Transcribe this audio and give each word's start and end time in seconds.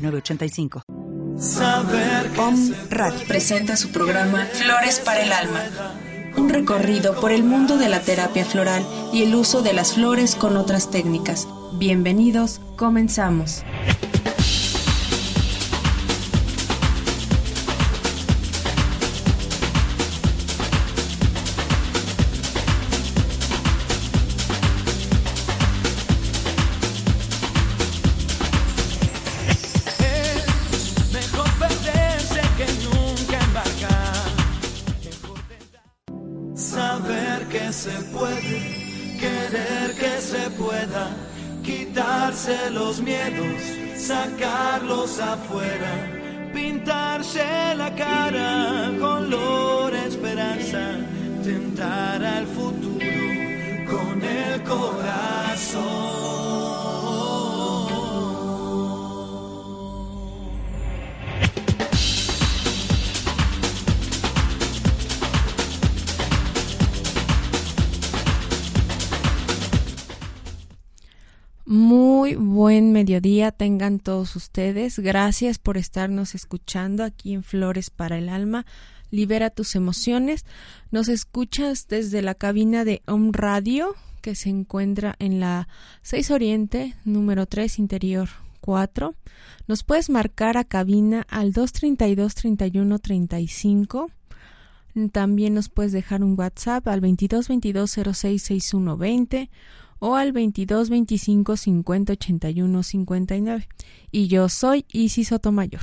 985. 0.00 0.82
Om 2.38 2.74
Radio 2.90 3.20
presenta 3.26 3.76
su 3.76 3.90
programa 3.90 4.46
Flores 4.52 5.00
para 5.00 5.22
el 5.22 5.32
Alma. 5.32 5.60
Un 6.36 6.48
recorrido 6.48 7.18
por 7.20 7.32
el 7.32 7.42
mundo 7.42 7.76
de 7.76 7.88
la 7.88 8.00
terapia 8.00 8.44
floral 8.44 8.86
y 9.12 9.22
el 9.22 9.34
uso 9.34 9.62
de 9.62 9.72
las 9.72 9.94
flores 9.94 10.34
con 10.34 10.56
otras 10.56 10.90
técnicas. 10.90 11.48
Bienvenidos, 11.74 12.60
comenzamos. 12.76 13.64
Los 42.72 43.00
miedos, 43.02 43.62
sacarlos 43.96 45.20
afuera, 45.20 46.08
pintarse 46.54 47.74
la 47.76 47.94
cara 47.94 48.90
con 48.98 49.30
la 49.30 50.06
esperanza, 50.06 50.96
tentar 51.44 52.24
al 52.24 52.46
futuro 52.46 53.04
con 53.90 54.22
el 54.22 54.62
corazón. 54.62 56.49
Muy 71.70 72.34
buen 72.34 72.90
mediodía 72.90 73.52
tengan 73.52 74.00
todos 74.00 74.34
ustedes. 74.34 74.98
Gracias 74.98 75.58
por 75.58 75.76
estarnos 75.76 76.34
escuchando 76.34 77.04
aquí 77.04 77.32
en 77.32 77.44
Flores 77.44 77.90
para 77.90 78.18
el 78.18 78.28
Alma. 78.28 78.66
Libera 79.12 79.50
tus 79.50 79.76
emociones. 79.76 80.44
Nos 80.90 81.06
escuchas 81.08 81.86
desde 81.86 82.22
la 82.22 82.34
cabina 82.34 82.84
de 82.84 83.02
Home 83.06 83.30
Radio 83.32 83.94
que 84.20 84.34
se 84.34 84.48
encuentra 84.48 85.14
en 85.20 85.38
la 85.38 85.68
6 86.02 86.32
Oriente, 86.32 86.96
número 87.04 87.46
3, 87.46 87.78
interior 87.78 88.28
4. 88.62 89.14
Nos 89.68 89.84
puedes 89.84 90.10
marcar 90.10 90.56
a 90.56 90.64
cabina 90.64 91.24
al 91.28 91.52
232 91.52 92.34
31 92.34 92.98
35. 92.98 94.10
También 95.12 95.54
nos 95.54 95.68
puedes 95.68 95.92
dejar 95.92 96.24
un 96.24 96.36
WhatsApp 96.36 96.88
al 96.88 97.00
22 97.00 97.46
22 97.46 97.90
06 98.12 98.42
61 98.42 98.96
20 98.96 99.50
o 100.00 100.16
al 100.16 100.32
22 100.32 100.90
25 100.90 101.56
50 101.56 102.12
81 102.14 102.82
59. 102.82 103.68
Y 104.10 104.26
yo 104.26 104.48
soy 104.48 104.84
Isis 104.90 105.28
Sotomayor. 105.28 105.82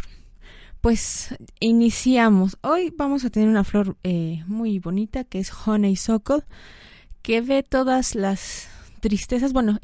Pues 0.82 1.36
iniciamos. 1.60 2.58
Hoy 2.62 2.94
vamos 2.96 3.24
a 3.26 3.30
tener 3.30 3.48
una 3.48 3.64
flor 3.64 3.96
eh, 4.04 4.44
muy 4.48 4.80
bonita 4.80 5.24
que 5.24 5.40
es 5.40 5.52
Honeysuckle, 5.66 6.44
que 7.22 7.42
ve 7.42 7.64
todas 7.64 8.16
las 8.16 8.68
tristezas, 9.00 9.54
bueno, 9.54 9.80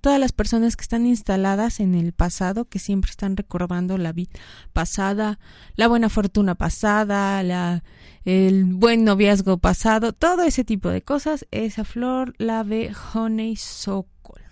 todas 0.00 0.20
las 0.20 0.32
personas 0.32 0.76
que 0.76 0.82
están 0.82 1.06
instaladas 1.06 1.80
en 1.80 1.94
el 1.94 2.12
pasado, 2.12 2.64
que 2.64 2.78
siempre 2.78 3.10
están 3.10 3.36
recordando 3.36 3.98
la 3.98 4.12
vida 4.12 4.38
pasada, 4.72 5.38
la 5.76 5.88
buena 5.88 6.08
fortuna 6.08 6.54
pasada, 6.54 7.42
la, 7.42 7.82
el 8.24 8.64
buen 8.64 9.04
noviazgo 9.04 9.58
pasado, 9.58 10.12
todo 10.12 10.42
ese 10.42 10.64
tipo 10.64 10.88
de 10.88 11.02
cosas, 11.02 11.46
esa 11.50 11.84
flor 11.84 12.34
la 12.38 12.62
ve 12.62 12.92
honeysuckle. 13.14 14.44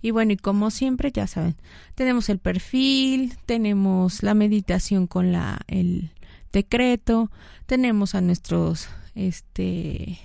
Y 0.00 0.12
bueno, 0.12 0.32
y 0.32 0.36
como 0.36 0.70
siempre, 0.70 1.10
ya 1.10 1.26
saben, 1.26 1.56
tenemos 1.94 2.28
el 2.28 2.38
perfil, 2.38 3.36
tenemos 3.46 4.22
la 4.22 4.34
meditación 4.34 5.06
con 5.06 5.32
la, 5.32 5.60
el 5.66 6.12
decreto, 6.52 7.30
tenemos 7.66 8.14
a 8.14 8.20
nuestros, 8.20 8.88
este, 9.14 10.18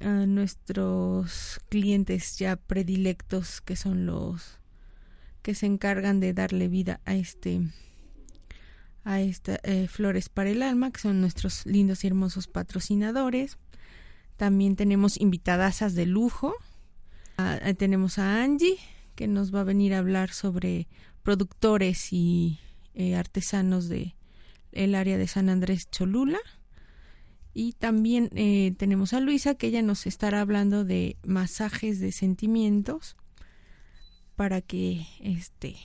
a 0.00 0.26
nuestros 0.26 1.60
clientes 1.68 2.38
ya 2.38 2.56
predilectos 2.56 3.60
que 3.60 3.76
son 3.76 4.06
los 4.06 4.58
que 5.42 5.54
se 5.54 5.66
encargan 5.66 6.20
de 6.20 6.32
darle 6.32 6.68
vida 6.68 7.00
a 7.04 7.14
este 7.14 7.62
a 9.04 9.20
esta 9.20 9.60
eh, 9.62 9.86
flores 9.88 10.28
para 10.28 10.50
el 10.50 10.62
alma 10.62 10.90
que 10.90 11.00
son 11.00 11.20
nuestros 11.20 11.64
lindos 11.64 12.02
y 12.02 12.08
hermosos 12.08 12.48
patrocinadores. 12.48 13.56
También 14.36 14.74
tenemos 14.74 15.18
invitadasas 15.18 15.94
de 15.94 16.06
lujo. 16.06 16.54
Ah, 17.38 17.58
eh, 17.62 17.74
tenemos 17.74 18.18
a 18.18 18.42
Angie 18.42 18.78
que 19.14 19.28
nos 19.28 19.54
va 19.54 19.60
a 19.60 19.64
venir 19.64 19.94
a 19.94 19.98
hablar 19.98 20.30
sobre 20.30 20.88
productores 21.22 22.12
y 22.12 22.58
eh, 22.94 23.14
artesanos 23.14 23.88
de 23.88 24.16
el 24.72 24.94
área 24.94 25.16
de 25.16 25.28
San 25.28 25.48
Andrés 25.48 25.88
Cholula 25.90 26.40
y 27.56 27.72
también 27.72 28.28
eh, 28.34 28.74
tenemos 28.76 29.14
a 29.14 29.20
Luisa, 29.20 29.54
que 29.54 29.68
ella 29.68 29.80
nos 29.80 30.06
estará 30.06 30.42
hablando 30.42 30.84
de 30.84 31.16
masajes 31.24 32.00
de 32.00 32.12
sentimientos 32.12 33.16
para 34.36 34.60
que, 34.60 35.06
este, 35.20 35.76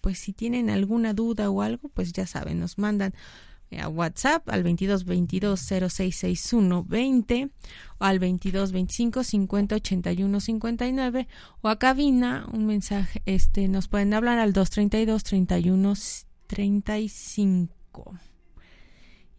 pues 0.00 0.18
si 0.18 0.32
tienen 0.32 0.70
alguna 0.70 1.12
duda 1.12 1.50
o 1.50 1.60
algo, 1.60 1.90
pues 1.90 2.14
ya 2.14 2.26
saben, 2.26 2.58
nos 2.58 2.78
mandan 2.78 3.12
eh, 3.70 3.82
a 3.82 3.88
WhatsApp 3.88 4.48
al 4.48 4.62
22 4.62 5.04
22 5.04 5.60
0661 5.60 6.84
20 6.84 7.50
o 7.98 8.04
al 8.04 8.18
22 8.18 8.72
25 8.72 9.24
50 9.24 9.74
81 9.74 10.40
59 10.40 11.28
o 11.60 11.68
a 11.68 11.78
cabina 11.78 12.46
un 12.50 12.64
mensaje 12.64 13.22
este 13.26 13.68
nos 13.68 13.88
pueden 13.88 14.14
hablar 14.14 14.38
al 14.38 14.52
232 14.54 15.22
31 15.22 15.94
35 16.46 18.33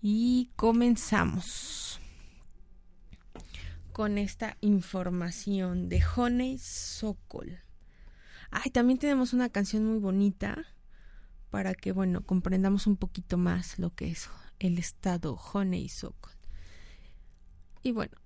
y 0.02 0.52
comenzamos 0.56 2.00
con 3.92 4.18
esta 4.18 4.58
información 4.62 5.88
de 5.90 6.04
Honey 6.16 6.58
Sokol. 6.60 7.60
Ay, 8.52 8.72
también 8.72 9.00
tenemos 9.00 9.34
una 9.34 9.50
canción 9.50 9.86
muy 9.86 10.00
bonita 10.00 10.66
para 11.50 11.74
que, 11.74 11.92
bueno, 11.92 12.22
comprendamos 12.26 12.88
un 12.88 12.98
poquito 12.98 13.38
más 13.38 13.80
lo 13.80 13.96
que 13.96 14.12
es 14.12 14.30
el 14.60 14.78
estado 14.78 15.40
Honey 15.54 15.88
Sokol. 15.90 16.34
Y 17.84 17.92
bueno, 17.92 18.18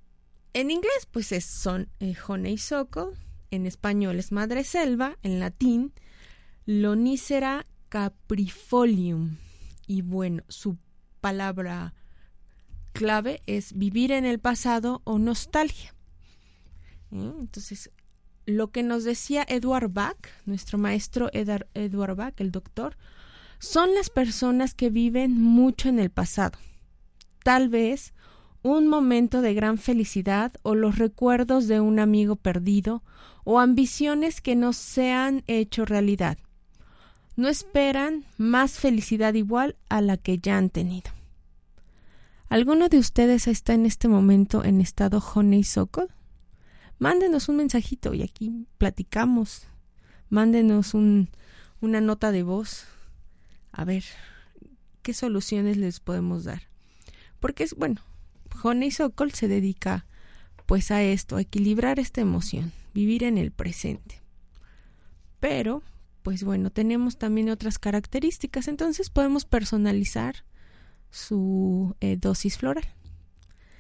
en 0.53 0.71
inglés 0.71 1.07
pues 1.11 1.31
es 1.31 1.45
son 1.45 1.89
eh, 1.99 2.15
Honey 2.27 2.57
Sokol, 2.57 3.17
en 3.51 3.65
español 3.65 4.17
es 4.19 4.31
Madre 4.31 4.63
Selva, 4.63 5.17
en 5.21 5.39
latín 5.39 5.93
Lonicera 6.65 7.65
caprifolium. 7.89 9.37
Y 9.85 10.01
bueno, 10.01 10.43
su 10.47 10.77
palabra 11.19 11.93
clave 12.93 13.41
es 13.45 13.77
vivir 13.77 14.11
en 14.11 14.25
el 14.25 14.39
pasado 14.39 15.01
o 15.03 15.19
nostalgia. 15.19 15.93
¿Eh? 17.11 17.31
Entonces, 17.39 17.91
lo 18.45 18.71
que 18.71 18.83
nos 18.83 19.03
decía 19.03 19.45
Edward 19.47 19.89
Bach, 19.91 20.17
nuestro 20.45 20.77
maestro 20.77 21.29
Edward 21.33 22.15
Bach, 22.15 22.33
el 22.37 22.51
doctor, 22.51 22.97
son 23.59 23.93
las 23.93 24.09
personas 24.09 24.73
que 24.73 24.89
viven 24.89 25.41
mucho 25.41 25.89
en 25.89 25.99
el 25.99 26.09
pasado. 26.09 26.57
Tal 27.43 27.69
vez 27.69 28.13
un 28.63 28.87
momento 28.87 29.41
de 29.41 29.53
gran 29.53 29.77
felicidad 29.77 30.53
o 30.63 30.75
los 30.75 30.97
recuerdos 30.97 31.67
de 31.67 31.79
un 31.79 31.99
amigo 31.99 32.35
perdido 32.35 33.03
o 33.43 33.59
ambiciones 33.59 34.41
que 34.41 34.55
no 34.55 34.73
se 34.73 35.11
han 35.11 35.43
hecho 35.47 35.85
realidad 35.85 36.37
no 37.39 37.47
esperan 37.47 38.25
más 38.37 38.79
felicidad 38.79 39.33
igual 39.33 39.77
a 39.87 40.01
la 40.01 40.17
que 40.17 40.39
ya 40.39 40.57
han 40.57 40.69
tenido. 40.69 41.09
¿Alguno 42.49 42.89
de 42.89 42.97
ustedes 42.97 43.47
está 43.47 43.73
en 43.73 43.85
este 43.85 44.09
momento 44.09 44.65
en 44.65 44.81
estado 44.81 45.23
honeysuckle? 45.33 46.07
Mándenos 46.97 47.47
un 47.47 47.55
mensajito 47.55 48.13
y 48.13 48.23
aquí 48.23 48.67
platicamos. 48.77 49.67
Mándenos 50.29 50.93
un, 50.93 51.29
una 51.79 52.01
nota 52.01 52.33
de 52.33 52.43
voz 52.43 52.87
a 53.71 53.85
ver 53.85 54.03
qué 55.01 55.13
soluciones 55.13 55.77
les 55.77 56.01
podemos 56.01 56.43
dar. 56.43 56.63
Porque 57.39 57.63
es 57.63 57.73
bueno, 57.73 58.01
Honey 58.63 58.91
Sokol 58.91 59.31
se 59.31 59.47
dedica 59.47 60.05
pues 60.65 60.91
a 60.91 61.03
esto, 61.03 61.37
a 61.37 61.41
equilibrar 61.41 61.99
esta 61.99 62.19
emoción, 62.19 62.73
vivir 62.93 63.23
en 63.23 63.37
el 63.37 63.51
presente. 63.51 64.19
Pero, 65.39 65.83
pues 66.21 66.43
bueno, 66.43 66.69
tenemos 66.69 67.17
también 67.17 67.49
otras 67.49 67.79
características, 67.79 68.67
entonces 68.67 69.09
podemos 69.09 69.45
personalizar 69.45 70.43
su 71.09 71.95
eh, 72.01 72.17
dosis 72.17 72.57
floral. 72.57 72.87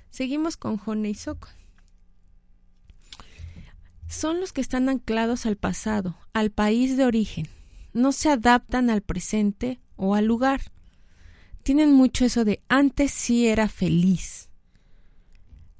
Seguimos 0.09 0.57
con 0.57 0.79
Honey 0.83 1.13
Sokol. 1.13 1.51
Son 4.07 4.39
los 4.39 4.53
que 4.53 4.61
están 4.61 4.89
anclados 4.89 5.45
al 5.45 5.55
pasado, 5.55 6.17
al 6.33 6.49
país 6.49 6.97
de 6.97 7.05
origen. 7.05 7.47
No 7.93 8.11
se 8.11 8.29
adaptan 8.29 8.89
al 8.89 9.01
presente 9.01 9.79
o 9.95 10.15
al 10.15 10.25
lugar. 10.25 10.61
Tienen 11.61 11.93
mucho 11.93 12.25
eso 12.25 12.43
de 12.43 12.63
antes 12.69 13.11
sí 13.11 13.47
era 13.47 13.67
feliz. 13.67 14.49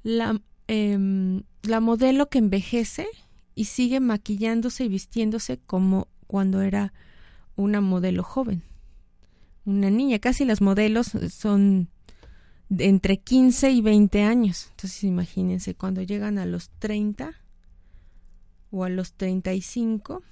La, 0.04 0.40
em, 0.68 1.42
la 1.62 1.80
modelo 1.80 2.28
que 2.28 2.38
envejece 2.38 3.08
y 3.56 3.64
sigue 3.64 3.98
maquillándose 3.98 4.84
y 4.84 4.88
vistiéndose 4.88 5.58
como 5.58 6.06
cuando 6.30 6.62
era 6.62 6.92
una 7.56 7.80
modelo 7.80 8.22
joven. 8.22 8.62
Una 9.64 9.90
niña, 9.90 10.20
casi 10.20 10.44
las 10.44 10.60
modelos 10.60 11.10
son 11.28 11.88
de 12.68 12.86
entre 12.86 13.18
15 13.18 13.72
y 13.72 13.80
20 13.80 14.22
años. 14.22 14.68
Entonces 14.70 15.02
imagínense, 15.02 15.74
cuando 15.74 16.02
llegan 16.02 16.38
a 16.38 16.46
los 16.46 16.70
30 16.78 17.32
o 18.70 18.84
a 18.84 18.88
los 18.88 19.14
35, 19.14 20.22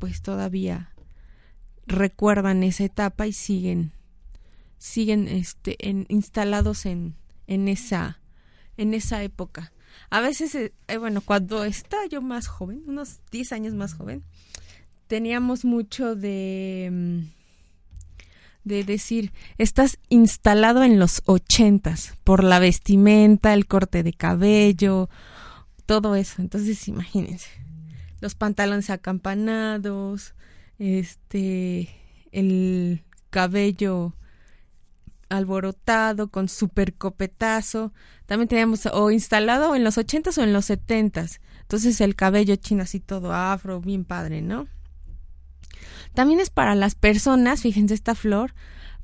pues 0.00 0.20
todavía 0.20 0.90
recuerdan 1.86 2.64
esa 2.64 2.82
etapa 2.82 3.28
y 3.28 3.32
siguen 3.32 3.92
siguen 4.78 5.28
este 5.28 5.76
instalados 6.08 6.86
en 6.86 7.14
en 7.46 7.68
esa 7.68 8.20
en 8.76 8.94
esa 8.94 9.22
época. 9.22 9.72
A 10.10 10.20
veces 10.20 10.56
eh, 10.56 10.72
eh, 10.88 10.96
bueno, 10.96 11.20
cuando 11.20 11.62
estaba 11.62 12.04
yo 12.06 12.20
más 12.20 12.48
joven, 12.48 12.82
unos 12.88 13.20
10 13.30 13.52
años 13.52 13.74
más 13.74 13.94
joven, 13.94 14.24
teníamos 15.06 15.64
mucho 15.64 16.14
de 16.16 16.90
mm, 16.92 17.34
de 18.64 18.82
decir, 18.82 19.32
estás 19.58 19.98
instalado 20.08 20.82
en 20.82 20.98
los 20.98 21.22
ochentas 21.26 22.14
por 22.24 22.42
la 22.42 22.58
vestimenta, 22.58 23.52
el 23.52 23.66
corte 23.66 24.02
de 24.02 24.14
cabello, 24.14 25.08
todo 25.86 26.16
eso. 26.16 26.40
Entonces, 26.40 26.88
imagínense, 26.88 27.50
los 28.20 28.34
pantalones 28.34 28.88
acampanados, 28.88 30.34
este, 30.78 31.90
el 32.32 33.04
cabello 33.30 34.14
alborotado 35.28 36.28
con 36.28 36.48
super 36.48 36.94
copetazo. 36.94 37.92
También 38.26 38.48
teníamos 38.48 38.86
o 38.86 39.10
instalado 39.10 39.74
en 39.74 39.84
los 39.84 39.98
ochentas 39.98 40.38
o 40.38 40.42
en 40.42 40.52
los 40.54 40.66
setentas. 40.66 41.40
Entonces 41.62 42.00
el 42.00 42.14
cabello 42.14 42.56
chino 42.56 42.82
así 42.82 43.00
todo 43.00 43.32
afro, 43.34 43.80
bien 43.80 44.04
padre, 44.04 44.42
¿no? 44.42 44.68
También 46.14 46.40
es 46.40 46.50
para 46.50 46.74
las 46.74 46.94
personas, 46.94 47.62
fíjense 47.62 47.94
esta 47.94 48.14
flor, 48.14 48.54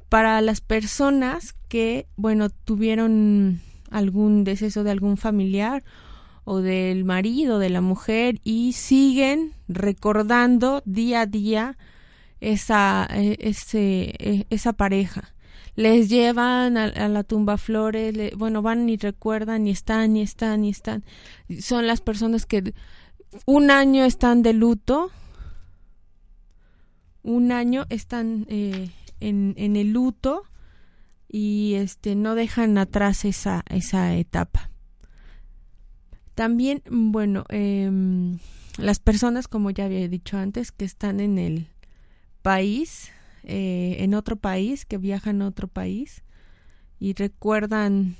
para 0.08 0.40
las 0.40 0.60
personas 0.60 1.54
que, 1.68 2.06
bueno, 2.16 2.50
tuvieron 2.50 3.60
algún 3.90 4.44
deceso 4.44 4.84
de 4.84 4.90
algún 4.90 5.16
familiar 5.16 5.84
o 6.44 6.60
del 6.60 7.04
marido, 7.04 7.58
de 7.58 7.70
la 7.70 7.80
mujer 7.80 8.40
y 8.42 8.72
siguen 8.72 9.52
recordando 9.68 10.82
día 10.84 11.22
a 11.22 11.26
día 11.26 11.76
esa, 12.40 13.06
e, 13.10 13.36
ese, 13.40 14.14
e, 14.18 14.46
esa 14.50 14.72
pareja. 14.72 15.34
Les 15.76 16.08
llevan 16.08 16.76
a, 16.76 17.08
la 17.08 17.22
tumba 17.22 17.56
flores, 17.56 18.36
bueno, 18.36 18.60
van 18.62 18.88
y 18.88 18.96
recuerdan 18.96 19.66
y 19.66 19.70
están 19.70 20.16
y 20.16 20.22
están 20.22 20.64
y 20.64 20.70
están. 20.70 21.04
Son 21.60 21.86
las 21.86 22.00
personas 22.00 22.44
que 22.44 22.74
un 23.46 23.70
año 23.70 24.04
están 24.04 24.42
de 24.42 24.52
luto, 24.52 25.10
un 27.22 27.52
año 27.52 27.86
están 27.90 28.46
eh, 28.48 28.90
en, 29.20 29.76
el 29.76 29.92
luto 29.92 30.42
y 31.28 31.74
este 31.74 32.14
no 32.14 32.34
dejan 32.34 32.78
atrás 32.78 33.24
esa, 33.24 33.64
esa 33.68 34.14
etapa. 34.16 34.70
También, 36.34 36.82
bueno, 36.90 37.44
em, 37.48 38.38
las 38.78 38.98
personas, 38.98 39.46
como 39.46 39.70
ya 39.70 39.84
había 39.84 40.08
dicho 40.08 40.38
antes, 40.38 40.72
que 40.72 40.84
están 40.84 41.20
en 41.20 41.38
el 41.38 41.68
país, 42.42 43.10
eh, 43.44 43.96
en 44.00 44.14
otro 44.14 44.36
país, 44.36 44.86
que 44.86 44.98
viajan 44.98 45.42
a 45.42 45.48
otro 45.48 45.68
país 45.68 46.22
y 46.98 47.14
recuerdan 47.14 48.16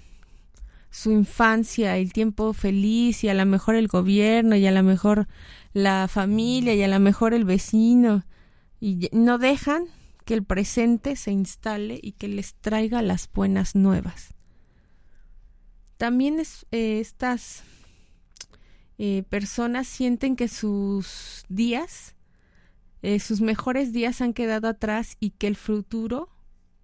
su 0.91 1.13
infancia, 1.13 1.97
el 1.97 2.13
tiempo 2.13 2.53
feliz 2.53 3.23
y 3.23 3.29
a 3.29 3.35
lo 3.35 3.47
mejor 3.47 3.77
el 3.77 3.87
gobierno 3.87 4.57
y 4.57 4.67
a 4.67 4.73
lo 4.73 4.83
mejor 4.83 5.29
la 5.73 6.09
familia 6.09 6.75
y 6.75 6.83
a 6.83 6.89
lo 6.89 6.99
mejor 6.99 7.33
el 7.33 7.45
vecino 7.45 8.25
y 8.81 9.09
no 9.13 9.39
dejan 9.39 9.85
que 10.25 10.35
el 10.35 10.45
presente 10.45 11.17
se 11.17 11.33
instale 11.33 12.01
y 12.03 12.13
que 12.13 12.29
les 12.29 12.55
traiga 12.55 13.03
las 13.03 13.31
buenas 13.33 13.75
nuevas. 13.75 14.35
También 15.97 16.41
es, 16.41 16.67
eh, 16.71 16.99
estas 17.01 17.63
eh, 18.97 19.23
personas 19.29 19.87
sienten 19.87 20.35
que 20.35 20.49
sus 20.49 21.45
días, 21.49 22.15
eh, 23.03 23.21
sus 23.21 23.41
mejores 23.41 23.93
días 23.93 24.21
han 24.21 24.33
quedado 24.33 24.69
atrás 24.69 25.17
y 25.21 25.31
que 25.31 25.47
el 25.47 25.57
futuro 25.57 26.31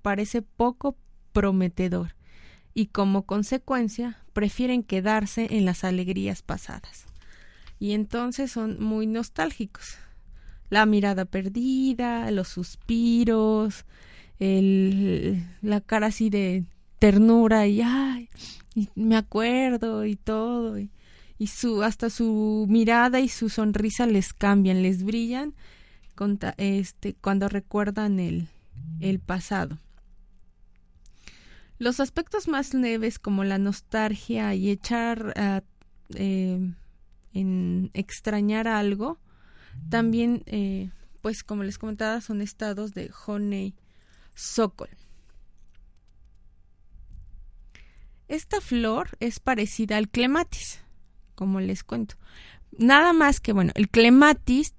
parece 0.03 0.43
poco 0.43 0.97
prometedor 1.33 2.15
y 2.75 2.87
como 2.89 3.25
consecuencia 3.25 4.23
prefieren 4.35 4.83
quedarse 4.83 5.49
en 5.51 5.65
las 5.65 5.83
alegrías 5.83 6.43
pasadas. 6.43 7.07
Y 7.79 7.93
entonces 7.93 8.53
son 8.53 8.83
muy 8.83 9.07
nostálgicos. 9.07 9.99
La 10.71 10.87
mirada 10.87 11.25
perdida, 11.25 12.31
los 12.31 12.49
suspiros, 12.49 13.85
el, 14.39 15.45
la 15.63 15.81
cara 15.81 16.09
así 16.09 16.31
de 16.31 16.65
ternura 16.99 17.67
y 17.67 17.83
ay, 17.83 18.29
me 18.95 19.17
acuerdo 19.17 20.05
y 20.05 20.17
todo. 20.17 20.79
Y, 20.79 20.91
y 21.39 21.49
su 21.49 21.83
hasta 21.83 22.11
su 22.11 22.67
mirada 22.69 23.21
y 23.21 23.29
su 23.29 23.49
sonrisa 23.49 24.07
les 24.07 24.33
cambian, 24.33 24.83
les 24.83 25.05
brillan 25.05 25.55
este, 26.57 27.15
cuando 27.15 27.49
recuerdan 27.49 28.19
el, 28.21 28.49
el 29.01 29.19
pasado. 29.19 29.79
Los 31.79 32.01
aspectos 32.01 32.49
más 32.49 32.73
leves 32.73 33.19
como 33.19 33.45
la 33.45 33.59
nostalgia 33.59 34.55
y 34.55 34.71
echar 34.71 35.35
a 35.37 35.63
eh, 36.15 36.59
en 37.35 37.91
extrañar 37.93 38.67
algo, 38.67 39.19
también, 39.89 40.43
eh, 40.47 40.91
pues 41.21 41.45
como 41.45 41.63
les 41.63 41.79
comentaba, 41.79 42.21
son 42.21 42.41
estados 42.41 42.95
de 42.95 43.11
honey 43.27 43.75
sokol. 44.35 44.91
Esta 48.29 48.61
flor 48.61 49.11
es 49.21 49.39
parecida 49.39 49.97
al 49.97 50.09
clematis 50.09 50.81
como 51.37 51.61
les 51.61 51.85
cuento. 51.85 52.17
Nada 52.77 53.13
más 53.13 53.39
que, 53.39 53.53
bueno, 53.53 53.71
el 53.77 53.89
clematis, 53.89 54.75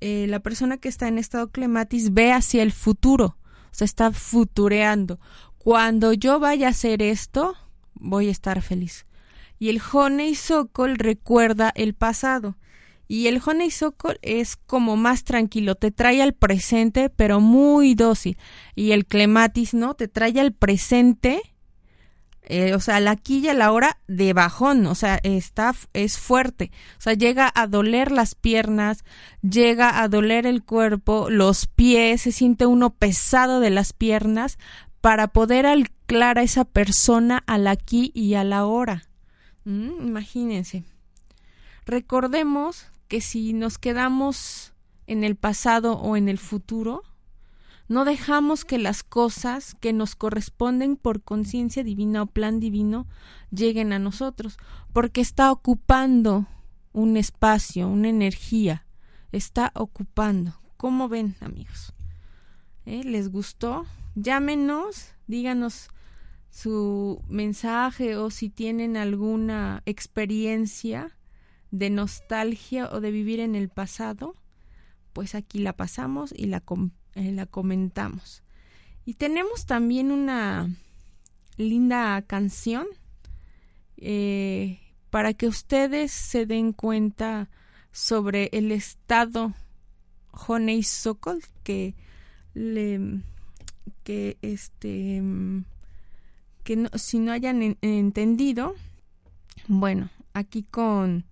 eh, 0.00 0.26
la 0.28 0.40
persona 0.40 0.78
que 0.78 0.88
está 0.88 1.08
en 1.08 1.18
estado 1.18 1.50
clematis 1.50 2.14
ve 2.14 2.32
hacia 2.32 2.62
el 2.62 2.72
futuro, 2.72 3.36
o 3.70 3.74
sea, 3.74 3.84
está 3.84 4.10
futureando. 4.12 5.20
Cuando 5.58 6.14
yo 6.14 6.40
vaya 6.40 6.68
a 6.68 6.70
hacer 6.70 7.02
esto, 7.02 7.54
voy 7.92 8.28
a 8.28 8.30
estar 8.30 8.62
feliz. 8.62 9.04
Y 9.58 9.68
el 9.68 9.82
Sokol 10.34 10.96
recuerda 10.96 11.70
el 11.74 11.92
pasado. 11.92 12.56
Y 13.12 13.26
el 13.26 13.42
Sokol 13.72 14.20
es 14.22 14.54
como 14.54 14.94
más 14.94 15.24
tranquilo, 15.24 15.74
te 15.74 15.90
trae 15.90 16.22
al 16.22 16.32
presente, 16.32 17.10
pero 17.10 17.40
muy 17.40 17.96
dócil. 17.96 18.38
Y 18.76 18.92
el 18.92 19.04
clematis, 19.04 19.74
¿no? 19.74 19.94
Te 19.94 20.06
trae 20.06 20.38
al 20.38 20.52
presente, 20.52 21.42
eh, 22.42 22.72
o 22.72 22.78
sea, 22.78 23.00
la 23.00 23.16
quilla 23.16 23.52
la 23.52 23.72
hora 23.72 23.98
de 24.06 24.32
bajón, 24.32 24.86
o 24.86 24.94
sea, 24.94 25.18
está, 25.24 25.74
es 25.92 26.18
fuerte, 26.18 26.70
o 26.98 27.00
sea, 27.00 27.14
llega 27.14 27.50
a 27.52 27.66
doler 27.66 28.12
las 28.12 28.36
piernas, 28.36 29.02
llega 29.42 30.00
a 30.00 30.06
doler 30.06 30.46
el 30.46 30.62
cuerpo, 30.62 31.30
los 31.30 31.66
pies, 31.66 32.20
se 32.20 32.30
siente 32.30 32.64
uno 32.64 32.90
pesado 32.90 33.58
de 33.58 33.70
las 33.70 33.92
piernas 33.92 34.56
para 35.00 35.26
poder 35.26 35.66
anclar 35.66 36.38
a 36.38 36.44
esa 36.44 36.64
persona 36.64 37.42
al 37.48 37.66
aquí 37.66 38.12
y 38.14 38.34
a 38.34 38.44
la 38.44 38.66
hora. 38.66 39.02
Mm, 39.64 40.06
imagínense. 40.06 40.84
Recordemos 41.86 42.86
que 43.10 43.20
si 43.20 43.52
nos 43.52 43.76
quedamos 43.76 44.72
en 45.08 45.24
el 45.24 45.34
pasado 45.34 45.94
o 45.94 46.16
en 46.16 46.28
el 46.28 46.38
futuro, 46.38 47.02
no 47.88 48.04
dejamos 48.04 48.64
que 48.64 48.78
las 48.78 49.02
cosas 49.02 49.74
que 49.74 49.92
nos 49.92 50.14
corresponden 50.14 50.94
por 50.94 51.20
conciencia 51.20 51.82
divina 51.82 52.22
o 52.22 52.26
plan 52.26 52.60
divino 52.60 53.08
lleguen 53.50 53.92
a 53.92 53.98
nosotros, 53.98 54.58
porque 54.92 55.20
está 55.20 55.50
ocupando 55.50 56.46
un 56.92 57.16
espacio, 57.16 57.88
una 57.88 58.08
energía, 58.08 58.86
está 59.32 59.72
ocupando. 59.74 60.60
¿Cómo 60.76 61.08
ven, 61.08 61.34
amigos? 61.40 61.92
¿Eh? 62.86 63.02
¿Les 63.02 63.28
gustó? 63.28 63.86
Llámenos, 64.14 65.14
díganos 65.26 65.88
su 66.48 67.24
mensaje 67.28 68.16
o 68.16 68.30
si 68.30 68.50
tienen 68.50 68.96
alguna 68.96 69.82
experiencia 69.84 71.16
de 71.70 71.90
nostalgia 71.90 72.88
o 72.92 73.00
de 73.00 73.10
vivir 73.10 73.40
en 73.40 73.54
el 73.54 73.68
pasado, 73.68 74.34
pues 75.12 75.34
aquí 75.34 75.58
la 75.58 75.74
pasamos 75.74 76.32
y 76.36 76.46
la, 76.46 76.62
eh, 77.14 77.32
la 77.32 77.46
comentamos. 77.46 78.42
Y 79.04 79.14
tenemos 79.14 79.66
también 79.66 80.10
una 80.10 80.68
linda 81.56 82.22
canción 82.22 82.86
eh, 83.96 84.80
para 85.10 85.34
que 85.34 85.46
ustedes 85.46 86.12
se 86.12 86.46
den 86.46 86.72
cuenta 86.72 87.50
sobre 87.92 88.48
el 88.52 88.72
estado 88.72 89.54
Honey 90.32 90.82
Sokol 90.82 91.42
que 91.62 91.94
le 92.54 93.20
que 94.04 94.38
este 94.42 95.22
que 96.64 96.88
si 96.94 97.18
no 97.18 97.32
hayan 97.32 97.76
entendido 97.82 98.74
bueno 99.66 100.08
aquí 100.32 100.62
con 100.62 101.24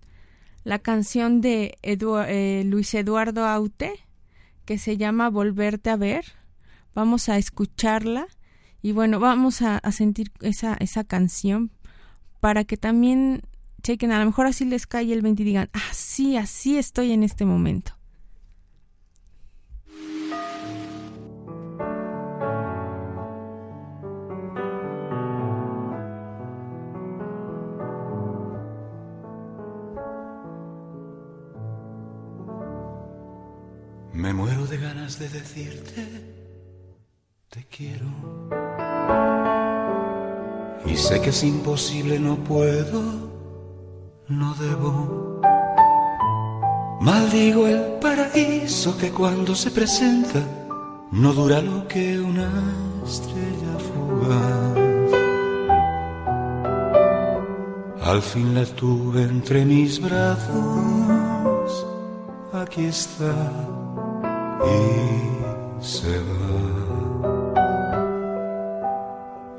la 0.63 0.79
canción 0.79 1.41
de 1.41 1.77
eh, 1.81 2.63
Luis 2.65 2.93
Eduardo 2.93 3.45
Aute 3.45 3.93
que 4.65 4.77
se 4.77 4.97
llama 4.97 5.29
Volverte 5.29 5.89
a 5.89 5.95
ver 5.95 6.25
vamos 6.93 7.29
a 7.29 7.37
escucharla 7.37 8.27
y 8.81 8.91
bueno 8.91 9.19
vamos 9.19 9.61
a, 9.61 9.79
sentir 9.91 10.31
esa 10.41 10.75
esa 10.79 11.03
canción 11.03 11.71
para 12.39 12.63
que 12.63 12.77
también 12.77 13.41
chequen, 13.81 14.11
a 14.11 14.19
lo 14.19 14.25
mejor 14.25 14.45
así 14.45 14.65
les 14.65 14.87
cae 14.87 15.11
el 15.13 15.21
20 15.21 15.41
y 15.41 15.45
digan, 15.45 15.69
ah, 15.73 15.93
sí, 15.93 16.37
así 16.37 16.77
estoy 16.77 17.11
en 17.11 17.23
este 17.23 17.45
momento. 17.45 17.98
De 35.17 35.29
decirte, 35.29 36.05
te 37.49 37.65
quiero. 37.65 38.05
Y 40.85 40.95
sé 40.95 41.19
que 41.21 41.29
es 41.29 41.43
imposible, 41.43 42.19
no 42.19 42.35
puedo 42.43 43.29
no 44.29 44.53
debo. 44.55 45.41
Maldigo 47.01 47.67
el 47.67 47.81
paraíso 47.99 48.97
que 48.97 49.11
cuando 49.11 49.55
se 49.55 49.71
presenta 49.71 50.39
no 51.11 51.33
dura 51.33 51.61
lo 51.61 51.87
que 51.87 52.19
una 52.19 52.49
estrella 53.05 53.73
fugaz. 53.87 54.77
Al 58.03 58.21
fin 58.21 58.53
la 58.55 58.65
tuve 58.65 59.23
entre 59.23 59.65
mis 59.65 59.99
brazos, 60.01 61.85
aquí 62.53 62.85
está 62.85 63.33
y 64.65 65.83
se 65.83 66.19
va. 66.19 66.39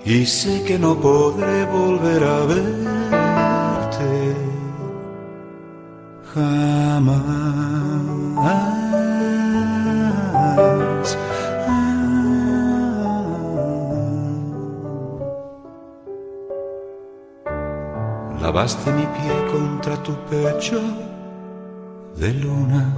Y 0.05 0.27
sé 0.27 0.65
que 0.65 0.79
no 0.79 0.95
podré 0.97 1.65
volver 1.67 2.25
a 2.25 2.41
verte 2.47 4.35
jamás. 6.35 7.81
Lavaste 18.41 18.91
mi 18.93 19.07
pie 19.07 19.47
contra 19.53 19.97
tu 20.03 20.13
pecho 20.29 20.81
de 22.17 22.33
luna, 22.35 22.93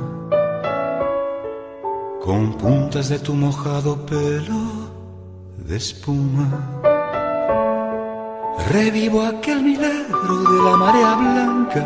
puntas 2.62 3.08
de 3.08 3.18
tu 3.18 3.34
mojado 3.34 4.06
pelo 4.06 4.62
de 5.68 5.76
espuma. 5.76 6.48
Revivo 8.70 9.22
aquel 9.22 9.60
milagro 9.62 10.34
de 10.50 10.58
la 10.66 10.76
marea 10.76 11.14
blanca 11.16 11.82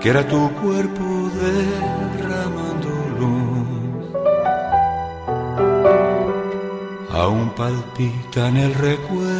que 0.00 0.08
era 0.08 0.26
tu 0.26 0.40
cuerpo 0.62 1.04
derramando 1.42 2.90
luz. 3.18 3.66
Aún 7.12 7.50
palpita 7.50 8.48
en 8.48 8.56
el 8.56 8.74
recuerdo, 8.74 9.35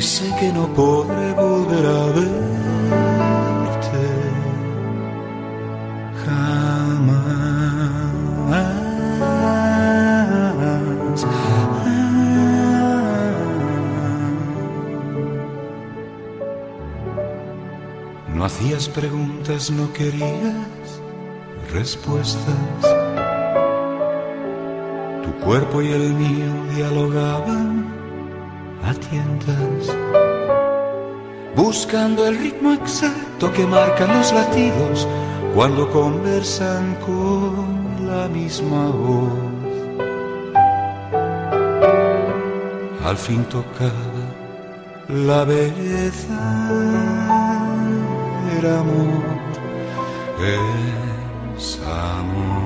Y 0.00 0.02
sé 0.02 0.34
que 0.40 0.50
no 0.50 0.66
podré 0.72 1.34
volver 1.34 1.84
a 1.84 2.06
verte 2.16 2.46
jamás. 6.24 7.20
No 18.34 18.44
hacías 18.46 18.88
preguntas, 18.88 19.70
no 19.70 19.92
querías 19.92 21.02
respuestas. 21.74 22.80
Tu 25.24 25.30
cuerpo 25.44 25.82
y 25.82 25.88
el 25.92 26.14
mío 26.14 26.50
dialogaban 26.74 27.69
buscando 31.56 32.26
el 32.26 32.38
ritmo 32.38 32.72
exacto 32.72 33.52
que 33.52 33.66
marcan 33.66 34.16
los 34.16 34.32
latidos 34.32 35.06
cuando 35.54 35.90
conversan 35.90 36.96
con 37.06 38.06
la 38.06 38.28
misma 38.28 38.90
voz. 38.90 39.32
Al 43.04 43.16
fin 43.16 43.44
tocaba 43.44 43.92
la 45.08 45.44
belleza 45.44 46.38
amor 48.66 49.40
es 51.56 51.80
amor. 51.86 52.60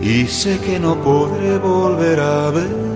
Y 0.00 0.26
sé 0.26 0.58
que 0.58 0.78
no 0.78 0.96
podré 0.96 1.58
volver 1.58 2.20
a 2.20 2.50
ver 2.50 2.93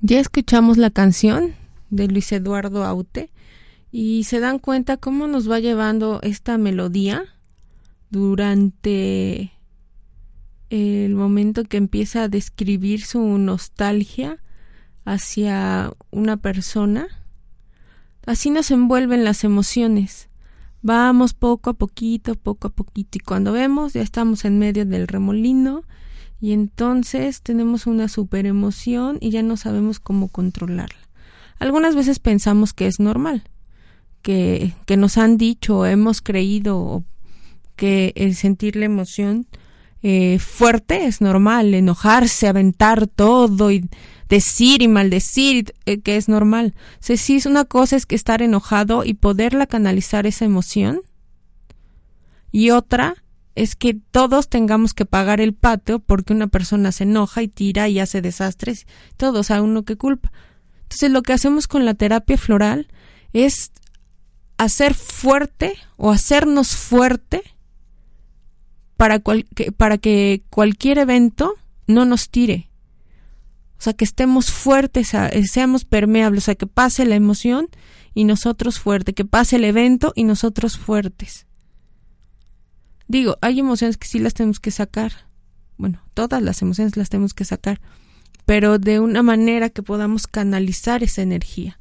Ya 0.00 0.20
escuchamos 0.20 0.76
la 0.76 0.90
canción 0.90 1.54
de 1.90 2.08
Luis 2.08 2.30
Eduardo 2.32 2.84
Aute 2.84 3.30
y 3.90 4.24
se 4.24 4.40
dan 4.40 4.58
cuenta 4.58 4.96
cómo 4.96 5.26
nos 5.26 5.50
va 5.50 5.58
llevando 5.60 6.20
esta 6.22 6.58
melodía 6.58 7.24
durante 8.10 9.52
el 10.70 11.14
momento 11.14 11.64
que 11.64 11.78
empieza 11.78 12.24
a 12.24 12.28
describir 12.28 13.04
su 13.04 13.38
nostalgia 13.38 14.42
hacia 15.04 15.92
una 16.10 16.36
persona 16.36 17.08
Así 18.28 18.50
nos 18.50 18.70
envuelven 18.70 19.24
las 19.24 19.42
emociones. 19.42 20.28
Vamos 20.82 21.32
poco 21.32 21.70
a 21.70 21.72
poquito, 21.72 22.34
poco 22.34 22.68
a 22.68 22.70
poquito, 22.70 23.16
y 23.16 23.20
cuando 23.20 23.52
vemos 23.52 23.94
ya 23.94 24.02
estamos 24.02 24.44
en 24.44 24.58
medio 24.58 24.84
del 24.84 25.08
remolino 25.08 25.84
y 26.40 26.52
entonces 26.52 27.42
tenemos 27.42 27.86
una 27.86 28.08
super 28.08 28.46
emoción 28.46 29.18
y 29.20 29.30
ya 29.30 29.42
no 29.42 29.56
sabemos 29.56 30.00
cómo 30.00 30.28
controlarla. 30.28 31.08
Algunas 31.58 31.94
veces 31.96 32.18
pensamos 32.18 32.72
que 32.72 32.86
es 32.86 33.00
normal, 33.00 33.42
que, 34.22 34.74
que 34.86 34.96
nos 34.96 35.18
han 35.18 35.36
dicho 35.36 35.86
hemos 35.86 36.20
creído 36.20 37.04
que 37.74 38.12
el 38.16 38.34
sentir 38.34 38.76
la 38.76 38.84
emoción 38.84 39.46
eh, 40.02 40.38
fuerte 40.38 41.06
es 41.06 41.20
normal, 41.20 41.74
enojarse, 41.74 42.46
aventar 42.46 43.08
todo 43.08 43.72
y 43.72 43.88
decir 44.28 44.82
y 44.82 44.88
maldecir, 44.88 45.74
eh, 45.86 46.00
que 46.00 46.16
es 46.16 46.28
normal. 46.28 46.74
O 47.00 47.16
si 47.16 47.36
es 47.36 47.46
una 47.46 47.64
cosa 47.64 47.96
es 47.96 48.06
que 48.06 48.14
estar 48.14 48.42
enojado 48.42 49.04
y 49.04 49.14
poderla 49.14 49.66
canalizar 49.66 50.26
esa 50.26 50.44
emoción. 50.44 51.00
Y 52.52 52.70
otra 52.70 53.16
es 53.58 53.74
que 53.74 53.94
todos 53.94 54.48
tengamos 54.48 54.94
que 54.94 55.04
pagar 55.04 55.40
el 55.40 55.52
patio 55.52 55.98
porque 55.98 56.32
una 56.32 56.46
persona 56.46 56.92
se 56.92 57.02
enoja 57.02 57.42
y 57.42 57.48
tira 57.48 57.88
y 57.88 57.98
hace 57.98 58.22
desastres. 58.22 58.86
Todos 59.16 59.50
a 59.50 59.60
uno 59.60 59.84
que 59.84 59.96
culpa. 59.96 60.30
Entonces 60.82 61.10
lo 61.10 61.22
que 61.22 61.32
hacemos 61.32 61.66
con 61.66 61.84
la 61.84 61.94
terapia 61.94 62.38
floral 62.38 62.86
es 63.32 63.72
hacer 64.58 64.94
fuerte 64.94 65.76
o 65.96 66.12
hacernos 66.12 66.76
fuerte 66.76 67.42
para, 68.96 69.18
que, 69.18 69.72
para 69.72 69.98
que 69.98 70.42
cualquier 70.50 70.98
evento 70.98 71.54
no 71.88 72.04
nos 72.04 72.30
tire. 72.30 72.70
O 73.76 73.82
sea, 73.82 73.92
que 73.92 74.04
estemos 74.04 74.52
fuertes, 74.52 75.14
eh, 75.14 75.42
seamos 75.50 75.84
permeables, 75.84 76.44
o 76.44 76.46
sea, 76.46 76.54
que 76.54 76.66
pase 76.68 77.04
la 77.06 77.16
emoción 77.16 77.68
y 78.14 78.22
nosotros 78.22 78.78
fuertes, 78.78 79.16
que 79.16 79.24
pase 79.24 79.56
el 79.56 79.64
evento 79.64 80.12
y 80.14 80.24
nosotros 80.24 80.78
fuertes. 80.78 81.47
Digo, 83.08 83.38
hay 83.40 83.58
emociones 83.58 83.96
que 83.96 84.06
sí 84.06 84.18
las 84.18 84.34
tenemos 84.34 84.60
que 84.60 84.70
sacar. 84.70 85.12
Bueno, 85.78 86.02
todas 86.12 86.42
las 86.42 86.60
emociones 86.60 86.96
las 86.96 87.08
tenemos 87.08 87.32
que 87.32 87.46
sacar, 87.46 87.80
pero 88.44 88.78
de 88.78 89.00
una 89.00 89.22
manera 89.22 89.70
que 89.70 89.82
podamos 89.82 90.26
canalizar 90.26 91.02
esa 91.02 91.22
energía. 91.22 91.80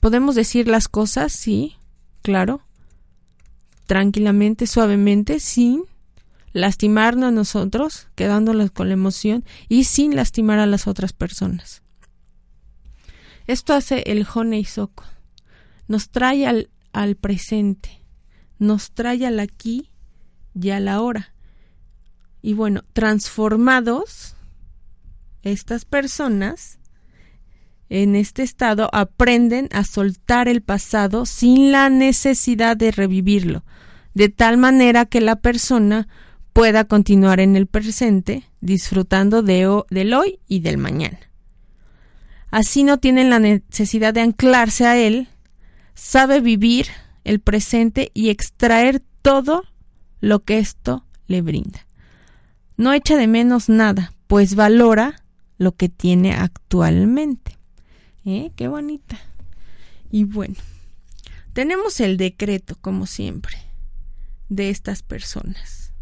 ¿Podemos 0.00 0.34
decir 0.34 0.66
las 0.66 0.88
cosas? 0.88 1.32
Sí, 1.32 1.76
claro. 2.22 2.62
Tranquilamente, 3.86 4.66
suavemente, 4.66 5.38
sin 5.38 5.84
lastimarnos 6.52 7.28
a 7.28 7.32
nosotros, 7.32 8.08
quedándonos 8.16 8.70
con 8.72 8.88
la 8.88 8.94
emoción 8.94 9.44
y 9.68 9.84
sin 9.84 10.16
lastimar 10.16 10.58
a 10.58 10.66
las 10.66 10.88
otras 10.88 11.12
personas. 11.12 11.82
Esto 13.46 13.74
hace 13.74 14.02
el 14.06 14.26
Honey 14.32 14.64
Soko. 14.64 15.04
Nos 15.86 16.10
trae 16.10 16.46
al, 16.46 16.70
al 16.92 17.16
presente 17.16 17.98
nos 18.58 18.92
trae 18.92 19.26
al 19.26 19.40
aquí 19.40 19.90
y 20.54 20.70
a 20.70 20.80
la 20.80 21.00
hora. 21.00 21.32
Y 22.42 22.54
bueno, 22.54 22.82
transformados, 22.92 24.36
estas 25.42 25.84
personas 25.84 26.78
en 27.88 28.16
este 28.16 28.42
estado 28.42 28.90
aprenden 28.92 29.68
a 29.72 29.84
soltar 29.84 30.48
el 30.48 30.62
pasado 30.62 31.26
sin 31.26 31.72
la 31.72 31.88
necesidad 31.88 32.76
de 32.76 32.90
revivirlo, 32.90 33.64
de 34.14 34.28
tal 34.28 34.58
manera 34.58 35.06
que 35.06 35.20
la 35.20 35.36
persona 35.36 36.08
pueda 36.52 36.84
continuar 36.84 37.40
en 37.40 37.56
el 37.56 37.66
presente 37.66 38.44
disfrutando 38.60 39.42
de 39.42 39.84
del 39.90 40.14
hoy 40.14 40.40
y 40.48 40.60
del 40.60 40.76
mañana. 40.76 41.18
Así 42.50 42.82
no 42.82 42.98
tienen 42.98 43.30
la 43.30 43.38
necesidad 43.38 44.14
de 44.14 44.22
anclarse 44.22 44.86
a 44.86 44.96
él, 44.96 45.28
sabe 45.94 46.40
vivir 46.40 46.86
el 47.24 47.40
presente 47.40 48.10
y 48.14 48.30
extraer 48.30 49.02
todo 49.22 49.64
lo 50.20 50.44
que 50.44 50.58
esto 50.58 51.04
le 51.26 51.42
brinda. 51.42 51.86
No 52.76 52.92
echa 52.92 53.16
de 53.16 53.26
menos 53.26 53.68
nada, 53.68 54.12
pues 54.26 54.54
valora 54.54 55.22
lo 55.58 55.72
que 55.72 55.88
tiene 55.88 56.34
actualmente. 56.34 57.58
¿Eh? 58.24 58.52
Qué 58.56 58.68
bonita. 58.68 59.18
Y 60.10 60.24
bueno, 60.24 60.54
tenemos 61.52 62.00
el 62.00 62.16
decreto, 62.16 62.76
como 62.80 63.06
siempre, 63.06 63.56
de 64.48 64.70
estas 64.70 65.02
personas. 65.02 65.92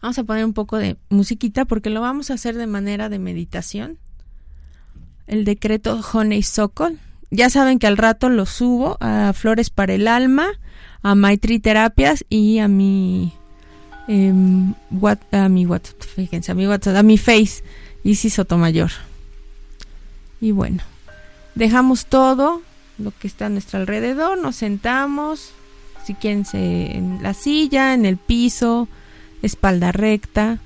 Vamos 0.00 0.18
a 0.18 0.24
poner 0.24 0.44
un 0.44 0.52
poco 0.52 0.78
de 0.78 0.96
musiquita 1.08 1.64
porque 1.64 1.90
lo 1.90 2.00
vamos 2.00 2.30
a 2.30 2.34
hacer 2.34 2.56
de 2.56 2.66
manera 2.66 3.08
de 3.08 3.18
meditación. 3.18 3.98
El 5.26 5.44
decreto 5.44 6.00
Honey 6.12 6.42
Sokol 6.42 6.98
ya 7.30 7.50
saben 7.50 7.78
que 7.78 7.86
al 7.86 7.96
rato 7.96 8.28
lo 8.28 8.46
subo 8.46 8.96
a 9.00 9.32
Flores 9.32 9.70
para 9.70 9.94
el 9.94 10.08
Alma, 10.08 10.48
a 11.02 11.14
Maitri 11.14 11.58
Terapias 11.60 12.24
y 12.28 12.58
a 12.58 12.68
mi 12.68 13.32
eh, 14.08 14.32
a 15.32 15.48
mi 15.48 15.66
WhatsApp, 15.66 16.02
fíjense, 16.02 16.52
a 16.52 16.54
mi 16.54 16.66
WhatsApp, 16.66 16.96
a 16.96 17.02
mi 17.02 17.18
Face, 17.18 17.62
Isis 18.04 18.34
Sotomayor. 18.34 18.90
Y 20.40 20.52
bueno, 20.52 20.82
dejamos 21.54 22.06
todo 22.06 22.62
lo 22.96 23.12
que 23.18 23.26
está 23.26 23.46
a 23.46 23.50
nuestro 23.50 23.78
alrededor, 23.78 24.38
nos 24.38 24.56
sentamos, 24.56 25.52
si 26.04 26.14
quieren 26.14 26.44
en 26.52 27.22
la 27.22 27.34
silla, 27.34 27.92
en 27.92 28.06
el 28.06 28.16
piso, 28.16 28.88
espalda 29.42 29.92
recta. 29.92 30.58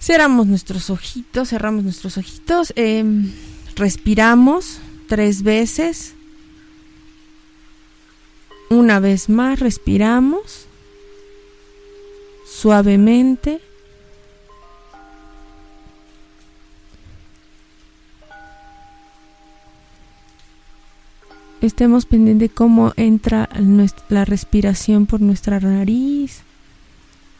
Cerramos 0.00 0.48
nuestros 0.48 0.90
ojitos, 0.90 1.50
cerramos 1.50 1.84
nuestros 1.84 2.18
ojitos, 2.18 2.72
eh, 2.74 3.04
respiramos 3.76 4.80
tres 5.12 5.42
veces. 5.42 6.14
Una 8.70 8.98
vez 8.98 9.28
más 9.28 9.60
respiramos 9.60 10.66
suavemente. 12.48 13.60
Estemos 21.60 22.06
pendientes 22.06 22.48
de 22.48 22.54
cómo 22.54 22.94
entra 22.96 23.50
la 24.08 24.24
respiración 24.24 25.04
por 25.04 25.20
nuestra 25.20 25.60
nariz 25.60 26.40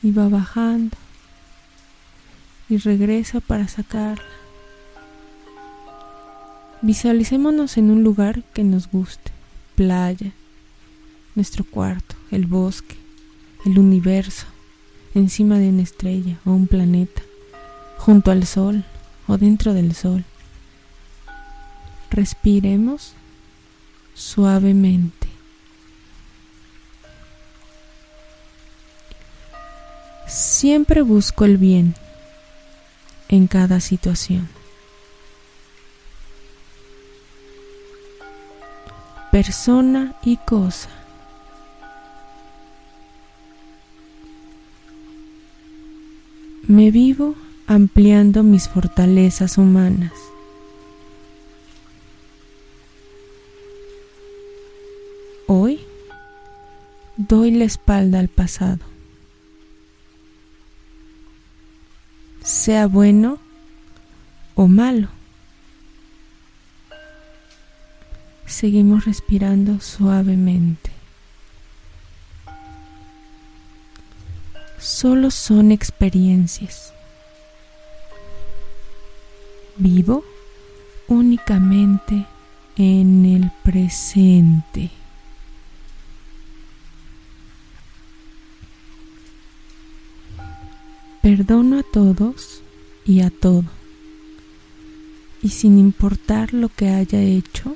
y 0.02 0.10
va 0.10 0.28
bajando 0.28 0.98
y 2.68 2.76
regresa 2.76 3.40
para 3.40 3.66
sacarla. 3.66 4.41
Visualicémonos 6.84 7.76
en 7.76 7.92
un 7.92 8.02
lugar 8.02 8.42
que 8.52 8.64
nos 8.64 8.90
guste, 8.90 9.30
playa, 9.76 10.32
nuestro 11.36 11.62
cuarto, 11.62 12.16
el 12.32 12.46
bosque, 12.46 12.96
el 13.64 13.78
universo, 13.78 14.46
encima 15.14 15.60
de 15.60 15.68
una 15.68 15.82
estrella 15.82 16.40
o 16.44 16.50
un 16.50 16.66
planeta, 16.66 17.22
junto 17.98 18.32
al 18.32 18.44
sol 18.48 18.84
o 19.28 19.38
dentro 19.38 19.74
del 19.74 19.94
sol. 19.94 20.24
Respiremos 22.10 23.12
suavemente. 24.14 25.28
Siempre 30.26 31.02
busco 31.02 31.44
el 31.44 31.58
bien 31.58 31.94
en 33.28 33.46
cada 33.46 33.78
situación. 33.78 34.48
Persona 39.32 40.14
y 40.22 40.36
cosa. 40.36 40.90
Me 46.68 46.90
vivo 46.90 47.34
ampliando 47.66 48.42
mis 48.42 48.68
fortalezas 48.68 49.56
humanas. 49.56 50.12
Hoy 55.46 55.80
doy 57.16 57.52
la 57.52 57.64
espalda 57.64 58.20
al 58.20 58.28
pasado. 58.28 58.84
Sea 62.44 62.86
bueno 62.86 63.38
o 64.54 64.68
malo. 64.68 65.21
Seguimos 68.52 69.06
respirando 69.06 69.80
suavemente. 69.80 70.90
Solo 74.78 75.30
son 75.30 75.72
experiencias. 75.72 76.92
Vivo 79.78 80.22
únicamente 81.08 82.26
en 82.76 83.24
el 83.24 83.50
presente. 83.64 84.90
Perdono 91.22 91.78
a 91.78 91.82
todos 91.82 92.60
y 93.06 93.22
a 93.22 93.30
todo. 93.30 93.64
Y 95.40 95.48
sin 95.48 95.78
importar 95.78 96.52
lo 96.52 96.68
que 96.68 96.90
haya 96.90 97.18
hecho, 97.18 97.74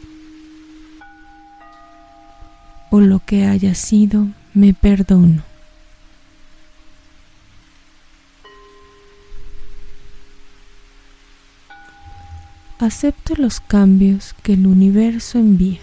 o 2.91 3.01
lo 3.01 3.21
que 3.21 3.47
haya 3.47 3.75
sido, 3.75 4.29
me 4.55 4.75
perdono. 4.75 5.43
Acepto 12.79 13.35
los 13.37 13.61
cambios 13.61 14.35
que 14.43 14.53
el 14.53 14.67
universo 14.67 15.39
envía 15.39 15.81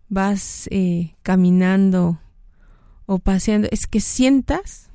vas 0.07 0.67
eh, 0.71 1.13
caminando 1.21 2.19
o 3.05 3.19
paseando, 3.19 3.67
es 3.69 3.85
que 3.85 4.01
sientas 4.01 4.89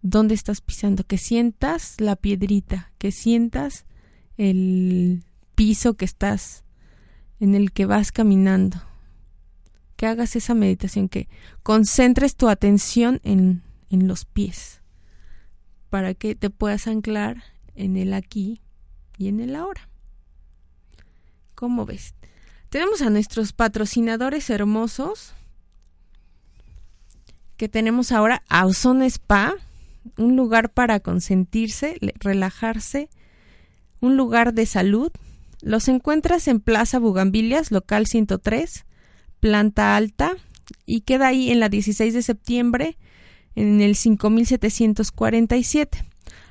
dónde 0.00 0.32
estás 0.32 0.62
pisando, 0.62 1.04
que 1.04 1.18
sientas 1.18 2.00
la 2.00 2.16
piedrita, 2.16 2.92
que 2.96 3.12
sientas 3.12 3.84
el 4.38 5.22
piso 5.54 5.98
que 5.98 6.06
estás 6.06 6.64
en 7.42 7.56
el 7.56 7.72
que 7.72 7.86
vas 7.86 8.12
caminando, 8.12 8.80
que 9.96 10.06
hagas 10.06 10.36
esa 10.36 10.54
meditación, 10.54 11.08
que 11.08 11.28
concentres 11.64 12.36
tu 12.36 12.48
atención 12.48 13.20
en, 13.24 13.62
en 13.90 14.06
los 14.06 14.24
pies, 14.24 14.80
para 15.90 16.14
que 16.14 16.36
te 16.36 16.50
puedas 16.50 16.86
anclar 16.86 17.42
en 17.74 17.96
el 17.96 18.14
aquí 18.14 18.60
y 19.18 19.26
en 19.26 19.40
el 19.40 19.56
ahora. 19.56 19.88
¿Cómo 21.56 21.84
ves? 21.84 22.14
Tenemos 22.68 23.02
a 23.02 23.10
nuestros 23.10 23.52
patrocinadores 23.52 24.48
hermosos 24.48 25.34
que 27.56 27.68
tenemos 27.68 28.12
ahora 28.12 28.44
a 28.48 28.66
Ozone 28.66 29.06
Spa, 29.06 29.54
un 30.16 30.36
lugar 30.36 30.70
para 30.70 31.00
consentirse, 31.00 31.98
relajarse, 32.20 33.10
un 33.98 34.16
lugar 34.16 34.54
de 34.54 34.64
salud. 34.64 35.10
Los 35.62 35.88
encuentras 35.88 36.48
en 36.48 36.60
Plaza 36.60 36.98
Bugambilias, 36.98 37.70
local 37.70 38.06
103, 38.06 38.84
planta 39.38 39.96
alta, 39.96 40.32
y 40.86 41.02
queda 41.02 41.28
ahí 41.28 41.50
en 41.50 41.60
la 41.60 41.68
16 41.68 42.12
de 42.12 42.22
septiembre, 42.22 42.98
en 43.54 43.80
el 43.80 43.94
5747. 43.94 46.04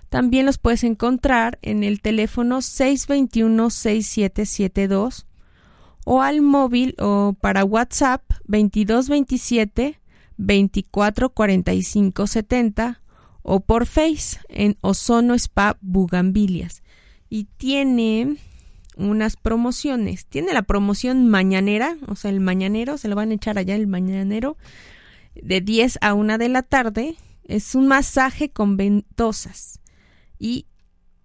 También 0.07 0.45
los 0.45 0.57
puedes 0.57 0.85
encontrar 0.85 1.59
en 1.61 1.83
el 1.83 2.01
teléfono 2.01 2.61
621 2.61 3.69
6772 3.69 5.25
o 6.05 6.21
al 6.21 6.41
móvil 6.41 6.95
o 6.99 7.35
para 7.39 7.63
WhatsApp 7.63 8.23
2227 8.45 9.99
2445 10.37 12.27
70 12.27 13.01
o 13.43 13.59
por 13.59 13.85
Face 13.85 14.39
en 14.49 14.77
Ozono 14.81 15.33
Spa 15.35 15.77
Bugambilias. 15.81 16.83
Y 17.29 17.45
tiene 17.57 18.37
unas 18.97 19.35
promociones. 19.35 20.25
Tiene 20.25 20.53
la 20.53 20.63
promoción 20.63 21.27
mañanera, 21.27 21.97
o 22.07 22.15
sea, 22.15 22.31
el 22.31 22.39
mañanero, 22.39 22.97
se 22.97 23.07
lo 23.07 23.15
van 23.15 23.31
a 23.31 23.35
echar 23.35 23.57
allá 23.57 23.75
el 23.75 23.87
mañanero, 23.87 24.57
de 25.35 25.61
10 25.61 25.99
a 26.01 26.13
1 26.13 26.37
de 26.37 26.49
la 26.49 26.63
tarde. 26.63 27.15
Es 27.43 27.75
un 27.75 27.87
masaje 27.87 28.49
con 28.49 28.77
ventosas 28.77 29.79
y 30.39 30.67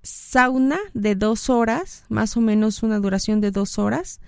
sauna 0.02 0.78
de 0.94 1.14
dos 1.14 1.50
horas, 1.50 2.04
más 2.08 2.36
o 2.36 2.40
menos 2.40 2.82
una 2.82 2.98
duración 2.98 3.40
de 3.40 3.50
dos 3.50 3.78
horas 3.78 4.20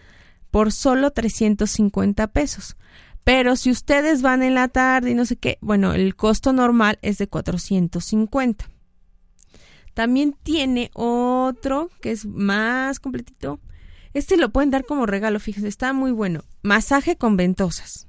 por 0.51 0.73
solo 0.73 1.11
350 1.11 2.27
pesos. 2.29 2.77
Pero 3.25 3.57
si 3.57 3.71
ustedes 3.71 4.23
van 4.23 4.43
en 4.43 4.55
la 4.55 4.69
tarde 4.69 5.11
y 5.11 5.15
no 5.15 5.27
sé 5.27 5.37
qué, 5.37 5.59
bueno, 5.61 5.93
el 5.93 6.17
costo 6.17 6.53
normal 6.53 6.99
es 7.03 7.19
de 7.19 7.29
450. 7.29 8.69
También 9.99 10.37
tiene 10.45 10.93
otro 10.95 11.91
que 12.01 12.13
es 12.13 12.25
más 12.25 13.01
completito. 13.01 13.59
Este 14.15 14.37
lo 14.37 14.51
pueden 14.51 14.71
dar 14.71 14.85
como 14.85 15.07
regalo, 15.07 15.41
fíjense, 15.41 15.67
está 15.67 15.93
muy 15.93 16.13
bueno. 16.13 16.45
Masaje 16.63 17.17
con 17.17 17.37
ventosas. 17.37 18.07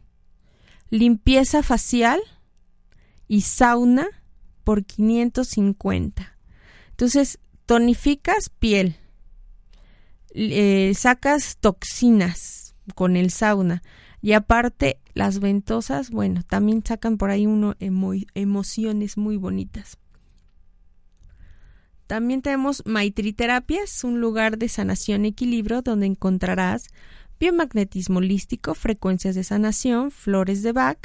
Limpieza 0.92 1.64
facial 1.64 2.20
y 3.28 3.42
sauna 3.42 4.08
por 4.64 4.86
550. 4.86 6.38
Entonces, 6.92 7.40
tonificas 7.66 8.52
piel, 8.52 8.96
eh, 10.36 10.94
sacas 10.96 11.58
toxinas 11.58 12.76
con 12.94 13.18
el 13.18 13.32
sauna 13.32 13.82
y 14.22 14.34
aparte 14.34 15.00
las 15.16 15.40
ventosas, 15.40 16.12
bueno, 16.12 16.44
también 16.44 16.86
sacan 16.86 17.18
por 17.18 17.32
ahí 17.32 17.48
uno 17.48 17.74
emociones 17.80 19.18
muy 19.18 19.38
bonitas. 19.38 19.98
También 22.10 22.42
tenemos 22.42 22.82
Maitri 22.88 23.34
Terapias, 23.34 24.04
un 24.04 24.20
lugar 24.20 24.58
de 24.58 24.68
sanación 24.68 25.26
y 25.26 25.28
equilibrio 25.28 25.84
donde 25.84 26.08
encontrarás 26.08 26.88
biomagnetismo 27.40 28.18
holístico, 28.18 28.74
frecuencias 28.74 29.36
de 29.36 29.44
sanación, 29.44 30.10
flores 30.10 30.64
de 30.64 30.72
Bach. 30.72 30.98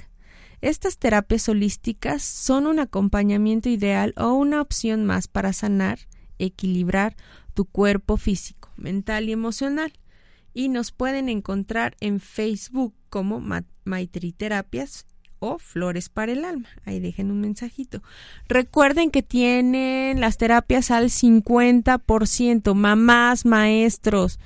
Estas 0.63 0.97
terapias 0.97 1.47
holísticas 1.51 2.23
son 2.23 2.67
un 2.67 2.79
acompañamiento 2.79 3.69
ideal 3.69 4.15
o 4.17 4.33
una 4.33 4.63
opción 4.63 5.05
más 5.05 5.29
para 5.29 5.53
sanar, 5.53 5.99
equilibrar 6.39 7.17
tu 7.53 7.67
cuerpo 7.67 8.17
físico, 8.17 8.71
mental 8.79 9.29
y 9.29 9.33
emocional. 9.33 9.93
Y 10.55 10.71
nos 10.71 10.91
pueden 10.91 11.29
encontrar 11.29 11.97
en 12.01 12.19
Facebook 12.19 12.95
como 13.11 13.43
Maitri 13.85 14.33
Terapias 14.33 15.05
Flores 15.59 16.09
para 16.09 16.33
el 16.33 16.45
Alma. 16.45 16.69
Ahí 16.85 17.01
dejen 17.01 17.31
un 17.31 17.41
mensajito. 17.41 18.03
Recuerden 18.49 19.11
que 19.11 19.23
tienen 19.23 20.21
las 20.21 20.39
terapias 20.39 20.91
al 20.91 21.11
50%, 21.11 22.75
mamás, 22.75 23.45
maestros, 23.45 24.39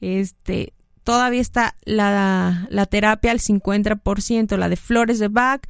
este, 0.00 0.72
todavía 1.04 1.40
está 1.40 1.74
la, 1.84 2.66
la 2.70 2.86
terapia 2.86 3.30
al 3.30 3.38
50%, 3.38 4.56
la 4.56 4.68
de 4.68 4.76
flores 4.76 5.18
de 5.18 5.28
Bach, 5.28 5.62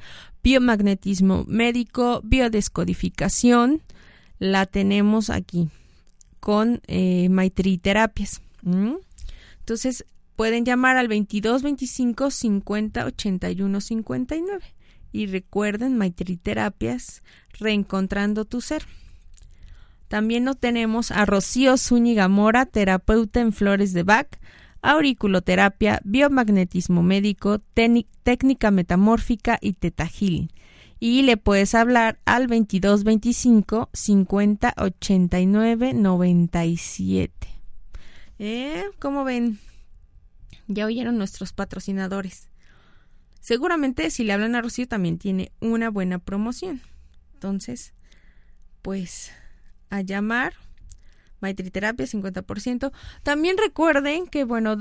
biomagnetismo 0.43 1.45
médico, 1.47 2.21
biodescodificación, 2.23 3.81
la 4.39 4.65
tenemos 4.65 5.29
aquí 5.29 5.69
con 6.39 6.81
eh, 6.87 7.29
Maitri 7.29 7.77
Terapias. 7.77 8.41
Entonces 9.59 10.05
pueden 10.41 10.65
llamar 10.65 10.97
al 10.97 11.07
22 11.07 11.61
25 11.61 12.31
50 12.31 13.05
81 13.05 13.79
59 13.79 14.65
y 15.11 15.27
recuerden 15.27 15.99
Maitri 15.99 16.35
Terapias 16.35 17.21
reencontrando 17.59 18.45
tu 18.45 18.59
ser. 18.59 18.87
También 20.07 20.43
nos 20.43 20.57
tenemos 20.57 21.11
a 21.11 21.27
Rocío 21.27 21.77
Zúñiga 21.77 22.27
Mora, 22.27 22.65
terapeuta 22.65 23.39
en 23.39 23.53
flores 23.53 23.93
de 23.93 24.01
Bach, 24.01 24.29
auriculoterapia, 24.81 26.01
biomagnetismo 26.05 27.03
médico, 27.03 27.59
técnica 28.23 28.71
metamórfica 28.71 29.59
y 29.61 29.73
teta 29.73 30.09
Y 30.99 31.21
le 31.21 31.37
puedes 31.37 31.75
hablar 31.75 32.17
al 32.25 32.47
2225 32.47 33.91
50 33.93 34.73
89 34.75 35.93
97. 35.93 37.47
¿Eh? 38.39 38.85
¿Cómo 38.97 39.23
ven? 39.23 39.59
Ya 40.73 40.85
oyeron 40.85 41.17
nuestros 41.17 41.53
patrocinadores. 41.53 42.49
Seguramente 43.39 44.09
si 44.11 44.23
le 44.23 44.33
hablan 44.33 44.55
a 44.55 44.61
Rocío 44.61 44.87
también 44.87 45.17
tiene 45.17 45.51
una 45.59 45.89
buena 45.89 46.19
promoción. 46.19 46.81
Entonces, 47.33 47.93
pues 48.81 49.31
a 49.89 50.01
llamar. 50.01 50.53
Maitriterapia 51.41 52.05
50%. 52.05 52.91
También 53.23 53.57
recuerden 53.57 54.27
que, 54.27 54.43
bueno, 54.43 54.77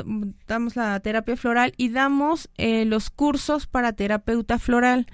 damos 0.46 0.76
la 0.76 1.00
terapia 1.00 1.36
floral 1.36 1.72
y 1.78 1.88
damos 1.88 2.50
eh, 2.58 2.84
los 2.84 3.08
cursos 3.08 3.66
para 3.66 3.94
terapeuta 3.94 4.58
floral. 4.58 5.06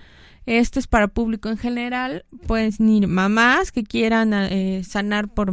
Este 0.45 0.81
es 0.81 0.89
para 0.89 1.07
público 1.07 1.49
en 1.49 1.57
general. 1.57 2.25
Pueden 2.49 2.89
ir 2.89 3.07
mamás 3.07 3.71
que 3.71 3.85
quieran 3.85 4.35
eh, 4.35 4.83
sanar 4.85 5.33
por 5.33 5.53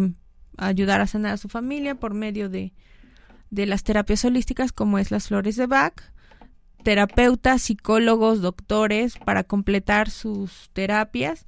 ayudar 0.57 0.99
a 0.99 1.07
sanar 1.07 1.33
a 1.33 1.37
su 1.37 1.47
familia 1.47 1.93
por 1.93 2.15
medio 2.15 2.49
de, 2.49 2.73
de 3.53 3.65
las 3.65 3.83
terapias 3.83 4.25
holísticas 4.25 4.71
como 4.71 4.97
es 4.97 5.11
las 5.11 5.27
flores 5.27 5.55
de 5.55 5.67
Bach 5.67 6.13
terapeutas, 6.83 7.63
psicólogos, 7.63 8.41
doctores 8.41 9.17
para 9.17 9.43
completar 9.43 10.09
sus 10.09 10.69
terapias. 10.73 11.47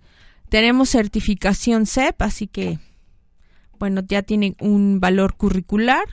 Tenemos 0.50 0.90
certificación 0.90 1.86
CEP, 1.86 2.22
así 2.22 2.48
que, 2.48 2.80
bueno, 3.78 4.02
ya 4.08 4.24
tienen 4.24 4.56
un 4.60 5.00
valor 5.00 5.36
curricular. 5.36 6.06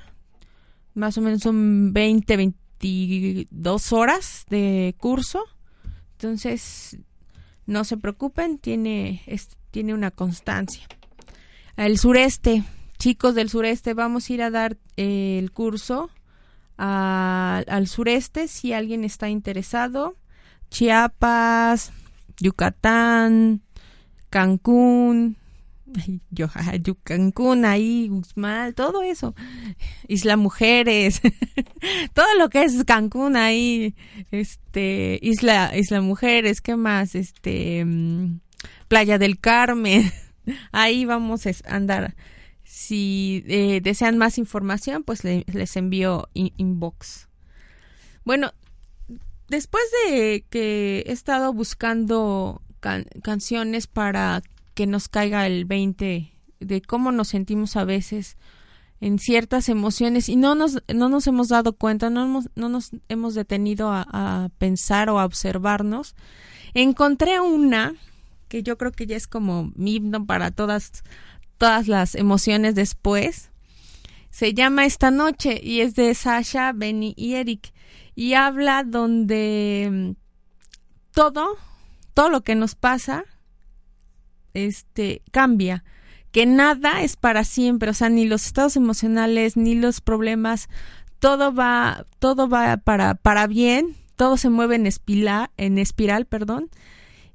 Más 0.95 1.17
o 1.17 1.23
menos 1.23 1.41
son 1.41 1.93
20, 1.93 2.37
22 2.37 3.93
horas 3.93 4.45
de 4.51 4.95
curso. 4.99 5.45
Entonces, 6.13 6.99
no 7.67 7.85
se 7.85 7.97
preocupen, 7.97 8.59
tiene, 8.59 9.23
tiene 9.71 9.95
una 9.95 10.11
constancia. 10.11 10.87
El 11.77 11.99
sureste, 11.99 12.65
chicos 13.03 13.35
del 13.35 13.51
sureste, 13.51 13.95
vamos 13.95 14.31
a 14.31 14.33
ir 14.33 14.43
a 14.43 14.51
dar 14.51 14.77
eh, 14.97 15.37
el 15.41 15.51
curso 15.51 16.09
al 16.77 17.89
sureste 17.89 18.47
si 18.47 18.73
alguien 18.73 19.03
está 19.03 19.29
interesado. 19.29 20.17
Chiapas, 20.71 21.93
Yucatán, 22.39 23.63
Cancún, 24.31 25.37
yo, 26.31 26.47
Cancún, 27.03 27.65
ahí, 27.65 28.07
Guzmán, 28.07 28.73
todo 28.73 29.03
eso. 29.03 29.35
Isla 30.07 30.37
Mujeres, 30.37 31.21
todo 32.15 32.33
lo 32.39 32.51
que 32.51 32.63
es 32.63 32.85
Cancún 32.85 33.35
ahí, 33.35 33.97
este, 34.31 35.19
Isla, 35.23 35.77
Isla 35.77 36.03
Mujeres, 36.03 36.61
¿qué 36.61 36.77
más? 36.77 37.17
Este, 37.17 37.85
mm, 37.85 38.39
Playa 38.87 39.19
del 39.19 39.41
Carmen, 39.41 40.13
ahí 40.71 41.05
vamos 41.05 41.49
a 41.49 41.51
andar 41.67 42.15
si 42.73 43.45
eh, 43.49 43.83
desean 43.83 44.17
más 44.17 44.39
información, 44.39 45.03
pues 45.03 45.25
les 45.25 45.77
envío 45.77 46.31
inbox. 46.33 47.29
Bueno, 48.25 48.53
después 49.51 49.85
de 50.07 50.47
que 50.49 51.05
he 51.07 51.13
estado 51.13 51.53
buscando 51.53 52.63
canciones 53.23 53.87
para 53.89 54.43
que 54.73 54.87
nos 54.87 55.09
caiga 55.09 55.47
el 55.47 55.67
20 55.67 56.33
de 56.61 56.81
cómo 56.81 57.13
nos 57.13 57.29
sentimos 57.29 57.77
a 57.77 57.85
veces 57.85 58.39
en 59.03 59.19
ciertas 59.19 59.69
emociones 59.69 60.31
y 60.31 60.37
no 60.37 60.55
nos, 60.55 60.83
no 60.89 61.11
nos 61.11 61.27
hemos 61.27 61.49
dado 61.49 61.75
cuenta, 61.75 62.09
no, 62.09 62.43
no 62.55 62.69
nos 62.71 62.93
hemos 63.11 63.35
detenido 63.35 63.91
a, 63.91 64.07
a, 64.11 64.49
pensar 64.57 65.11
o 65.11 65.21
a 65.21 65.27
observarnos, 65.27 66.17
encontré 66.73 67.39
una 67.39 67.97
que 68.49 68.63
yo 68.63 68.79
creo 68.79 68.93
que 68.93 69.07
ya 69.07 69.17
es 69.17 69.27
como 69.27 69.73
mi 69.77 69.97
himno 69.97 70.25
para 70.25 70.51
todas 70.51 71.05
todas 71.63 71.87
las 71.87 72.17
emociones 72.17 72.75
después. 72.75 73.53
Se 74.31 74.53
llama 74.53 74.85
Esta 74.85 75.13
Noche 75.13 75.61
y 75.63 75.79
es 75.79 75.95
de 75.95 76.13
Sasha, 76.13 76.73
Benny 76.73 77.15
y 77.17 77.35
Eric. 77.35 77.73
Y 78.17 78.35
habla 78.35 78.83
donde 78.83 79.89
mm, 79.89 80.11
todo, 81.13 81.57
todo 82.15 82.31
lo 82.31 82.41
que 82.41 82.57
nos 82.57 82.75
pasa, 82.75 83.23
este, 84.55 85.23
cambia. 85.31 85.85
Que 86.33 86.47
nada 86.47 87.03
es 87.03 87.15
para 87.15 87.45
siempre, 87.45 87.91
o 87.91 87.95
sea, 87.95 88.09
ni 88.09 88.27
los 88.27 88.45
estados 88.45 88.75
emocionales, 88.75 89.57
ni 89.57 89.77
los 89.77 90.01
problemas, 90.01 90.69
todo 91.21 91.55
va, 91.55 92.07
todo 92.19 92.49
va 92.49 92.77
para, 92.79 93.15
para 93.15 93.47
bien, 93.47 93.95
todo 94.17 94.37
se 94.37 94.51
mueve 94.51 94.75
en 94.75 94.89
espiral, 94.89 95.49
en 95.57 95.79
espiral, 95.79 96.27
perdón, 96.27 96.71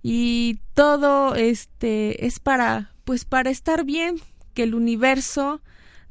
y 0.03 0.59
todo 0.73 1.33
este 1.35 2.25
es 2.25 2.41
para 2.41 2.91
pues 3.07 3.23
para 3.23 3.49
estar 3.49 3.85
bien, 3.85 4.17
que 4.53 4.63
el 4.63 4.75
universo 4.75 5.61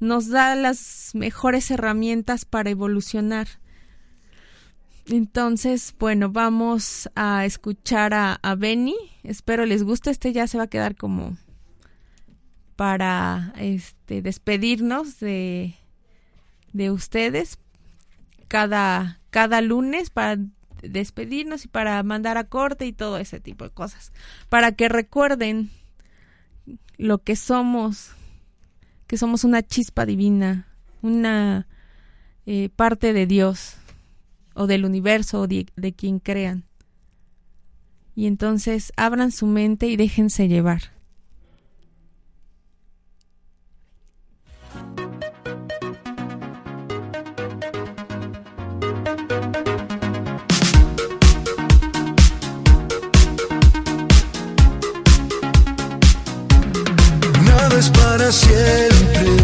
nos 0.01 0.31
da 0.31 0.55
las 0.55 1.11
mejores 1.13 1.71
herramientas 1.71 2.47
para 2.47 2.71
evolucionar. 2.71 3.49
Entonces, 5.05 5.95
bueno, 5.99 6.31
vamos 6.31 7.11
a 7.15 7.45
escuchar 7.45 8.15
a, 8.15 8.55
Benny. 8.57 8.97
Espero 9.25 9.67
les 9.67 9.83
guste. 9.83 10.09
Este 10.09 10.33
ya 10.33 10.47
se 10.47 10.57
va 10.57 10.65
a 10.65 10.69
quedar 10.69 10.97
como 10.97 11.37
para 12.77 13.53
este 13.59 14.23
despedirnos 14.23 15.21
de, 15.21 15.75
de 16.73 16.91
ustedes 16.91 17.59
cada, 18.49 19.21
cada 19.29 19.61
lunes 19.61 20.09
para 20.09 20.39
despedirnos 20.83 21.67
y 21.67 21.69
para 21.69 22.03
mandar 22.05 22.39
a 22.39 22.45
corte 22.45 22.87
y 22.87 22.95
todo 22.95 23.19
ese 23.19 23.39
tipo 23.39 23.65
de 23.65 23.71
cosas. 23.71 24.15
Para 24.49 24.73
que 24.73 24.89
recuerden 24.89 25.71
lo 26.99 27.19
que 27.19 27.37
somos, 27.37 28.11
que 29.07 29.19
somos 29.19 29.45
una 29.45 29.63
chispa 29.63 30.07
divina, 30.07 30.67
una 31.03 31.67
eh, 32.47 32.71
parte 32.75 33.13
de 33.13 33.27
Dios 33.27 33.77
o 34.55 34.67
del 34.67 34.85
universo 34.85 35.43
o 35.43 35.47
de, 35.47 35.67
de 35.77 35.93
quien 35.93 36.19
crean. 36.19 36.65
Y 38.15 38.27
entonces 38.27 38.93
abran 38.97 39.31
su 39.31 39.47
mente 39.47 39.87
y 39.89 39.97
déjense 39.97 40.49
llevar. 40.49 40.96
Es 57.79 57.91
para 57.91 58.33
siempre. 58.33 59.36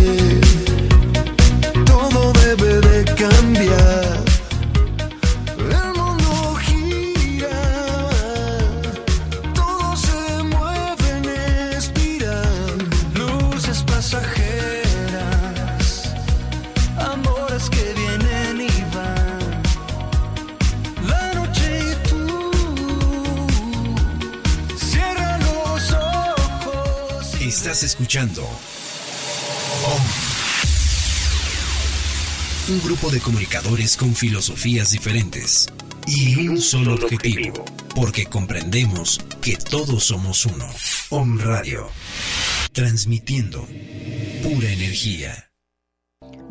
Estás 27.83 28.01
escuchando 28.01 28.49
Un 32.69 32.81
grupo 32.85 33.11
de 33.11 33.19
comunicadores 33.19 33.97
con 33.97 34.15
filosofías 34.15 34.93
diferentes 34.93 35.69
y 36.07 36.47
un 36.47 36.61
solo 36.61 36.95
objetivo, 36.95 37.65
porque 37.97 38.27
comprendemos 38.27 39.19
que 39.41 39.57
todos 39.57 40.05
somos 40.05 40.47
uno. 40.47 40.67
Om 41.11 41.41
Radio, 41.41 41.89
transmitiendo 42.71 43.67
pura 44.45 44.69
energía. 44.71 45.51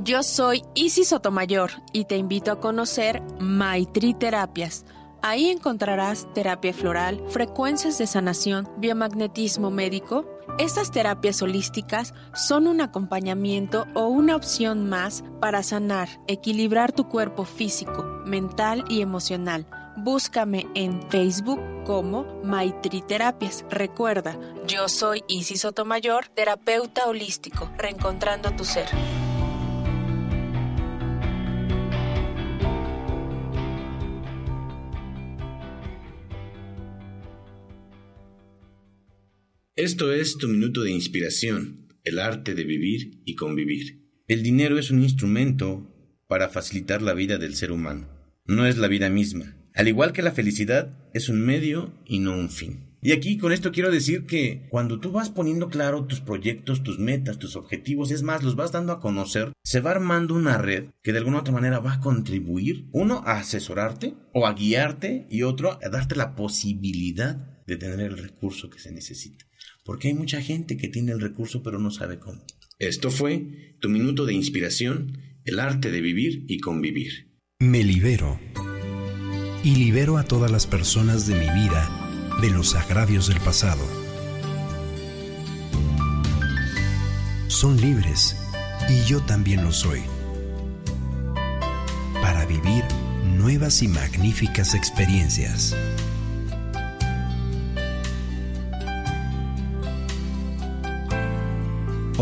Yo 0.03 0.23
soy 0.23 0.63
Isis 0.75 1.07
Sotomayor 1.09 1.71
y 1.93 2.05
te 2.05 2.17
invito 2.17 2.51
a 2.51 2.59
conocer 2.59 3.21
Maitri 3.39 4.13
Terapias. 4.13 4.83
Ahí 5.21 5.49
encontrarás 5.49 6.27
terapia 6.33 6.73
floral, 6.73 7.23
frecuencias 7.29 7.97
de 7.99 8.07
sanación, 8.07 8.67
biomagnetismo 8.79 9.71
médico. 9.71 10.30
Estas 10.57 10.91
terapias 10.91 11.41
holísticas 11.41 12.13
son 12.33 12.67
un 12.67 12.81
acompañamiento 12.81 13.87
o 13.93 14.07
una 14.07 14.35
opción 14.35 14.89
más 14.89 15.23
para 15.39 15.63
sanar, 15.63 16.09
equilibrar 16.27 16.91
tu 16.91 17.07
cuerpo 17.07 17.45
físico, 17.45 18.03
mental 18.25 18.85
y 18.89 19.01
emocional. 19.01 19.65
Búscame 19.97 20.67
en 20.73 21.01
Facebook 21.09 21.59
como 21.85 22.25
Maitri 22.43 23.01
Terapias. 23.01 23.65
Recuerda, 23.69 24.37
yo 24.67 24.87
soy 24.87 25.23
Isis 25.27 25.61
Sotomayor, 25.61 26.27
terapeuta 26.27 27.07
holístico, 27.07 27.69
reencontrando 27.77 28.51
tu 28.51 28.65
ser. 28.65 28.87
Esto 39.77 40.11
es 40.11 40.37
tu 40.37 40.49
minuto 40.49 40.81
de 40.81 40.91
inspiración, 40.91 41.87
el 42.03 42.19
arte 42.19 42.55
de 42.55 42.65
vivir 42.65 43.21
y 43.23 43.35
convivir. 43.35 44.05
El 44.27 44.43
dinero 44.43 44.77
es 44.77 44.91
un 44.91 45.01
instrumento 45.01 45.95
para 46.27 46.49
facilitar 46.49 47.01
la 47.01 47.13
vida 47.13 47.37
del 47.37 47.55
ser 47.55 47.71
humano. 47.71 48.09
No 48.45 48.65
es 48.65 48.77
la 48.77 48.89
vida 48.89 49.09
misma. 49.09 49.55
Al 49.73 49.87
igual 49.87 50.11
que 50.11 50.23
la 50.23 50.33
felicidad, 50.33 51.09
es 51.13 51.29
un 51.29 51.39
medio 51.39 51.93
y 52.05 52.19
no 52.19 52.35
un 52.35 52.49
fin. 52.49 52.97
Y 53.01 53.13
aquí 53.13 53.37
con 53.37 53.53
esto 53.53 53.71
quiero 53.71 53.91
decir 53.91 54.25
que 54.25 54.67
cuando 54.69 54.99
tú 54.99 55.13
vas 55.13 55.29
poniendo 55.29 55.69
claro 55.69 56.03
tus 56.03 56.19
proyectos, 56.19 56.83
tus 56.83 56.99
metas, 56.99 57.39
tus 57.39 57.55
objetivos, 57.55 58.11
es 58.11 58.23
más, 58.23 58.43
los 58.43 58.57
vas 58.57 58.73
dando 58.73 58.91
a 58.91 58.99
conocer, 58.99 59.53
se 59.63 59.79
va 59.79 59.91
armando 59.91 60.35
una 60.35 60.57
red 60.57 60.87
que 61.01 61.13
de 61.13 61.19
alguna 61.19 61.39
otra 61.39 61.53
manera 61.53 61.79
va 61.79 61.93
a 61.93 61.99
contribuir, 62.01 62.89
uno, 62.91 63.23
a 63.25 63.37
asesorarte 63.37 64.15
o 64.33 64.45
a 64.45 64.53
guiarte 64.53 65.27
y 65.29 65.43
otro, 65.43 65.79
a 65.81 65.89
darte 65.89 66.17
la 66.17 66.35
posibilidad 66.35 67.63
de 67.65 67.77
tener 67.77 68.01
el 68.01 68.17
recurso 68.17 68.69
que 68.69 68.79
se 68.79 68.91
necesita. 68.91 69.45
Porque 69.83 70.09
hay 70.09 70.13
mucha 70.13 70.41
gente 70.41 70.77
que 70.77 70.87
tiene 70.87 71.11
el 71.11 71.21
recurso 71.21 71.63
pero 71.63 71.79
no 71.79 71.91
sabe 71.91 72.19
cómo. 72.19 72.43
Esto 72.79 73.11
fue 73.11 73.75
tu 73.79 73.89
minuto 73.89 74.25
de 74.25 74.33
inspiración, 74.33 75.17
el 75.45 75.59
arte 75.59 75.91
de 75.91 76.01
vivir 76.01 76.45
y 76.47 76.59
convivir. 76.59 77.31
Me 77.59 77.83
libero. 77.83 78.39
Y 79.63 79.75
libero 79.75 80.17
a 80.17 80.23
todas 80.23 80.51
las 80.51 80.65
personas 80.65 81.27
de 81.27 81.35
mi 81.35 81.49
vida 81.61 82.35
de 82.41 82.49
los 82.49 82.73
agravios 82.73 83.27
del 83.27 83.39
pasado. 83.39 83.85
Son 87.47 87.79
libres 87.79 88.35
y 88.89 89.07
yo 89.07 89.19
también 89.21 89.63
lo 89.63 89.71
soy. 89.71 90.01
Para 92.21 92.45
vivir 92.45 92.83
nuevas 93.37 93.83
y 93.83 93.87
magníficas 93.87 94.73
experiencias. 94.73 95.75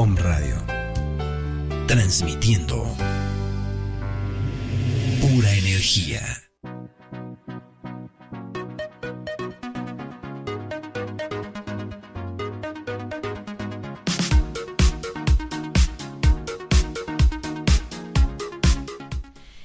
Om 0.02 0.16
Radio. 0.16 0.56
Transmitiendo 1.86 2.86
pura 5.20 5.54
energía. 5.54 6.22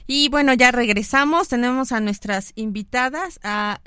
Y 0.08 0.28
bueno, 0.30 0.52
ya 0.54 0.72
regresamos. 0.72 1.46
Tenemos 1.46 1.92
a 1.92 2.00
nuestras 2.00 2.50
invitadas, 2.56 3.38
a 3.44 3.80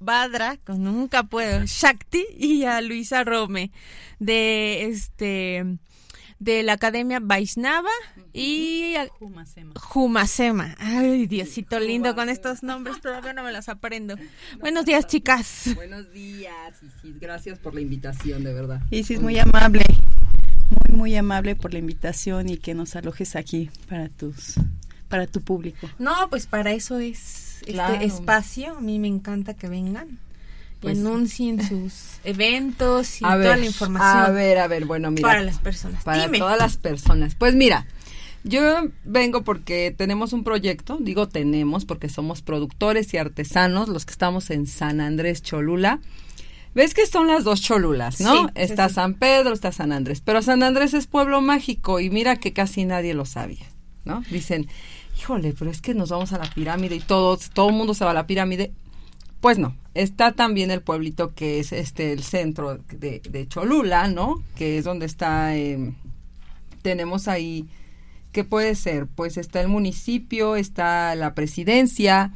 Shubhadra, 0.00 0.56
con 0.64 0.82
nunca 0.82 1.24
puedo, 1.24 1.64
Shakti, 1.66 2.24
y 2.38 2.64
a 2.64 2.80
Luisa 2.80 3.22
Rome, 3.22 3.70
de 4.18 4.86
este 4.86 5.78
de 6.38 6.62
la 6.62 6.72
Academia 6.72 7.20
Vaisnava 7.20 7.90
y 8.32 8.94
Jumasema. 9.18 9.74
Jumasema. 9.78 10.74
Ay, 10.78 11.26
Diosito 11.26 11.78
lindo 11.78 12.14
con 12.14 12.30
estos 12.30 12.62
nombres, 12.62 12.98
todavía 13.02 13.34
no 13.34 13.42
me 13.42 13.52
los 13.52 13.68
aprendo. 13.68 14.16
Buenos 14.60 14.86
días, 14.86 15.06
chicas. 15.06 15.68
Buenos 15.74 16.10
días, 16.12 16.82
Isis. 16.82 17.20
Gracias 17.20 17.58
por 17.58 17.74
la 17.74 17.82
invitación, 17.82 18.42
de 18.42 18.54
verdad. 18.54 18.80
Isis, 18.90 19.20
muy 19.20 19.38
amable. 19.38 19.84
Muy, 20.88 20.96
muy 20.96 21.16
amable 21.16 21.56
por 21.56 21.74
la 21.74 21.78
invitación 21.78 22.48
y 22.48 22.56
que 22.56 22.72
nos 22.72 22.96
alojes 22.96 23.36
aquí 23.36 23.68
para 23.86 24.08
tus 24.08 24.54
para 25.08 25.26
tu 25.26 25.42
público. 25.42 25.90
No, 25.98 26.30
pues 26.30 26.46
para 26.46 26.72
eso 26.72 26.98
es 27.00 27.49
Claro. 27.66 27.94
este 27.94 28.06
espacio. 28.06 28.76
A 28.76 28.80
mí 28.80 28.98
me 28.98 29.08
encanta 29.08 29.54
que 29.54 29.68
vengan. 29.68 30.18
Pues- 30.80 30.96
y 30.96 31.00
anuncien 31.00 31.62
sus 31.68 31.92
eventos 32.24 33.20
y 33.20 33.24
A 33.24 33.28
toda 33.32 33.36
ver, 33.38 33.58
la 33.58 33.66
información 33.66 34.16
A 34.16 34.30
ver, 34.30 34.58
a 34.58 34.66
ver, 34.66 34.86
bueno, 34.86 35.10
mira. 35.10 35.28
para 35.28 35.42
las 35.42 35.58
personas. 35.58 36.02
Para 36.04 36.24
Dime. 36.24 36.38
todas 36.38 36.58
las 36.58 36.76
personas. 36.78 37.34
Pues 37.34 37.54
mira, 37.54 37.86
yo 38.44 38.60
vengo 39.04 39.42
porque 39.44 39.94
tenemos 39.96 40.32
un 40.32 40.42
proyecto, 40.44 40.96
digo 40.98 41.28
tenemos 41.28 41.84
porque 41.84 42.08
somos 42.08 42.40
productores 42.40 43.12
y 43.12 43.18
artesanos, 43.18 43.88
los 43.90 44.06
que 44.06 44.12
estamos 44.12 44.48
en 44.50 44.66
San 44.66 45.00
Andrés 45.02 45.42
Cholula. 45.42 46.00
¿Ves 46.74 46.94
que 46.94 47.04
son 47.06 47.26
las 47.26 47.42
dos 47.44 47.60
Cholulas, 47.60 48.20
no? 48.20 48.44
Sí, 48.46 48.52
está 48.54 48.88
sí. 48.88 48.94
San 48.94 49.14
Pedro, 49.14 49.52
está 49.52 49.72
San 49.72 49.90
Andrés. 49.92 50.22
Pero 50.24 50.40
San 50.40 50.62
Andrés 50.62 50.94
es 50.94 51.06
pueblo 51.08 51.40
mágico 51.40 51.98
y 52.00 52.10
mira 52.10 52.36
que 52.36 52.52
casi 52.52 52.84
nadie 52.84 53.12
lo 53.12 53.26
sabía, 53.26 53.66
¿no? 54.04 54.22
Dicen, 54.30 54.68
híjole, 55.20 55.54
pero 55.58 55.70
es 55.70 55.82
que 55.82 55.94
nos 55.94 56.08
vamos 56.08 56.32
a 56.32 56.38
la 56.38 56.48
pirámide 56.50 56.96
y 56.96 57.00
todos, 57.00 57.50
todo 57.50 57.68
el 57.68 57.74
mundo 57.74 57.92
se 57.92 58.04
va 58.04 58.12
a 58.12 58.14
la 58.14 58.26
pirámide. 58.26 58.72
Pues 59.40 59.58
no, 59.58 59.76
está 59.94 60.32
también 60.32 60.70
el 60.70 60.82
pueblito 60.82 61.34
que 61.34 61.60
es 61.60 61.72
este 61.72 62.12
el 62.12 62.22
centro 62.22 62.76
de, 62.76 63.20
de 63.20 63.48
Cholula, 63.48 64.08
¿no? 64.08 64.42
Que 64.56 64.78
es 64.78 64.84
donde 64.84 65.06
está, 65.06 65.56
eh, 65.56 65.94
tenemos 66.82 67.28
ahí, 67.28 67.68
¿qué 68.32 68.44
puede 68.44 68.74
ser? 68.74 69.06
Pues 69.06 69.36
está 69.36 69.60
el 69.60 69.68
municipio, 69.68 70.56
está 70.56 71.14
la 71.14 71.34
presidencia 71.34 72.32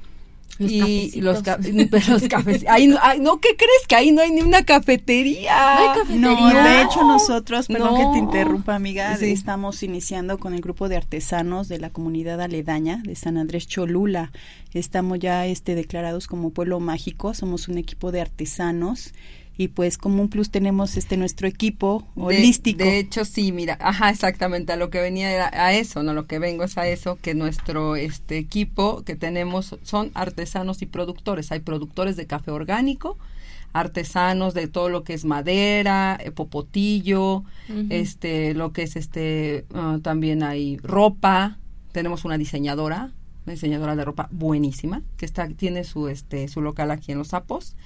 Los 0.59 0.71
y 0.71 1.21
los, 1.21 1.43
los 2.09 2.23
cafés. 2.29 2.65
Ahí 2.69 2.87
no, 2.87 2.97
ay, 3.03 3.19
no, 3.21 3.41
¿qué 3.41 3.57
crees? 3.57 3.87
Que 3.89 3.97
ahí 3.97 4.13
no 4.13 4.23
hay 4.23 4.31
ni 4.31 4.43
una 4.43 4.65
cafetería. 4.65 5.53
No 5.77 5.81
hay 5.83 5.99
cafetería. 5.99 6.21
No, 6.21 6.65
de 6.65 6.83
hecho 6.83 7.03
nosotros, 7.03 7.67
perdón 7.67 7.95
No. 7.95 7.97
que 7.99 8.13
te 8.13 8.19
interrumpa 8.19 8.75
amiga, 8.75 9.17
Sí. 9.17 9.33
estamos 9.33 9.83
iniciando 9.83 10.39
con 10.39 10.55
el 10.55 10.61
grupo 10.61 10.89
de 10.89 10.97
artesanos 10.97 11.69
de 11.69 11.79
la 11.79 11.91
comunidad 11.91 12.41
aledaña 12.41 13.03
de 13.05 13.17
San 13.17 13.37
Andrés 13.37 13.67
Cholula. 13.67 14.31
Estamos 14.73 15.19
ya 15.19 15.47
este 15.47 15.75
declarados 15.75 16.27
como 16.27 16.51
pueblo 16.51 16.81
mágico, 16.81 17.35
somos 17.35 17.69
un 17.69 17.79
equipo 17.79 18.13
de 18.13 18.21
artesanos 18.21 19.13
y 19.57 19.69
pues 19.69 19.99
como 19.99 20.21
un 20.21 20.29
plus 20.29 20.51
tenemos 20.51 20.97
este 20.97 21.17
nuestro 21.17 21.47
equipo 21.47 22.07
holístico. 22.17 22.83
De, 22.83 22.99
hecho, 22.99 23.25
sí, 23.25 23.53
mira, 23.53 23.79
ajá, 23.81 24.11
exactamente, 24.11 24.73
a 24.73 24.77
lo 24.77 24.91
que 24.91 25.01
venía 25.01 25.33
era 25.33 25.51
a 25.53 25.73
eso, 25.73 26.03
no 26.03 26.13
lo 26.13 26.27
que 26.27 26.39
vengo 26.39 26.65
es 26.65 26.77
a 26.77 26.89
eso, 26.89 27.19
que 27.23 27.35
nuestro 27.35 27.95
este 27.95 28.39
equipo 28.39 29.03
que 29.05 29.15
tenemos 29.15 29.77
son 29.83 30.11
artesanos 30.15 30.83
y 30.83 30.87
productores. 30.87 31.53
Hay 31.53 31.61
productores 31.61 32.17
de 32.17 32.27
café 32.27 32.51
orgánico, 32.51 33.17
artesanos 33.73 34.55
de 34.55 34.67
todo 34.67 34.89
lo 34.89 35.05
que 35.05 35.15
es 35.15 35.25
madera, 35.25 36.19
eh, 36.21 36.33
popotillo, 36.33 37.45
este, 37.91 38.55
lo 38.55 38.73
que 38.73 38.83
es 38.83 38.97
este, 38.97 39.67
ah, 39.73 39.99
también 40.03 40.43
hay 40.43 40.79
ropa, 40.79 41.59
tenemos 41.93 42.25
una 42.25 42.39
diseñadora, 42.39 43.13
una 43.47 43.53
diseñadora 43.53 43.95
de 43.95 44.05
ropa 44.05 44.29
buenísima, 44.33 45.03
que 45.17 45.27
está, 45.27 45.47
tiene 45.49 45.85
su 45.85 46.09
este, 46.09 46.49
su 46.49 46.61
local 46.61 46.91
aquí 46.91 47.13
en 47.13 47.19
Los 47.19 47.29
Sapos. 47.29 47.77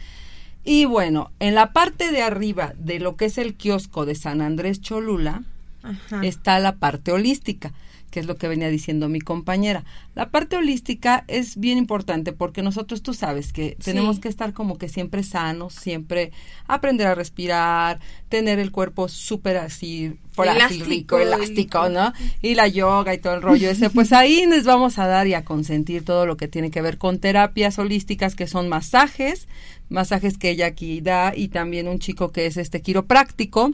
Y 0.68 0.84
bueno, 0.84 1.30
en 1.40 1.54
la 1.54 1.72
parte 1.72 2.12
de 2.12 2.20
arriba 2.20 2.74
de 2.76 3.00
lo 3.00 3.16
que 3.16 3.24
es 3.24 3.38
el 3.38 3.54
kiosco 3.54 4.04
de 4.04 4.14
San 4.14 4.42
Andrés 4.42 4.82
Cholula, 4.82 5.42
Ajá. 5.82 6.20
está 6.22 6.58
la 6.58 6.76
parte 6.76 7.10
holística, 7.10 7.72
que 8.10 8.20
es 8.20 8.26
lo 8.26 8.36
que 8.36 8.48
venía 8.48 8.68
diciendo 8.68 9.08
mi 9.08 9.20
compañera. 9.20 9.84
La 10.14 10.30
parte 10.30 10.56
holística 10.56 11.24
es 11.28 11.56
bien 11.56 11.78
importante 11.78 12.32
porque 12.32 12.62
nosotros, 12.62 13.02
tú 13.02 13.14
sabes 13.14 13.52
que 13.52 13.76
tenemos 13.82 14.16
Sí. 14.16 14.22
que 14.22 14.28
estar 14.28 14.52
como 14.52 14.78
que 14.78 14.88
siempre 14.88 15.22
sanos, 15.22 15.74
siempre 15.74 16.32
aprender 16.66 17.06
a 17.06 17.14
respirar, 17.14 18.00
tener 18.28 18.58
el 18.58 18.72
cuerpo 18.72 19.08
súper 19.08 19.58
así, 19.58 20.16
frágil, 20.30 20.56
Elástico, 20.56 20.84
rico, 20.88 21.18
elástico, 21.18 21.88
¿no? 21.88 22.12
Y 22.42 22.54
la 22.54 22.68
yoga 22.68 23.12
y 23.14 23.18
todo 23.18 23.34
el 23.34 23.42
rollo 23.42 23.68
ese, 23.70 23.90
pues 23.90 24.12
ahí 24.12 24.46
les 24.46 24.64
vamos 24.64 24.98
a 24.98 25.06
dar 25.06 25.26
y 25.26 25.34
a 25.34 25.44
consentir 25.44 26.04
todo 26.04 26.26
lo 26.26 26.36
que 26.36 26.48
tiene 26.48 26.70
que 26.70 26.80
ver 26.82 26.96
con 26.98 27.18
terapias 27.18 27.78
holísticas, 27.78 28.34
que 28.34 28.46
son 28.46 28.68
masajes, 28.68 29.48
masajes 29.88 30.38
que 30.38 30.50
ella 30.50 30.66
aquí 30.66 31.00
da, 31.00 31.32
y 31.34 31.48
también 31.48 31.88
un 31.88 31.98
chico 31.98 32.30
que 32.30 32.46
es 32.46 32.56
este 32.56 32.80
quiropráctico, 32.82 33.72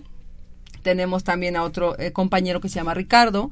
tenemos 0.83 1.25
también 1.25 1.57
a 1.57 1.63
otro 1.63 1.99
eh, 1.99 2.13
compañero 2.13 2.61
que 2.61 2.69
se 2.69 2.77
llama 2.77 2.95
Ricardo, 2.95 3.51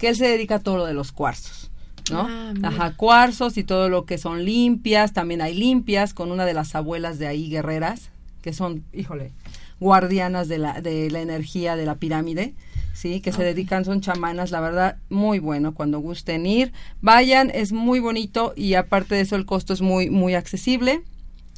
que 0.00 0.08
él 0.08 0.16
se 0.16 0.26
dedica 0.26 0.56
a 0.56 0.58
todo 0.60 0.78
lo 0.78 0.86
de 0.86 0.94
los 0.94 1.12
cuarzos, 1.12 1.70
¿no? 2.10 2.26
Ah. 2.26 2.54
Ajá, 2.62 2.96
cuarzos 2.96 3.58
y 3.58 3.64
todo 3.64 3.90
lo 3.90 4.06
que 4.06 4.16
son 4.16 4.46
limpias, 4.46 5.12
también 5.12 5.42
hay 5.42 5.54
limpias 5.54 6.14
con 6.14 6.32
una 6.32 6.46
de 6.46 6.54
las 6.54 6.74
abuelas 6.74 7.18
de 7.18 7.26
ahí, 7.26 7.50
guerreras, 7.50 8.08
que 8.40 8.54
son, 8.54 8.82
híjole, 8.94 9.32
guardianas 9.78 10.48
de 10.48 10.56
la, 10.56 10.80
de 10.80 11.10
la 11.10 11.20
energía 11.20 11.76
de 11.76 11.84
la 11.84 11.96
pirámide, 11.96 12.54
sí, 12.94 13.20
que 13.20 13.30
se 13.30 13.44
dedican, 13.44 13.84
son 13.84 14.00
chamanas, 14.00 14.50
la 14.50 14.60
verdad, 14.60 14.96
muy 15.10 15.38
bueno, 15.38 15.74
cuando 15.74 16.00
gusten 16.00 16.46
ir, 16.46 16.72
vayan, 17.02 17.50
es 17.52 17.72
muy 17.72 18.00
bonito 18.00 18.54
y 18.56 18.74
aparte 18.74 19.16
de 19.16 19.20
eso 19.20 19.36
el 19.36 19.44
costo 19.44 19.74
es 19.74 19.82
muy, 19.82 20.08
muy 20.08 20.34
accesible. 20.34 21.02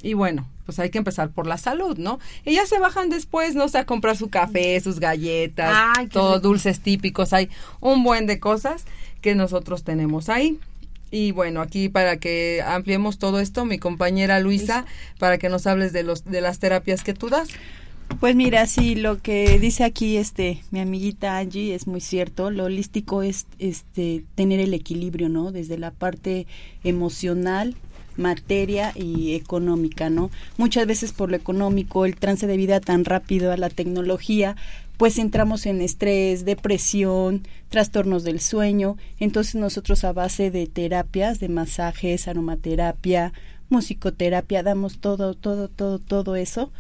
Y 0.02 0.14
bueno, 0.14 0.48
pues 0.66 0.78
hay 0.78 0.90
que 0.90 0.98
empezar 0.98 1.30
por 1.30 1.46
la 1.46 1.58
salud, 1.58 1.96
¿no? 1.96 2.18
Y 2.44 2.54
ya 2.54 2.66
se 2.66 2.78
bajan 2.78 3.08
después, 3.08 3.54
¿no? 3.54 3.64
O 3.64 3.68
sea, 3.68 3.82
a 3.82 3.86
comprar 3.86 4.16
su 4.16 4.30
café, 4.30 4.80
sus 4.80 5.00
galletas, 5.00 5.72
Ay, 5.96 6.08
todos 6.08 6.36
rico. 6.36 6.48
dulces 6.48 6.80
típicos, 6.80 7.32
hay 7.32 7.48
un 7.80 8.02
buen 8.02 8.26
de 8.26 8.40
cosas 8.40 8.84
que 9.20 9.34
nosotros 9.34 9.84
tenemos 9.84 10.28
ahí. 10.28 10.58
Y 11.10 11.30
bueno, 11.32 11.60
aquí 11.60 11.88
para 11.88 12.16
que 12.16 12.62
ampliemos 12.66 13.18
todo 13.18 13.38
esto, 13.38 13.64
mi 13.64 13.78
compañera 13.78 14.40
Luisa, 14.40 14.86
para 15.18 15.38
que 15.38 15.48
nos 15.48 15.66
hables 15.66 15.92
de 15.92 16.02
los 16.02 16.24
de 16.24 16.40
las 16.40 16.58
terapias 16.58 17.04
que 17.04 17.12
tú 17.12 17.28
das. 17.28 17.48
Pues 18.20 18.34
mira, 18.34 18.66
sí, 18.66 18.94
lo 18.94 19.20
que 19.20 19.58
dice 19.58 19.84
aquí 19.84 20.16
este 20.16 20.62
mi 20.70 20.80
amiguita 20.80 21.38
Angie 21.38 21.74
es 21.74 21.86
muy 21.86 22.00
cierto. 22.00 22.50
Lo 22.50 22.64
holístico 22.64 23.22
es 23.22 23.46
este 23.58 24.24
tener 24.34 24.60
el 24.60 24.74
equilibrio, 24.74 25.28
¿no? 25.28 25.52
Desde 25.52 25.78
la 25.78 25.90
parte 25.90 26.46
emocional, 26.82 27.76
materia 28.16 28.92
y 28.94 29.34
económica, 29.34 30.10
¿no? 30.10 30.30
Muchas 30.56 30.86
veces 30.86 31.12
por 31.12 31.30
lo 31.30 31.36
económico, 31.36 32.04
el 32.04 32.16
trance 32.16 32.46
de 32.46 32.56
vida 32.56 32.80
tan 32.80 33.04
rápido 33.04 33.52
a 33.52 33.56
la 33.56 33.70
tecnología, 33.70 34.56
pues 34.96 35.18
entramos 35.18 35.66
en 35.66 35.80
estrés, 35.80 36.44
depresión, 36.44 37.42
trastornos 37.68 38.24
del 38.24 38.40
sueño. 38.40 38.96
Entonces 39.18 39.56
nosotros 39.56 40.04
a 40.04 40.12
base 40.12 40.50
de 40.50 40.66
terapias, 40.66 41.40
de 41.40 41.48
masajes, 41.48 42.28
aromaterapia, 42.28 43.32
musicoterapia, 43.68 44.62
damos 44.62 44.98
todo, 44.98 45.34
todo, 45.34 45.68
todo, 45.68 45.98
todo 45.98 46.36
eso 46.36 46.70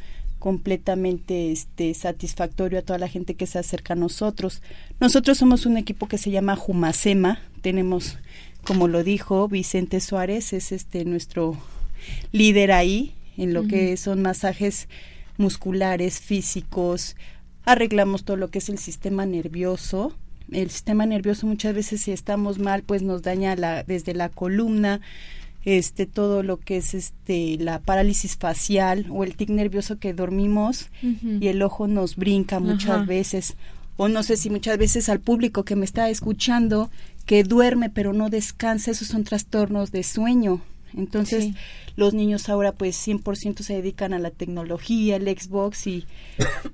completamente 0.42 1.52
este 1.52 1.94
satisfactorio 1.94 2.80
a 2.80 2.82
toda 2.82 2.98
la 2.98 3.06
gente 3.06 3.36
que 3.36 3.46
se 3.46 3.60
acerca 3.60 3.92
a 3.92 3.96
nosotros. 3.96 4.60
Nosotros 4.98 5.38
somos 5.38 5.66
un 5.66 5.76
equipo 5.76 6.08
que 6.08 6.18
se 6.18 6.32
llama 6.32 6.56
Jumacema, 6.56 7.38
tenemos 7.60 8.18
como 8.64 8.88
lo 8.88 9.02
dijo 9.02 9.48
Vicente 9.48 10.00
Suárez, 10.00 10.52
es 10.52 10.72
este 10.72 11.04
nuestro 11.04 11.56
líder 12.32 12.72
ahí 12.72 13.14
en 13.36 13.54
lo 13.54 13.66
que 13.66 13.96
son 13.96 14.22
masajes 14.22 14.88
musculares, 15.38 16.20
físicos, 16.20 17.16
arreglamos 17.64 18.24
todo 18.24 18.36
lo 18.36 18.48
que 18.48 18.58
es 18.58 18.68
el 18.68 18.78
sistema 18.78 19.26
nervioso. 19.26 20.12
El 20.50 20.70
sistema 20.70 21.06
nervioso 21.06 21.46
muchas 21.46 21.74
veces 21.74 22.02
si 22.02 22.12
estamos 22.12 22.58
mal 22.58 22.82
pues 22.82 23.02
nos 23.02 23.22
daña 23.22 23.56
la, 23.56 23.84
desde 23.84 24.14
la 24.14 24.28
columna, 24.28 25.00
este 25.64 26.06
todo 26.06 26.42
lo 26.42 26.58
que 26.58 26.76
es 26.76 26.92
este 26.92 27.56
la 27.58 27.78
parálisis 27.78 28.36
facial 28.36 29.06
o 29.10 29.22
el 29.22 29.36
tic 29.36 29.48
nervioso 29.48 29.98
que 29.98 30.12
dormimos 30.12 30.90
y 31.22 31.46
el 31.46 31.62
ojo 31.62 31.86
nos 31.86 32.16
brinca 32.16 32.58
muchas 32.58 33.06
veces 33.06 33.56
o 33.96 34.08
no 34.08 34.22
sé 34.22 34.36
si 34.36 34.50
muchas 34.50 34.78
veces 34.78 35.08
al 35.08 35.20
público 35.20 35.64
que 35.64 35.76
me 35.76 35.84
está 35.84 36.08
escuchando 36.10 36.90
que 37.26 37.44
duerme 37.44 37.90
pero 37.90 38.12
no 38.12 38.30
descansa, 38.30 38.90
esos 38.90 39.08
son 39.08 39.24
trastornos 39.24 39.92
de 39.92 40.02
sueño. 40.02 40.62
Entonces, 40.94 41.54
los 41.96 42.14
niños 42.14 42.48
ahora 42.48 42.72
pues 42.72 42.96
100% 43.06 43.62
se 43.62 43.74
dedican 43.74 44.14
a 44.14 44.18
la 44.18 44.30
tecnología, 44.30 45.16
el 45.16 45.24
Xbox 45.24 45.86
y 45.86 46.06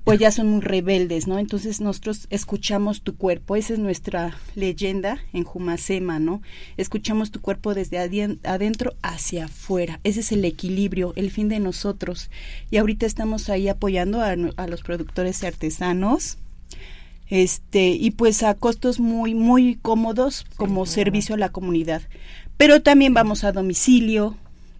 pues 0.03 0.19
ya 0.19 0.31
son 0.31 0.47
muy 0.49 0.61
rebeldes, 0.61 1.27
¿no? 1.27 1.39
Entonces 1.39 1.81
nosotros 1.81 2.27
escuchamos 2.29 3.01
tu 3.01 3.15
cuerpo, 3.15 3.55
esa 3.55 3.73
es 3.73 3.79
nuestra 3.79 4.37
leyenda 4.55 5.19
en 5.33 5.43
Jumacema, 5.43 6.19
¿no? 6.19 6.41
Escuchamos 6.77 7.31
tu 7.31 7.41
cuerpo 7.41 7.73
desde 7.73 7.97
adentro 7.97 8.93
hacia 9.01 9.45
afuera, 9.45 9.99
ese 10.03 10.21
es 10.21 10.31
el 10.31 10.45
equilibrio, 10.45 11.13
el 11.15 11.31
fin 11.31 11.49
de 11.49 11.59
nosotros. 11.59 12.29
Y 12.71 12.77
ahorita 12.77 13.05
estamos 13.05 13.49
ahí 13.49 13.67
apoyando 13.67 14.21
a, 14.21 14.31
a 14.31 14.67
los 14.67 14.81
productores 14.81 15.43
y 15.43 15.45
artesanos, 15.45 16.37
este 17.29 17.89
y 17.89 18.11
pues 18.11 18.43
a 18.43 18.53
costos 18.55 18.99
muy 18.99 19.35
muy 19.35 19.75
cómodos 19.75 20.45
como 20.57 20.85
servicio 20.85 21.35
a 21.35 21.39
la 21.39 21.49
comunidad. 21.49 22.01
Pero 22.57 22.81
también 22.81 23.13
vamos 23.13 23.43
a 23.43 23.51
domicilio 23.51 24.35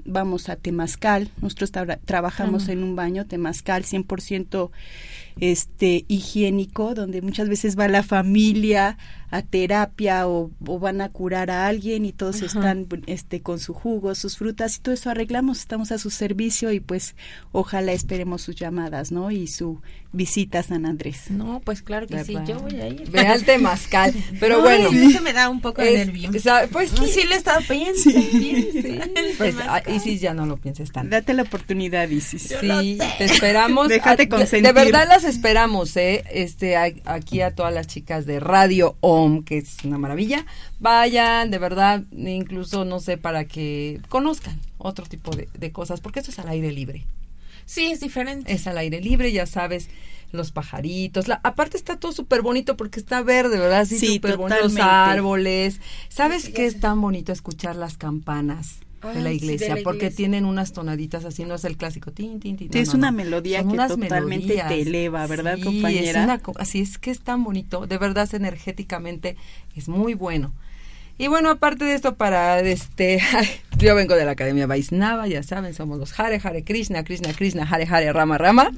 vamos 0.05 0.49
a 0.49 0.55
Temazcal, 0.55 1.29
nosotros 1.41 1.71
trabajamos 2.05 2.67
en 2.67 2.83
un 2.83 2.95
baño 2.95 3.25
Temazcal 3.25 3.83
100% 3.83 4.71
este 5.39 6.05
higiénico, 6.07 6.93
donde 6.93 7.21
muchas 7.21 7.49
veces 7.49 7.77
va 7.77 7.87
la 7.87 8.03
familia 8.03 8.97
a 9.31 9.43
terapia 9.43 10.27
o, 10.27 10.51
van 10.59 11.01
a 11.01 11.09
curar 11.09 11.51
a 11.51 11.67
alguien 11.67 12.03
y 12.05 12.13
todos 12.13 12.41
están 12.41 12.87
este 13.05 13.41
con 13.41 13.59
su 13.59 13.73
jugo, 13.73 14.15
sus 14.15 14.37
frutas 14.37 14.77
y 14.77 14.79
todo 14.81 14.93
eso 14.93 15.09
arreglamos, 15.09 15.59
estamos 15.59 15.91
a 15.91 15.99
su 15.99 16.09
servicio 16.09 16.71
y 16.71 16.79
pues 16.79 17.15
ojalá 17.51 17.91
esperemos 17.91 18.41
sus 18.41 18.55
llamadas, 18.55 19.11
¿no? 19.11 19.29
Y 19.29 19.47
su 19.47 19.81
visita 20.11 20.59
a 20.59 20.63
San 20.63 20.87
Andrés. 20.87 21.29
No, 21.29 21.61
pues 21.63 21.83
claro 21.83 22.07
que 22.07 22.23
sí, 22.23 22.35
yo 22.47 22.59
voy 22.59 22.81
a 22.81 22.87
ir. 22.87 23.09
Ve 23.11 23.19
al 23.19 23.43
temazcal, 23.43 24.13
pero 24.39 24.61
bueno. 24.61 24.89
Eso 24.89 25.21
me 25.21 25.33
da 25.33 25.49
un 25.49 25.61
poco 25.61 25.83
de 25.83 26.05
nervio. 26.05 26.31
Pues 26.71 26.91
sí, 26.91 27.27
le 27.27 27.35
he 27.35 27.37
estado 27.37 27.61
pensando. 27.67 28.19
Pues, 29.37 29.55
ah, 29.61 29.81
Isis 29.87 30.19
ya 30.21 30.33
no 30.33 30.45
lo 30.45 30.57
pienses 30.57 30.91
tanto. 30.91 31.11
Date 31.11 31.33
la 31.33 31.43
oportunidad, 31.43 32.09
Isis. 32.09 32.55
Sí, 32.59 32.97
te 33.17 33.25
esperamos. 33.25 33.87
Déjate 33.87 34.27
consentir. 34.27 34.63
De 34.67 34.73
verdad 34.73 35.07
las 35.07 35.23
esperamos, 35.29 35.95
¿eh? 35.95 36.23
Este, 36.31 36.75
aquí 36.77 37.41
a 37.41 37.55
todas 37.55 37.73
las 37.73 37.87
chicas 37.87 38.25
de 38.25 38.39
Radio 38.39 38.97
OM, 39.01 39.43
que 39.43 39.59
es 39.59 39.77
una 39.83 39.97
maravilla. 39.97 40.45
Vayan, 40.79 41.51
de 41.51 41.57
verdad, 41.57 42.03
incluso, 42.11 42.85
no 42.85 42.99
sé, 42.99 43.17
para 43.17 43.45
que 43.45 44.01
conozcan 44.09 44.59
otro 44.77 45.05
tipo 45.05 45.35
de, 45.35 45.47
de 45.53 45.71
cosas, 45.71 46.01
porque 46.01 46.19
esto 46.19 46.31
es 46.31 46.39
al 46.39 46.49
aire 46.49 46.71
libre. 46.71 47.05
Sí, 47.65 47.91
es 47.91 47.99
diferente. 47.99 48.51
Es 48.51 48.65
al 48.65 48.79
aire 48.79 48.99
libre, 48.99 49.31
ya 49.31 49.45
sabes, 49.45 49.89
los 50.31 50.51
pajaritos. 50.51 51.27
La, 51.27 51.39
aparte 51.43 51.77
está 51.77 51.97
todo 51.99 52.11
súper 52.11 52.41
bonito 52.41 52.75
porque 52.75 52.99
está 52.99 53.21
verde, 53.21 53.59
¿verdad? 53.59 53.85
Sí, 53.85 54.15
súper 54.15 54.37
bonito. 54.37 54.63
Los 54.63 54.77
árboles. 54.77 55.79
¿Sabes 56.09 56.49
qué 56.49 56.65
es 56.65 56.79
tan 56.79 56.99
bonito 56.99 57.31
escuchar 57.31 57.75
las 57.75 57.97
campanas? 57.97 58.79
De 59.07 59.21
la 59.21 59.31
iglesia, 59.31 59.77
porque 59.83 60.11
tienen 60.11 60.45
unas 60.45 60.73
tonaditas 60.73 61.25
así, 61.25 61.45
no 61.45 61.55
es 61.55 61.63
el 61.65 61.77
clásico 61.77 62.11
tin, 62.11 62.39
tin, 62.39 62.57
tin. 62.57 62.71
Sí, 62.71 62.79
es 62.79 62.93
una 62.93 63.11
melodía 63.11 63.63
que 63.63 63.77
totalmente 63.77 64.61
te 64.67 64.81
eleva, 64.81 65.25
¿verdad, 65.27 65.57
compañera? 65.63 66.39
Es 66.43 66.57
así 66.59 66.81
es 66.81 66.97
que 66.97 67.11
es 67.11 67.21
tan 67.21 67.43
bonito, 67.43 67.87
de 67.87 67.97
verdad 67.97 68.27
energéticamente 68.33 69.37
es 69.75 69.87
muy 69.87 70.13
bueno. 70.13 70.53
Y 71.19 71.27
bueno, 71.27 71.49
aparte 71.49 71.83
de 71.83 71.95
esto, 71.95 72.15
para 72.15 72.61
este, 72.61 73.21
yo 73.77 73.93
vengo 73.93 74.15
de 74.15 74.23
la 74.23 74.31
Academia 74.31 74.67
Vaisnava, 74.67 75.27
ya 75.27 75.43
saben, 75.43 75.73
somos 75.73 75.99
los 75.99 76.17
Hare 76.17 76.39
Hare 76.41 76.63
Krishna, 76.63 77.03
Krishna 77.03 77.33
Krishna, 77.33 77.67
Hare 77.69 77.85
Hare 77.85 78.13
Rama 78.13 78.37
Rama. 78.37 78.71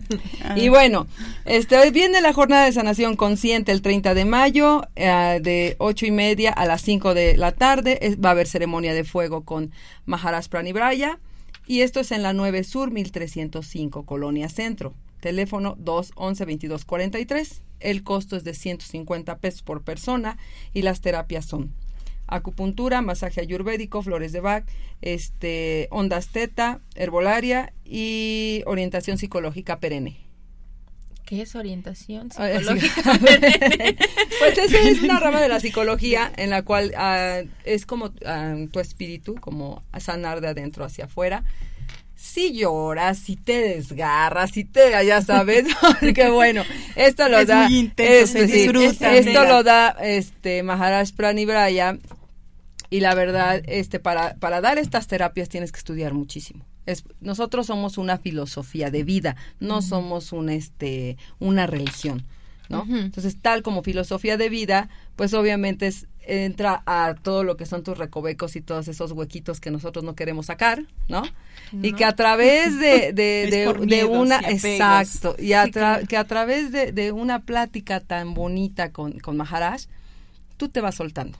y 0.56 0.70
bueno, 0.70 1.06
este, 1.44 1.76
hoy 1.76 1.90
viene 1.90 2.22
la 2.22 2.32
jornada 2.32 2.64
de 2.64 2.72
sanación 2.72 3.14
consciente 3.14 3.72
el 3.72 3.82
30 3.82 4.14
de 4.14 4.24
mayo, 4.24 4.88
eh, 4.96 5.38
de 5.42 5.76
ocho 5.76 6.06
y 6.06 6.10
media 6.12 6.50
a 6.50 6.64
las 6.64 6.80
5 6.80 7.12
de 7.12 7.36
la 7.36 7.52
tarde. 7.52 8.16
va 8.24 8.30
a 8.30 8.32
haber 8.32 8.46
ceremonia 8.46 8.94
de 8.94 9.04
fuego 9.04 9.44
con 9.44 9.70
Maharaj 10.06 10.48
Pranibraya. 10.48 11.18
Y 11.66 11.82
esto 11.82 12.00
es 12.00 12.10
en 12.10 12.22
la 12.22 12.32
9 12.32 12.64
Sur, 12.64 12.90
1305, 12.90 14.06
Colonia 14.06 14.48
Centro. 14.48 14.94
Teléfono 15.20 15.76
211-2243. 15.76 17.60
El 17.80 18.02
costo 18.02 18.36
es 18.36 18.44
de 18.44 18.54
150 18.54 19.38
pesos 19.38 19.62
por 19.62 19.82
persona 19.82 20.38
y 20.72 20.82
las 20.82 21.00
terapias 21.00 21.46
son 21.46 21.72
acupuntura, 22.30 23.02
masaje 23.02 23.40
ayurvédico, 23.40 24.02
flores 24.02 24.32
de 24.32 24.40
Bach, 24.40 24.64
este, 25.02 25.88
ondas 25.90 26.28
teta, 26.28 26.80
herbolaria 26.94 27.72
y 27.84 28.62
orientación 28.66 29.18
psicológica 29.18 29.80
perenne. 29.80 30.16
¿Qué 31.26 31.42
es 31.42 31.54
orientación 31.54 32.30
psicológica? 32.30 33.18
pues 34.38 34.58
esa 34.58 34.78
es 34.78 35.02
una 35.02 35.20
rama 35.20 35.40
de 35.40 35.48
la 35.48 35.60
psicología 35.60 36.32
en 36.36 36.50
la 36.50 36.62
cual 36.62 36.92
ah, 36.96 37.42
es 37.64 37.86
como 37.86 38.12
ah, 38.24 38.56
tu 38.72 38.80
espíritu, 38.80 39.36
como 39.36 39.82
sanar 39.98 40.40
de 40.40 40.48
adentro 40.48 40.84
hacia 40.84 41.04
afuera 41.04 41.44
si 42.20 42.52
lloras, 42.52 43.18
si 43.18 43.36
te 43.36 43.60
desgarras, 43.60 44.50
si 44.50 44.64
te, 44.64 44.90
ya 45.06 45.22
sabes, 45.22 45.64
qué 46.14 46.30
bueno, 46.30 46.64
esto 46.94 47.30
lo 47.30 47.46
da, 47.46 47.66
este, 47.66 48.66
esto 48.66 49.44
lo 49.44 49.62
da 49.62 49.96
este 50.02 50.62
Maharaj 50.62 51.12
Pranibraya 51.12 51.98
y 52.90 53.00
la 53.00 53.14
verdad, 53.14 53.62
este 53.66 54.00
para 54.00 54.34
para 54.34 54.60
dar 54.60 54.76
estas 54.76 55.06
terapias 55.06 55.48
tienes 55.48 55.72
que 55.72 55.78
estudiar 55.78 56.12
muchísimo. 56.12 56.66
Es, 56.84 57.04
nosotros 57.20 57.66
somos 57.66 57.96
una 57.96 58.18
filosofía 58.18 58.90
de 58.90 59.02
vida, 59.02 59.36
no 59.58 59.80
somos 59.80 60.32
un 60.32 60.50
este 60.50 61.16
una 61.38 61.66
religión. 61.66 62.26
¿no? 62.68 62.86
Entonces, 62.88 63.36
tal 63.42 63.62
como 63.62 63.82
filosofía 63.82 64.36
de 64.36 64.48
vida, 64.48 64.88
pues 65.16 65.34
obviamente 65.34 65.88
es, 65.88 66.06
entra 66.22 66.82
a 66.86 67.14
todo 67.14 67.44
lo 67.44 67.56
que 67.56 67.66
son 67.66 67.82
tus 67.82 67.98
recovecos 67.98 68.56
y 68.56 68.60
todos 68.60 68.88
esos 68.88 69.12
huequitos 69.12 69.60
que 69.60 69.70
nosotros 69.70 70.04
no 70.04 70.14
queremos 70.14 70.46
sacar, 70.46 70.84
¿no? 71.08 71.22
Y 71.72 71.92
que 71.92 72.04
a 72.04 72.14
través 72.14 72.78
de, 72.78 73.12
de, 73.12 74.04
una, 74.04 74.40
exacto, 74.40 75.36
y 75.38 75.52
que 76.06 76.16
a 76.16 76.24
través 76.24 76.72
de, 76.72 77.12
una 77.12 77.40
plática 77.40 78.00
tan 78.00 78.34
bonita 78.34 78.92
con, 78.92 79.18
con 79.18 79.36
Maharaj, 79.36 79.82
tú 80.56 80.68
te 80.68 80.80
vas 80.80 80.94
soltando 80.94 81.38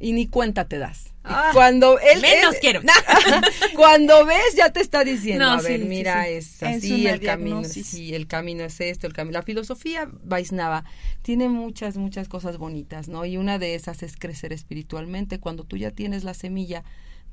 y 0.00 0.12
ni 0.12 0.26
cuenta 0.26 0.66
te 0.66 0.78
das. 0.78 1.12
Ah, 1.22 1.50
cuando 1.52 1.98
él 2.00 2.22
menos 2.22 2.56
quiero. 2.60 2.80
cuando 3.76 4.24
ves 4.24 4.56
ya 4.56 4.72
te 4.72 4.80
está 4.80 5.04
diciendo, 5.04 5.44
a 5.44 5.60
ver, 5.60 5.84
mira, 5.84 6.26
es 6.28 6.62
así 6.62 7.06
el 7.06 7.20
camino, 7.20 7.62
sí, 7.64 8.14
el 8.14 8.26
camino 8.26 8.64
es 8.64 8.80
esto, 8.80 9.06
el 9.06 9.12
camino. 9.12 9.34
La 9.34 9.42
filosofía 9.42 10.08
Vaisnava 10.24 10.84
tiene 11.22 11.50
muchas 11.50 11.98
muchas 11.98 12.28
cosas 12.28 12.56
bonitas, 12.56 13.08
¿no? 13.08 13.26
Y 13.26 13.36
una 13.36 13.58
de 13.58 13.74
esas 13.74 14.02
es 14.02 14.16
crecer 14.16 14.54
espiritualmente. 14.54 15.38
Cuando 15.38 15.64
tú 15.64 15.76
ya 15.76 15.90
tienes 15.90 16.24
la 16.24 16.32
semilla, 16.32 16.82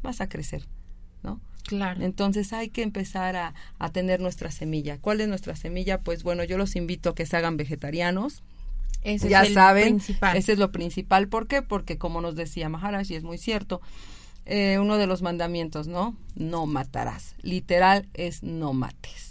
vas 0.03 0.19
a 0.19 0.27
crecer, 0.27 0.67
¿no? 1.23 1.39
Claro. 1.63 2.03
Entonces 2.03 2.51
hay 2.51 2.69
que 2.69 2.81
empezar 2.81 3.37
a, 3.37 3.53
a 3.79 3.91
tener 3.91 4.19
nuestra 4.19 4.51
semilla. 4.51 4.97
¿Cuál 4.99 5.21
es 5.21 5.29
nuestra 5.29 5.55
semilla? 5.55 6.01
Pues 6.01 6.23
bueno, 6.23 6.43
yo 6.43 6.57
los 6.57 6.75
invito 6.75 7.11
a 7.11 7.15
que 7.15 7.25
se 7.25 7.37
hagan 7.37 7.55
vegetarianos, 7.55 8.43
ese 9.01 9.29
ya 9.29 9.43
es 9.43 9.53
saben, 9.53 10.01
ese 10.35 10.51
es 10.51 10.59
lo 10.59 10.71
principal. 10.71 11.27
¿Por 11.27 11.47
qué? 11.47 11.61
Porque 11.61 11.97
como 11.97 12.21
nos 12.21 12.35
decía 12.35 12.69
Maharaj, 12.69 13.09
y 13.11 13.15
es 13.15 13.23
muy 13.23 13.37
cierto, 13.37 13.81
eh, 14.45 14.77
uno 14.79 14.97
de 14.97 15.07
los 15.07 15.21
mandamientos, 15.21 15.87
¿no? 15.87 16.15
No 16.35 16.65
matarás. 16.65 17.35
Literal 17.41 18.07
es 18.13 18.43
no 18.43 18.73
mates. 18.73 19.27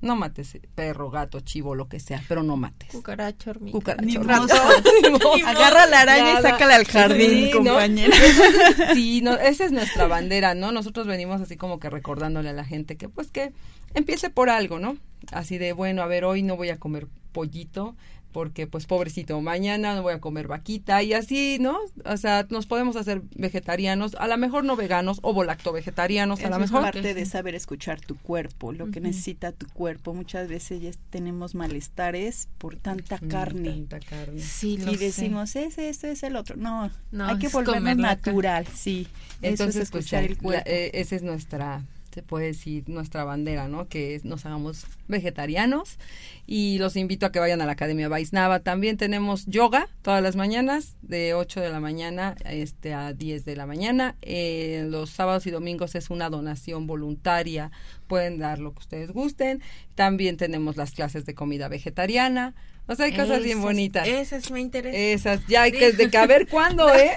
No 0.00 0.14
mates 0.14 0.56
perro, 0.76 1.10
gato, 1.10 1.40
chivo, 1.40 1.74
lo 1.74 1.88
que 1.88 1.98
sea, 1.98 2.22
pero 2.28 2.44
no 2.44 2.56
mates. 2.56 2.90
Cucaracha, 2.92 3.50
hormiga. 3.50 3.72
Cucaracha, 3.72 4.14
hormiga. 4.36 5.18
Agarra 5.50 5.86
la 5.86 6.00
araña 6.02 6.38
y 6.38 6.42
sácala 6.42 6.76
al 6.76 6.84
jardín, 6.86 7.30
Sí, 7.30 7.50
¿no? 7.52 7.72
compañera. 7.72 8.16
Sí, 8.94 9.20
no, 9.22 9.34
esa 9.34 9.64
es 9.64 9.72
nuestra 9.72 10.06
bandera, 10.06 10.54
¿no? 10.54 10.70
Nosotros 10.70 11.08
venimos 11.08 11.40
así 11.40 11.56
como 11.56 11.80
que 11.80 11.90
recordándole 11.90 12.50
a 12.50 12.52
la 12.52 12.64
gente 12.64 12.96
que 12.96 13.08
pues 13.08 13.30
que 13.30 13.52
empiece 13.94 14.30
por 14.30 14.50
algo, 14.50 14.78
¿no? 14.78 14.96
Así 15.32 15.58
de, 15.58 15.72
bueno, 15.72 16.02
a 16.02 16.06
ver, 16.06 16.24
hoy 16.24 16.42
no 16.42 16.56
voy 16.56 16.68
a 16.70 16.78
comer 16.78 17.08
pollito 17.32 17.96
porque 18.32 18.66
pues 18.66 18.86
pobrecito, 18.86 19.40
mañana 19.40 19.94
no 19.94 20.02
voy 20.02 20.12
a 20.14 20.20
comer 20.20 20.48
vaquita 20.48 21.02
y 21.02 21.12
así, 21.14 21.58
¿no? 21.60 21.78
O 22.04 22.16
sea, 22.16 22.46
nos 22.50 22.66
podemos 22.66 22.96
hacer 22.96 23.22
vegetarianos, 23.34 24.14
a 24.16 24.28
lo 24.28 24.36
mejor 24.36 24.64
no 24.64 24.76
veganos 24.76 25.18
o 25.22 25.32
volacto 25.32 25.72
vegetarianos, 25.72 26.44
a 26.44 26.50
lo 26.50 26.56
es 26.56 26.60
mejor. 26.70 26.82
parte 26.82 27.14
de 27.14 27.26
saber 27.26 27.54
escuchar 27.54 28.00
tu 28.00 28.16
cuerpo, 28.16 28.72
lo 28.72 28.90
que 28.90 29.00
necesita 29.00 29.52
tu 29.52 29.66
cuerpo. 29.68 30.14
Muchas 30.14 30.48
veces 30.48 30.80
ya 30.82 30.90
tenemos 31.10 31.54
malestares 31.54 32.48
por 32.58 32.76
tanta 32.76 33.16
Mm, 33.20 33.28
carne. 33.28 33.70
tanta 33.70 34.00
carne. 34.00 34.40
Sí, 34.40 34.78
lo 34.78 34.92
y 34.92 34.96
sé. 34.96 35.04
decimos, 35.06 35.56
ese, 35.56 35.88
esto 35.88 36.06
es 36.06 36.22
el 36.22 36.36
otro. 36.36 36.56
No, 36.56 36.90
No, 37.10 37.26
hay 37.26 37.38
que 37.38 37.46
es 37.46 37.52
carne. 37.52 37.94
natural, 37.94 38.66
sí. 38.66 39.08
Entonces, 39.40 39.76
Eso 39.76 39.82
es 39.82 39.90
pues 39.90 40.04
escuchar 40.04 40.22
ya, 40.24 40.28
el 40.30 40.38
cuerpo. 40.38 40.62
la- 40.66 40.72
eh, 40.72 40.90
esa 40.94 41.16
es 41.16 41.22
nuestra, 41.22 41.82
se 42.12 42.22
puede 42.22 42.46
decir, 42.46 42.88
nuestra 42.88 43.24
bandera, 43.24 43.68
¿no? 43.68 43.88
Que 43.88 44.20
nos 44.24 44.46
hagamos 44.46 44.86
vegetarianos. 45.08 45.98
Y 46.46 46.78
los 46.78 46.96
invito 46.96 47.26
a 47.26 47.32
que 47.32 47.38
vayan 47.38 47.60
a 47.60 47.66
la 47.66 47.72
Academia 47.72 48.08
Vaisnava. 48.08 48.60
También 48.60 48.96
tenemos 48.96 49.46
yoga 49.46 49.88
todas 50.02 50.22
las 50.22 50.34
mañanas, 50.36 50.96
de 51.02 51.34
8 51.34 51.60
de 51.60 51.70
la 51.70 51.80
mañana 51.80 52.34
este, 52.44 52.94
a 52.94 53.12
10 53.12 53.44
de 53.44 53.56
la 53.56 53.66
mañana. 53.66 54.16
Eh, 54.22 54.86
los 54.88 55.10
sábados 55.10 55.46
y 55.46 55.50
domingos 55.50 55.94
es 55.94 56.10
una 56.10 56.30
donación 56.30 56.86
voluntaria. 56.86 57.70
Pueden 58.06 58.38
dar 58.38 58.58
lo 58.58 58.72
que 58.72 58.78
ustedes 58.78 59.10
gusten. 59.10 59.62
También 59.94 60.36
tenemos 60.36 60.76
las 60.76 60.92
clases 60.92 61.26
de 61.26 61.34
comida 61.34 61.68
vegetariana. 61.68 62.54
O 62.90 62.94
sea, 62.94 63.04
hay 63.06 63.12
cosas 63.14 63.42
bien 63.42 63.60
bonitas. 63.60 64.08
Esas 64.08 64.50
me 64.50 64.60
interesan. 64.60 64.98
Esas, 64.98 65.46
ya 65.46 65.62
hay 65.62 65.72
que, 65.72 65.92
de 65.92 66.08
que 66.10 66.16
a 66.16 66.26
ver 66.26 66.48
cuándo, 66.48 66.88
¿eh? 66.94 67.10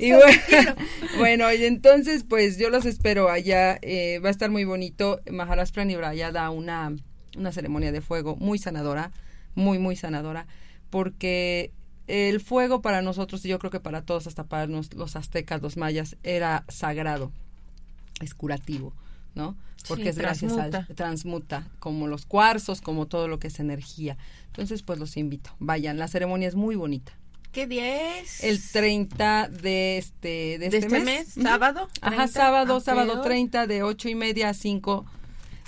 Y 0.00 0.12
bueno, 0.12 0.74
bueno, 1.18 1.52
y 1.52 1.64
entonces, 1.64 2.24
pues 2.28 2.56
yo 2.58 2.70
los 2.70 2.86
espero 2.86 3.28
allá. 3.30 3.78
eh, 3.82 4.20
va 4.24 4.28
a 4.28 4.32
estar 4.32 4.50
muy 4.50 4.64
bonito. 4.64 5.20
Maharaj 5.30 5.70
Pranibraya 5.72 6.32
da 6.32 6.48
una, 6.50 6.96
una 7.36 7.52
ceremonia 7.52 7.92
de 7.92 8.00
fuego 8.00 8.36
muy 8.36 8.58
sanadora, 8.58 9.10
muy, 9.54 9.78
muy 9.78 9.96
sanadora, 9.96 10.46
porque 10.88 11.72
el 12.06 12.40
fuego 12.40 12.80
para 12.80 13.02
nosotros, 13.02 13.44
y 13.44 13.48
yo 13.48 13.58
creo 13.58 13.70
que 13.70 13.80
para 13.80 14.00
todos, 14.02 14.26
hasta 14.26 14.44
para 14.44 14.66
nos- 14.66 14.94
los 14.94 15.14
aztecas, 15.14 15.60
los 15.60 15.76
mayas, 15.76 16.16
era 16.22 16.64
sagrado, 16.68 17.32
es 18.22 18.32
curativo, 18.34 18.94
¿no? 19.34 19.56
Porque 19.86 20.04
Sí, 20.04 20.08
es 20.10 20.18
gracias 20.18 20.52
transmuta. 20.52 20.86
al 20.88 20.94
transmuta, 20.96 21.68
como 21.78 22.06
los 22.08 22.26
cuarzos, 22.26 22.80
como 22.80 23.06
todo 23.06 23.28
lo 23.28 23.38
que 23.38 23.48
es 23.48 23.60
energía. 23.60 24.16
Entonces, 24.46 24.82
pues 24.82 24.98
los 24.98 25.16
invito, 25.16 25.50
vayan, 25.58 25.98
la 25.98 26.08
ceremonia 26.08 26.48
es 26.48 26.54
muy 26.56 26.74
bonita. 26.76 27.12
¿Qué 27.52 27.66
día 27.66 28.18
es? 28.18 28.44
El 28.44 28.60
30 28.62 29.48
de 29.48 29.98
este, 29.98 30.58
de 30.58 30.58
¿De 30.58 30.66
este, 30.66 30.78
este 30.78 31.00
mes. 31.00 31.28
¿Sábado? 31.28 31.88
Ajá, 32.02 32.16
30. 32.16 32.28
sábado, 32.28 32.76
¿A 32.76 32.78
qué 32.78 32.84
sábado 32.84 33.12
hora? 33.14 33.22
30 33.22 33.66
de 33.66 33.82
ocho 33.82 34.08
y 34.08 34.14
media 34.14 34.50
a 34.50 34.54
5 34.54 35.06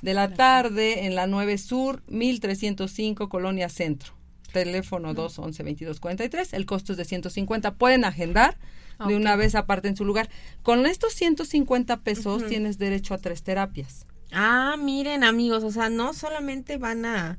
de 0.03 0.15
la 0.15 0.35
tarde 0.35 1.07
en 1.07 1.15
la 1.15 1.27
9 1.27 1.57
Sur, 1.57 2.03
1305, 2.09 3.29
Colonia 3.29 3.69
Centro. 3.69 4.13
Teléfono 4.53 5.15
211-2243. 5.15 6.49
El 6.53 6.67
costo 6.67 6.93
es 6.93 6.99
de 6.99 7.05
150. 7.05 7.75
Pueden 7.75 8.05
agendar 8.05 8.59
de 9.07 9.17
una 9.17 9.37
vez 9.37 9.55
aparte 9.55 9.89
en 9.89 9.97
su 9.97 10.05
lugar. 10.05 10.29
Con 10.63 10.87
estos 10.87 11.15
150 11.15 11.99
pesos 12.01 12.47
tienes 12.47 12.79
derecho 12.79 13.15
a 13.15 13.19
tres 13.19 13.43
terapias. 13.43 14.07
Ah, 14.33 14.77
miren 14.79 15.25
amigos, 15.25 15.65
o 15.65 15.71
sea, 15.71 15.89
no 15.89 16.13
solamente 16.15 16.77
van 16.77 17.05
a, 17.05 17.39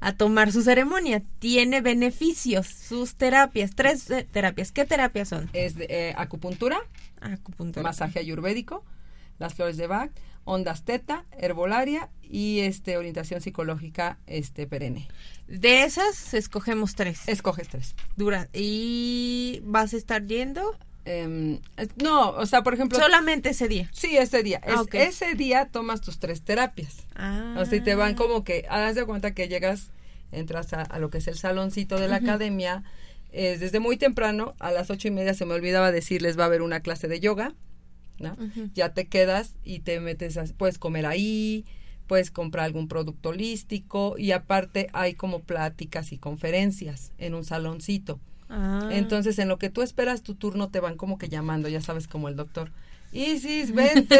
a 0.00 0.12
tomar 0.14 0.52
su 0.52 0.62
ceremonia, 0.62 1.22
tiene 1.38 1.82
beneficios, 1.82 2.66
sus 2.66 3.16
terapias, 3.16 3.72
tres 3.74 4.10
eh, 4.10 4.26
terapias. 4.30 4.72
¿Qué 4.72 4.84
terapias 4.86 5.28
son? 5.28 5.50
Es 5.52 5.74
de, 5.74 5.86
eh, 5.90 6.14
acupuntura, 6.16 6.78
Acupuntura. 7.20 7.82
masaje 7.82 8.18
ayurvédico, 8.18 8.84
las 9.38 9.54
flores 9.54 9.76
de 9.76 9.86
Bach, 9.86 10.10
ondas 10.44 10.84
teta, 10.84 11.26
herbolaria 11.32 12.08
y 12.22 12.60
este 12.60 12.96
orientación 12.96 13.42
psicológica 13.42 14.18
este 14.26 14.66
perenne. 14.66 15.08
De 15.46 15.84
esas 15.84 16.32
escogemos 16.32 16.94
tres. 16.94 17.28
Escoges 17.28 17.68
tres. 17.68 17.94
Dura. 18.16 18.48
¿Y 18.54 19.60
vas 19.64 19.92
a 19.92 19.98
estar 19.98 20.24
yendo? 20.24 20.78
Em, 21.04 21.60
no, 22.02 22.30
o 22.30 22.44
sea, 22.46 22.62
por 22.62 22.74
ejemplo, 22.74 22.98
Solamente 22.98 23.50
ese 23.50 23.68
día. 23.68 23.88
sí, 23.92 24.16
ese 24.16 24.42
día. 24.42 24.58
Es- 24.64 24.74
Ah. 24.76 24.84
Ese 24.92 25.34
día 25.34 25.68
tomas 25.72 26.00
tus 26.02 26.18
tres 26.18 26.42
terapias. 26.42 27.06
Ah. 27.16 27.56
O 27.58 27.64
sea, 27.64 27.78
y 27.78 27.80
te 27.80 27.94
van 27.94 28.14
como 28.14 28.44
que, 28.44 28.66
haz 28.68 28.94
de 28.94 29.04
cuenta 29.06 29.32
que 29.34 29.48
llegas, 29.48 29.90
entras 30.32 30.72
a, 30.74 30.82
a 30.82 30.98
lo 30.98 31.10
que 31.10 31.18
es 31.18 31.26
el 31.28 31.36
saloncito 31.38 31.98
de 31.98 32.08
la 32.08 32.16
academia, 32.16 32.84
es 33.32 33.60
desde 33.60 33.80
muy 33.80 33.96
temprano, 33.96 34.54
a 34.58 34.70
las 34.72 34.90
ocho 34.90 35.08
y 35.08 35.10
media 35.10 35.34
se 35.34 35.46
me 35.46 35.54
olvidaba 35.54 35.90
decirles 35.92 36.38
va 36.38 36.42
a 36.44 36.46
haber 36.46 36.62
una 36.62 36.80
clase 36.80 37.08
de 37.08 37.20
yoga, 37.20 37.54
¿no? 38.18 38.36
Ya 38.74 38.92
te 38.92 39.08
quedas 39.08 39.54
y 39.64 39.80
te 39.80 39.98
metes, 40.00 40.36
a- 40.36 40.44
puedes 40.56 40.78
comer 40.78 41.06
ahí, 41.06 41.64
puedes 42.06 42.30
comprar 42.30 42.64
algún 42.66 42.88
producto 42.88 43.30
holístico 43.30 44.16
y 44.18 44.32
aparte 44.32 44.88
hay 44.92 45.14
como 45.14 45.40
pláticas 45.40 46.12
y 46.12 46.18
conferencias 46.18 47.12
en 47.18 47.34
un 47.34 47.44
saloncito. 47.44 48.20
Ah. 48.50 48.88
Entonces, 48.90 49.38
en 49.38 49.48
lo 49.48 49.58
que 49.58 49.70
tú 49.70 49.80
esperas 49.82 50.22
tu 50.22 50.34
turno, 50.34 50.68
te 50.68 50.80
van 50.80 50.96
como 50.96 51.16
que 51.18 51.28
llamando, 51.28 51.68
ya 51.68 51.80
sabes, 51.80 52.08
como 52.08 52.28
el 52.28 52.36
doctor. 52.36 52.70
Isis, 53.12 53.72
vente. 53.74 54.18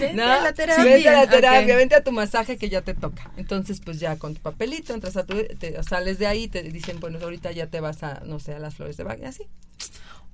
Vente 0.00 0.14
¿No? 0.14 0.24
a 0.24 0.40
la 0.40 0.52
terapia. 0.52 0.84
Vente 0.84 1.08
a 1.08 1.12
la 1.12 1.26
terapia, 1.28 1.76
vente 1.76 1.94
a 1.94 2.02
tu 2.02 2.12
masaje 2.12 2.56
que 2.56 2.68
ya 2.68 2.82
te 2.82 2.94
toca. 2.94 3.30
Entonces, 3.36 3.80
pues 3.84 4.00
ya 4.00 4.16
con 4.16 4.34
tu 4.34 4.40
papelito, 4.40 4.94
entras 4.94 5.16
a 5.16 5.24
tu, 5.24 5.34
te- 5.58 5.82
sales 5.82 6.18
de 6.18 6.26
ahí, 6.26 6.48
te 6.48 6.62
dicen, 6.62 6.98
bueno, 7.00 7.18
ahorita 7.22 7.52
ya 7.52 7.66
te 7.68 7.80
vas 7.80 8.02
a, 8.02 8.20
no 8.24 8.38
sé, 8.40 8.54
a 8.54 8.58
las 8.58 8.74
flores 8.74 8.96
de 8.96 9.04
Bach, 9.04 9.18
y 9.20 9.24
así. 9.26 9.44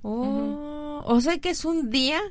Oh, 0.03 1.01
O 1.05 1.21
sea 1.21 1.37
que 1.39 1.49
es 1.49 1.65
un 1.65 1.89
día 1.89 2.21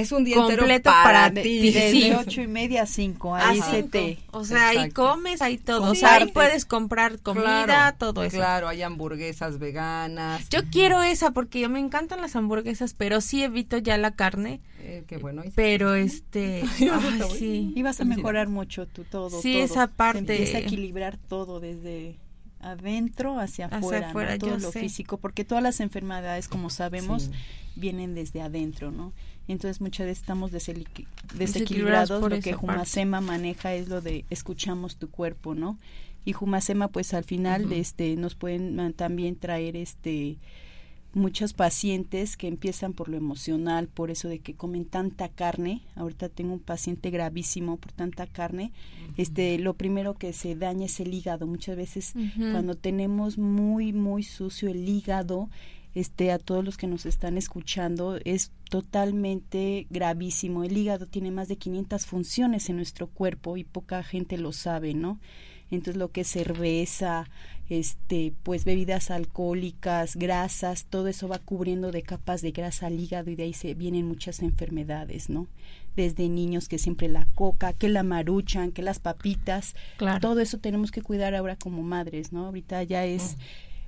Es 0.00 0.12
un 0.12 0.24
día 0.24 0.36
Completo 0.36 0.64
entero 0.66 0.82
para, 0.82 1.02
para 1.04 1.30
De, 1.30 1.42
ti. 1.42 1.70
desde 1.70 1.90
Sí. 1.90 2.12
ocho 2.12 2.40
y 2.42 2.46
media 2.46 2.82
a 2.82 2.86
cinco, 2.86 3.34
a 3.34 3.48
ahí 3.48 3.60
se 3.60 3.76
cinco. 3.76 3.88
te... 3.90 4.18
O 4.30 4.44
sea, 4.44 4.68
ahí 4.68 4.76
Exacto. 4.76 5.02
comes, 5.12 5.42
ahí 5.42 5.56
todo. 5.58 5.90
O 5.90 5.94
sea, 5.94 6.14
ahí 6.16 6.26
puedes 6.32 6.64
comprar 6.66 7.18
comida, 7.20 7.64
Claro, 7.64 7.96
todo 7.98 8.22
eso. 8.24 8.36
Claro, 8.36 8.68
hay 8.68 8.82
hamburguesas 8.82 9.58
veganas. 9.58 10.48
Yo 10.50 10.60
quiero 10.70 11.02
esa 11.02 11.30
porque 11.30 11.66
me 11.68 11.80
encantan 11.80 12.20
las 12.20 12.36
hamburguesas, 12.36 12.94
pero 12.94 13.20
sí 13.20 13.42
evito 13.42 13.78
ya 13.78 13.96
la 13.98 14.10
carne. 14.10 14.60
Eh, 14.80 15.04
qué 15.08 15.16
bueno. 15.16 15.42
Pero 15.54 15.94
este, 15.94 16.62
ay, 16.92 17.20
sí. 17.38 17.72
Y 17.74 17.82
vas 17.82 18.00
a 18.00 18.04
mejorar 18.04 18.48
mucho 18.48 18.86
tu 18.86 19.04
todo. 19.04 19.40
Sí, 19.40 19.54
todo. 19.54 19.64
esa 19.64 19.86
Se 19.86 19.92
parte- 19.94 20.18
empieza 20.18 20.58
a 20.58 20.60
equilibrar 20.60 21.16
todo 21.16 21.58
desde 21.58 22.18
adentro 22.60 23.38
hacia 23.38 23.66
Hacia 23.66 23.78
afuera, 23.78 24.00
¿no? 24.00 24.08
afuera, 24.08 24.38
todo 24.38 24.50
yo 24.50 24.58
lo 24.58 24.72
sé. 24.72 24.80
físico, 24.80 25.18
porque 25.18 25.44
todas 25.44 25.62
las 25.62 25.80
enfermedades, 25.80 26.48
como 26.48 26.70
sabemos, 26.70 27.24
Sí. 27.24 27.30
vienen 27.76 28.14
desde 28.14 28.40
adentro, 28.42 28.90
¿no? 28.90 29.12
Entonces 29.48 29.80
muchas 29.80 30.06
veces 30.06 30.20
estamos 30.22 30.50
Desequilibrados 30.50 31.38
desequilibrados, 31.38 32.20
por 32.20 32.30
lo 32.32 32.40
que 32.40 32.54
parte. 32.54 33.04
Maneja 33.04 33.74
es 33.74 33.88
lo 33.88 34.00
de 34.00 34.24
escuchamos 34.30 34.96
tu 34.96 35.08
cuerpo, 35.10 35.54
¿no? 35.54 35.78
Y 36.24 36.32
Jumasema 36.32 36.88
pues 36.88 37.14
al 37.14 37.24
final 37.24 37.72
este 37.72 38.16
nos 38.16 38.34
pueden 38.34 38.92
también 38.94 39.36
traer 39.36 39.76
este 39.76 40.38
muchos 41.16 41.54
pacientes 41.54 42.36
que 42.36 42.46
empiezan 42.46 42.92
por 42.92 43.08
lo 43.08 43.16
emocional, 43.16 43.88
por 43.88 44.10
eso 44.10 44.28
de 44.28 44.40
que 44.40 44.54
comen 44.54 44.84
tanta 44.84 45.30
carne. 45.30 45.80
Ahorita 45.94 46.28
tengo 46.28 46.52
un 46.52 46.60
paciente 46.60 47.10
gravísimo 47.10 47.78
por 47.78 47.92
tanta 47.92 48.26
carne. 48.26 48.70
Este, 49.16 49.58
lo 49.58 49.72
primero 49.74 50.12
que 50.14 50.34
se 50.34 50.54
daña 50.56 50.84
es 50.84 51.00
el 51.00 51.14
hígado. 51.14 51.46
Muchas 51.46 51.74
veces 51.76 52.12
cuando 52.36 52.74
tenemos 52.74 53.38
muy 53.38 53.94
muy 53.94 54.24
sucio 54.24 54.68
el 54.68 54.86
hígado, 54.86 55.48
este 55.96 56.30
a 56.30 56.38
todos 56.38 56.62
los 56.62 56.76
que 56.76 56.86
nos 56.86 57.06
están 57.06 57.38
escuchando 57.38 58.18
es 58.24 58.52
totalmente 58.68 59.86
gravísimo. 59.88 60.62
El 60.62 60.76
hígado 60.76 61.06
tiene 61.06 61.30
más 61.30 61.48
de 61.48 61.56
500 61.56 62.04
funciones 62.04 62.68
en 62.68 62.76
nuestro 62.76 63.06
cuerpo 63.06 63.56
y 63.56 63.64
poca 63.64 64.02
gente 64.02 64.36
lo 64.36 64.52
sabe, 64.52 64.92
¿no? 64.92 65.18
Entonces 65.70 65.96
lo 65.96 66.12
que 66.12 66.20
es 66.20 66.28
cerveza, 66.28 67.28
este, 67.70 68.34
pues 68.42 68.64
bebidas 68.66 69.10
alcohólicas, 69.10 70.16
grasas, 70.16 70.84
todo 70.84 71.08
eso 71.08 71.28
va 71.28 71.38
cubriendo 71.38 71.90
de 71.92 72.02
capas 72.02 72.42
de 72.42 72.52
grasa 72.52 72.86
al 72.88 73.00
hígado 73.00 73.30
y 73.30 73.34
de 73.34 73.44
ahí 73.44 73.52
se 73.54 73.72
vienen 73.74 74.06
muchas 74.06 74.42
enfermedades, 74.42 75.30
¿no? 75.30 75.48
Desde 75.96 76.28
niños 76.28 76.68
que 76.68 76.78
siempre 76.78 77.08
la 77.08 77.26
coca, 77.34 77.72
que 77.72 77.88
la 77.88 78.02
maruchan, 78.02 78.70
que 78.70 78.82
las 78.82 78.98
papitas, 78.98 79.74
Claro. 79.96 80.20
todo 80.20 80.40
eso 80.40 80.58
tenemos 80.58 80.90
que 80.90 81.00
cuidar 81.00 81.34
ahora 81.34 81.56
como 81.56 81.82
madres, 81.82 82.32
¿no? 82.32 82.46
Ahorita 82.46 82.82
ya 82.82 83.06
es, 83.06 83.36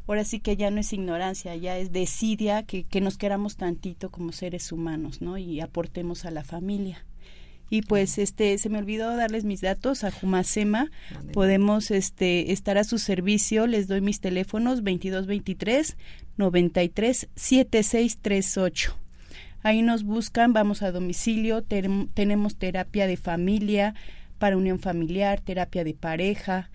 ahora 0.08 0.24
sí 0.24 0.40
que 0.40 0.56
ya 0.56 0.70
no 0.70 0.80
es 0.80 0.92
ignorancia, 0.92 1.54
ya 1.54 1.78
es 1.78 1.92
desidia 1.92 2.64
que, 2.64 2.84
que 2.84 3.00
nos 3.00 3.18
queramos 3.18 3.56
tantito 3.56 4.10
como 4.10 4.32
seres 4.32 4.72
humanos, 4.72 5.20
¿no? 5.20 5.38
Y 5.38 5.60
aportemos 5.60 6.24
a 6.24 6.30
la 6.30 6.42
familia. 6.42 7.04
Y 7.70 7.82
pues 7.82 8.18
este 8.18 8.56
se 8.58 8.70
me 8.70 8.78
olvidó 8.78 9.14
darles 9.14 9.44
mis 9.44 9.60
datos 9.60 10.02
a 10.02 10.10
Jumasema. 10.10 10.90
Podemos 11.32 11.90
este 11.90 12.52
estar 12.52 12.78
a 12.78 12.84
su 12.84 12.98
servicio, 12.98 13.66
les 13.66 13.88
doy 13.88 14.00
mis 14.00 14.20
teléfonos 14.20 14.76
2223 14.76 15.96
93 16.38 17.28
7638. 17.36 18.96
Ahí 19.62 19.82
nos 19.82 20.04
buscan, 20.04 20.52
vamos 20.52 20.82
a 20.82 20.92
domicilio, 20.92 21.62
tenemos 21.62 22.56
terapia 22.56 23.06
de 23.06 23.16
familia 23.16 23.94
para 24.38 24.56
unión 24.56 24.78
familiar, 24.78 25.40
terapia 25.40 25.84
de 25.84 25.94
pareja, 25.94 26.70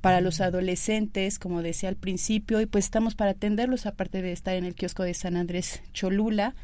para 0.00 0.20
los 0.20 0.40
adolescentes, 0.40 1.38
como 1.38 1.62
decía 1.62 1.88
al 1.88 1.96
principio, 1.96 2.60
y 2.60 2.66
pues 2.66 2.84
estamos 2.86 3.14
para 3.14 3.32
atenderlos, 3.32 3.86
aparte 3.86 4.22
de 4.22 4.32
estar 4.32 4.54
en 4.54 4.64
el 4.64 4.74
kiosco 4.74 5.02
de 5.02 5.14
San 5.14 5.36
Andrés 5.36 5.82
Cholula. 5.92 6.54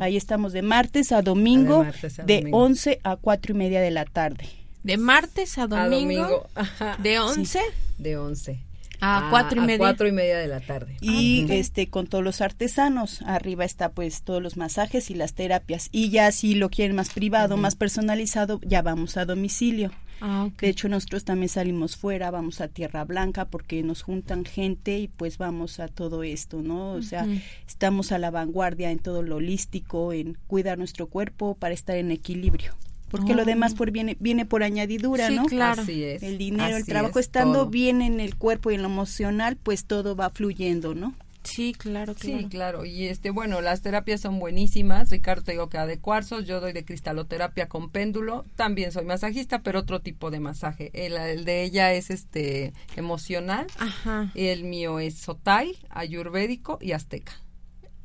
Ahí 0.00 0.16
estamos 0.18 0.52
de 0.52 0.60
martes 0.62 1.12
a 1.12 1.22
domingo, 1.22 1.78
De 1.80 1.84
martes 1.86 2.18
a 2.18 2.22
de 2.24 2.36
domingo. 2.40 2.58
11 2.58 3.00
a 3.04 3.16
4 3.16 3.52
y 3.54 3.56
media 3.56 3.80
de 3.80 3.90
la 3.90 4.04
tarde. 4.04 4.46
De 4.82 4.96
martes 4.98 5.56
a 5.58 5.66
domingo, 5.66 5.84
A 5.84 5.88
domingo, 6.28 6.46
ajá. 6.54 6.96
de 7.02 7.18
11 7.20 7.60
De 7.98 8.16
11. 8.18 8.58
a 9.00 9.28
4 9.30 9.56
y 9.56 9.62
a 9.62 9.66
media. 9.66 9.78
cuatro 9.78 10.06
y 10.08 10.12
media 10.12 10.36
de 10.38 10.46
la 10.48 10.60
tarde. 10.60 10.96
y 11.00 11.44
ok. 11.44 11.50
este 11.50 11.88
con 11.88 12.06
todos 12.06 12.22
los 12.22 12.40
artesanos 12.40 13.22
arriba 13.22 13.64
está 13.64 13.88
pues 13.90 14.22
todos 14.22 14.42
los 14.42 14.56
masajes 14.56 15.10
y 15.10 15.14
las 15.14 15.32
terapias 15.34 15.88
y 15.90 16.10
ya 16.10 16.30
si 16.32 16.54
lo 16.54 16.68
quieren 16.68 16.94
más 16.96 17.10
privado 17.10 17.56
más 17.56 17.74
personalizado 17.74 18.60
ya 18.64 18.80
vamos 18.82 19.16
a 19.16 19.24
domicilio 19.24 19.90
Ah, 20.24 20.48
de 20.60 20.68
hecho 20.68 20.88
nosotros 20.88 21.24
también 21.24 21.48
salimos 21.48 21.96
fuera 21.96 22.30
vamos 22.30 22.60
a 22.60 22.68
Tierra 22.68 23.02
Blanca 23.04 23.46
porque 23.46 23.82
nos 23.82 24.02
juntan 24.02 24.44
gente 24.44 24.96
y 25.00 25.08
pues 25.08 25.36
vamos 25.36 25.80
a 25.80 25.88
todo 25.88 26.22
esto 26.22 26.62
no 26.62 26.92
o 26.92 27.02
sea 27.02 27.26
estamos 27.66 28.12
a 28.12 28.18
la 28.18 28.30
vanguardia 28.30 28.92
en 28.92 29.00
todo 29.00 29.22
lo 29.24 29.36
holístico 29.36 30.12
en 30.12 30.38
cuidar 30.46 30.78
nuestro 30.78 31.08
cuerpo 31.08 31.56
para 31.56 31.74
estar 31.74 31.96
en 31.96 32.12
equilibrio 32.12 32.72
porque 33.10 33.34
lo 33.34 33.42
Oh. 33.42 33.46
demás 33.46 33.74
por 33.74 33.90
viene 33.90 34.16
viene 34.20 34.46
por 34.46 34.62
añadidura 34.62 35.26
Sí, 35.26 35.34
no 35.34 35.44
claro. 35.46 35.82
Así 35.82 36.04
es. 36.04 36.22
el 36.22 36.38
dinero 36.38 36.76
el 36.76 36.86
trabajo 36.86 37.18
es, 37.18 37.26
estando 37.26 37.62
todo. 37.62 37.70
bien 37.70 38.00
en 38.00 38.20
el 38.20 38.36
cuerpo 38.36 38.70
y 38.70 38.76
en 38.76 38.82
lo 38.82 38.88
emocional 38.88 39.56
pues 39.60 39.86
todo 39.86 40.14
va 40.14 40.30
fluyendo 40.30 40.94
no 40.94 41.14
Sí, 41.44 41.74
claro, 41.76 42.14
claro. 42.14 42.38
Sí, 42.38 42.46
claro. 42.48 42.84
Y 42.84 43.06
este, 43.06 43.30
bueno, 43.30 43.60
las 43.60 43.82
terapias 43.82 44.20
son 44.20 44.38
buenísimas. 44.38 45.10
Ricardo 45.10 45.42
te 45.42 45.52
digo 45.52 45.68
que 45.68 45.78
da 45.78 45.86
de 45.86 45.98
cuarzos, 45.98 46.46
yo 46.46 46.60
doy 46.60 46.72
de 46.72 46.84
cristaloterapia 46.84 47.68
con 47.68 47.90
péndulo. 47.90 48.44
También 48.56 48.92
soy 48.92 49.04
masajista, 49.04 49.62
pero 49.62 49.80
otro 49.80 50.00
tipo 50.00 50.30
de 50.30 50.40
masaje. 50.40 50.90
El, 50.94 51.14
el 51.14 51.44
de 51.44 51.62
ella 51.62 51.92
es 51.92 52.10
este 52.10 52.72
emocional. 52.96 53.66
Ajá. 53.78 54.30
El 54.34 54.64
mío 54.64 55.00
es 55.00 55.18
sotai, 55.18 55.76
ayurvédico 55.90 56.78
y 56.80 56.92
azteca. 56.92 57.32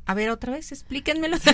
A 0.08 0.14
ver, 0.14 0.30
otra 0.30 0.54
vez, 0.54 0.72
explíquenmelo. 0.72 1.38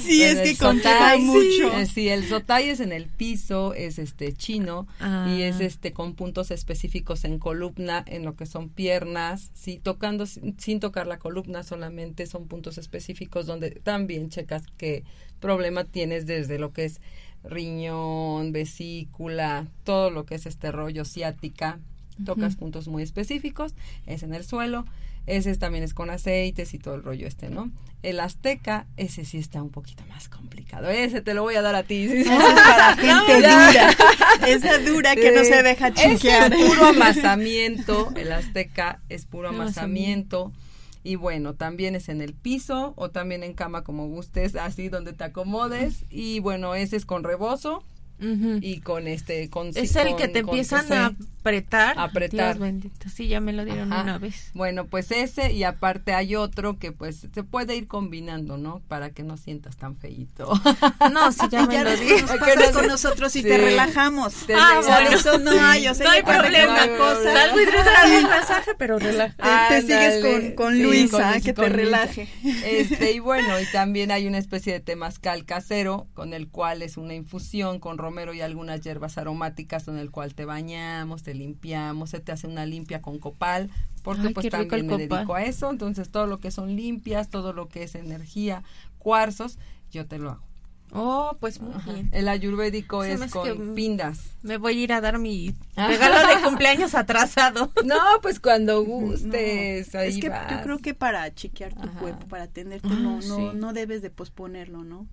Sí, 0.00 0.22
es 0.22 0.36
Pero 0.36 0.44
que 0.44 0.56
conlleva 0.56 1.16
mucho. 1.18 1.78
eh, 1.78 1.86
Sí, 1.86 2.08
el 2.08 2.24
sotai 2.26 2.68
es 2.70 2.80
en 2.80 2.92
el 2.92 3.06
piso, 3.06 3.74
es 3.74 3.98
este 3.98 4.32
chino 4.32 4.86
Ah. 5.00 5.26
y 5.36 5.42
es 5.42 5.60
este 5.60 5.92
con 5.92 6.14
puntos 6.14 6.50
específicos 6.50 7.24
en 7.24 7.38
columna, 7.38 8.02
en 8.06 8.24
lo 8.24 8.34
que 8.36 8.46
son 8.46 8.68
piernas, 8.70 9.50
sí, 9.54 9.80
tocando 9.82 10.24
sin, 10.26 10.58
sin 10.58 10.80
tocar 10.80 11.06
la 11.06 11.18
columna 11.18 11.62
solamente 11.62 12.26
son 12.26 12.46
puntos 12.46 12.78
específicos 12.78 13.44
donde 13.46 13.70
también 13.72 14.30
checas 14.30 14.62
qué 14.78 15.04
problema 15.40 15.84
tienes 15.84 16.26
desde 16.26 16.58
lo 16.58 16.72
que 16.72 16.84
es 16.86 17.00
riñón, 17.44 18.52
vesícula, 18.52 19.66
todo 19.84 20.10
lo 20.10 20.24
que 20.24 20.36
es 20.36 20.46
este 20.46 20.72
rollo 20.72 21.04
ciática, 21.04 21.78
tocas 22.24 22.56
puntos 22.56 22.88
muy 22.88 23.02
específicos, 23.02 23.74
es 24.06 24.22
en 24.22 24.34
el 24.34 24.44
suelo, 24.44 24.84
ese 25.28 25.50
es- 25.50 25.58
también 25.58 25.84
es 25.84 25.94
con 25.94 26.10
aceites 26.10 26.74
y 26.74 26.78
todo 26.78 26.94
el 26.96 27.02
rollo 27.02 27.26
este, 27.26 27.48
¿no? 27.50 27.70
El 28.02 28.20
azteca, 28.20 28.86
ese 28.96 29.24
sí 29.24 29.38
está 29.38 29.60
un 29.62 29.70
poquito 29.70 30.04
más 30.08 30.28
complicado, 30.28 30.88
ese 30.88 31.20
te 31.20 31.34
lo 31.34 31.42
voy 31.42 31.56
a 31.56 31.62
dar 31.62 31.74
a 31.74 31.82
ti. 31.82 32.08
sí, 32.08 32.18
es 32.20 32.28
para 32.28 32.96
gente 32.96 33.42
ya. 33.42 33.66
dura. 33.66 34.48
Esa 34.48 34.78
dura 34.78 35.16
que 35.16 35.32
no 35.32 35.42
se 35.44 35.62
deja 35.62 35.88
Ese 35.88 36.10
chiquear. 36.14 36.52
es 36.52 36.64
puro 36.68 36.86
amasamiento, 36.86 38.12
el 38.16 38.32
azteca 38.32 39.00
es 39.08 39.24
puro 39.26 39.48
Amasamiento. 39.48 40.44
amasamiento. 40.46 40.68
Y 41.04 41.14
bueno, 41.14 41.54
también 41.54 41.94
es 41.94 42.08
en 42.08 42.20
el 42.20 42.34
piso 42.34 42.92
o 42.96 43.10
también 43.10 43.42
en 43.42 43.54
cama 43.54 43.82
como 43.82 44.06
gustes, 44.08 44.56
así 44.56 44.88
donde 44.88 45.12
te 45.12 45.24
acomodes. 45.24 46.04
Y 46.10 46.40
bueno, 46.40 46.74
ese 46.74 46.96
es 46.96 47.06
con 47.06 47.24
rebozo 47.24 47.82
Y 48.20 48.80
con 48.80 49.06
este 49.08 49.48
con 49.50 49.68
Es 49.68 49.94
el 49.96 50.08
con- 50.08 50.16
que 50.16 50.28
te 50.28 50.40
empiezan 50.40 50.92
a 50.92 51.14
apretar. 51.40 51.98
Apretar. 51.98 52.54
Dios 52.56 52.58
bendito. 52.58 53.08
Sí, 53.08 53.28
ya 53.28 53.40
me 53.40 53.52
lo 53.52 53.64
dieron 53.64 53.92
Ajá. 53.92 54.02
una 54.02 54.18
vez. 54.18 54.50
Bueno, 54.54 54.86
pues 54.86 55.10
ese 55.12 55.52
y 55.52 55.62
aparte 55.64 56.12
hay 56.14 56.34
otro 56.36 56.78
que 56.78 56.92
pues 56.92 57.26
se 57.32 57.42
puede 57.44 57.76
ir 57.76 57.86
combinando, 57.86 58.58
¿no? 58.58 58.80
Para 58.88 59.10
que 59.10 59.22
no 59.22 59.36
sientas 59.36 59.76
tan 59.76 59.96
feíto. 59.96 60.52
No, 61.12 61.32
sí, 61.32 61.40
ya 61.50 61.64
me 61.66 61.74
Ya 61.74 61.84
lo 61.84 61.96
dieron. 61.96 62.28
con 62.72 62.82
sé. 62.82 62.86
nosotros 62.88 63.34
y 63.36 63.42
Sí. 63.42 63.48
te 63.48 63.56
relajamos. 63.58 64.34
Te 64.46 64.54
Ah, 64.54 64.80
bueno. 64.84 65.10
eso 65.16 65.38
no 65.38 65.52
hay, 65.52 65.88
o 65.88 65.94
sea, 65.94 66.06
No 66.06 66.12
hay 66.12 66.22
problema. 66.22 66.72
una 66.72 66.86
No 66.86 66.92
hay 66.92 66.98
cosa. 66.98 67.32
Salgo 67.32 67.60
y 67.60 67.64
regreso 67.64 67.90
al 68.04 68.22
masaje, 68.24 68.70
pero 68.78 68.98
relaja. 68.98 69.68
te, 69.68 69.74
te 69.76 69.82
sigues 69.82 70.24
con, 70.24 70.52
con 70.52 70.74
Sí, 70.74 70.82
Luisa, 70.82 71.32
con- 71.32 71.42
que 71.42 71.54
con 71.54 71.64
te 71.64 71.68
relaje. 71.70 72.28
Este, 72.64 73.12
y 73.12 73.18
bueno, 73.20 73.58
y 73.60 73.64
también 73.72 74.10
hay 74.10 74.26
una 74.26 74.38
especie 74.38 74.72
de 74.72 74.80
temazcal 74.80 75.44
casero, 75.44 76.08
con 76.14 76.34
el 76.34 76.48
cual 76.48 76.82
es 76.82 76.96
una 76.96 77.14
infusión 77.14 77.78
con 77.80 77.96
romero 78.08 78.32
y 78.32 78.40
algunas 78.40 78.80
hierbas 78.80 79.18
aromáticas, 79.18 79.84
con 79.84 79.98
el 79.98 80.10
cual 80.10 80.34
te 80.34 80.44
bañamos, 80.46 81.22
te 81.22 81.34
limpiamos, 81.34 82.10
se 82.10 82.20
te 82.20 82.32
hace 82.32 82.46
una 82.46 82.64
limpia 82.64 83.02
con 83.02 83.18
copal, 83.18 83.70
porque 84.02 84.28
Ay, 84.28 84.34
pues 84.34 84.48
también 84.48 84.86
me 84.86 84.92
copal. 84.94 85.08
dedico 85.08 85.34
a 85.34 85.44
eso, 85.44 85.70
entonces 85.70 86.08
todo 86.10 86.26
lo 86.26 86.38
que 86.38 86.50
son 86.50 86.74
limpias, 86.74 87.28
todo 87.28 87.52
lo 87.52 87.68
que 87.68 87.82
es 87.82 87.94
energía, 87.94 88.62
cuarzos, 88.98 89.58
yo 89.90 90.06
te 90.06 90.18
lo 90.18 90.30
hago. 90.30 90.47
Oh, 90.92 91.36
pues 91.38 91.60
muy 91.60 91.74
Ajá. 91.74 91.92
bien. 91.92 92.08
El 92.12 92.28
ayurvédico 92.28 93.02
Se 93.02 93.12
es 93.14 93.30
con 93.30 93.44
que- 93.44 93.54
pindas. 93.74 94.20
Me 94.42 94.56
voy 94.56 94.78
a 94.78 94.82
ir 94.84 94.92
a 94.92 95.00
dar 95.00 95.18
mi 95.18 95.54
Ajá. 95.76 95.88
regalo 95.88 96.26
de 96.28 96.42
cumpleaños 96.42 96.94
atrasado. 96.94 97.70
No, 97.84 97.98
pues 98.22 98.40
cuando 98.40 98.82
gustes, 98.84 99.94
ahí 99.94 100.08
es 100.10 100.18
que 100.18 100.28
vas. 100.28 100.50
yo 100.50 100.62
creo 100.62 100.78
que 100.78 100.94
para 100.94 101.32
chequear 101.34 101.74
tu 101.74 101.88
Ajá. 101.88 101.98
cuerpo, 101.98 102.26
para 102.28 102.44
atenderte, 102.44 102.88
Ah, 102.90 102.96
no, 102.98 103.16
no, 103.16 103.22
sí. 103.22 103.50
no 103.54 103.72
debes 103.72 104.02
de 104.02 104.10
posponerlo, 104.10 104.84
¿no? 104.84 105.06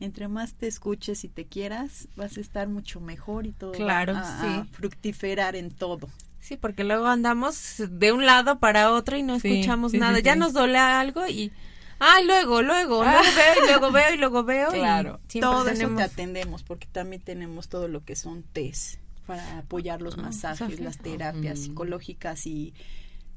Entre 0.00 0.28
más 0.28 0.54
te 0.54 0.66
escuches 0.68 1.24
y 1.24 1.28
te 1.28 1.46
quieras, 1.46 2.08
vas 2.16 2.36
a 2.36 2.40
estar 2.40 2.68
mucho 2.68 3.00
mejor 3.00 3.46
y 3.46 3.52
todo 3.52 3.72
Claro, 3.72 4.14
va 4.14 4.20
a, 4.20 4.40
sí. 4.40 4.46
a 4.46 4.64
fructiferar 4.72 5.56
en 5.56 5.70
todo. 5.70 6.08
Sí, 6.40 6.56
porque 6.56 6.84
luego 6.84 7.06
andamos 7.06 7.74
de 7.90 8.12
un 8.12 8.24
lado 8.24 8.58
para 8.58 8.92
otro 8.92 9.16
y 9.16 9.22
no 9.22 9.38
Sí, 9.40 9.48
escuchamos 9.52 9.90
sí, 9.92 9.96
sí, 9.96 10.00
nada. 10.00 10.20
Ya 10.20 10.36
nos 10.36 10.52
duele 10.52 10.78
algo 10.78 11.26
y... 11.26 11.52
Ay, 11.98 12.24
luego, 12.26 12.62
luego, 12.62 13.02
Ah. 13.02 13.20
luego 13.22 13.32
veo 13.36 13.54
y 13.64 13.66
luego 13.68 13.92
veo 13.92 14.14
y 14.14 14.16
luego 14.18 14.44
veo. 14.44 14.70
Claro. 14.70 15.20
Y 15.28 15.32
siempre 15.32 15.40
todo 15.50 15.64
tenemos... 15.64 15.80
eso 15.92 15.96
te 15.96 16.02
atendemos 16.02 16.62
porque 16.62 16.86
también 16.90 17.22
tenemos 17.22 17.68
todo 17.68 17.88
lo 17.88 18.04
que 18.04 18.14
son 18.16 18.42
test 18.42 18.96
para 19.26 19.58
apoyar 19.58 20.00
los 20.00 20.16
Ah, 20.18 20.22
masajes, 20.22 20.80
las 20.80 20.98
terapias 20.98 21.58
Ujú. 21.58 21.66
psicológicas 21.68 22.46
y 22.46 22.72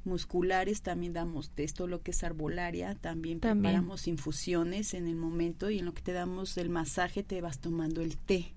musculares, 0.03 0.81
también 0.81 1.13
damos 1.13 1.49
test, 1.51 1.77
todo 1.77 1.87
lo 1.87 2.01
que 2.01 2.11
es 2.11 2.23
arbolaria, 2.23 2.95
también, 2.95 3.39
También. 3.39 3.61
preparamos 3.73 4.07
infusiones 4.07 4.93
en 4.93 5.07
el 5.07 5.15
momento 5.15 5.69
y 5.69 5.79
en 5.79 5.85
lo 5.85 5.93
que 5.93 6.01
te 6.01 6.11
damos 6.13 6.57
el 6.57 6.69
masaje 6.69 7.23
te 7.23 7.41
vas 7.41 7.59
tomando 7.59 8.01
el 8.01 8.17
té. 8.17 8.53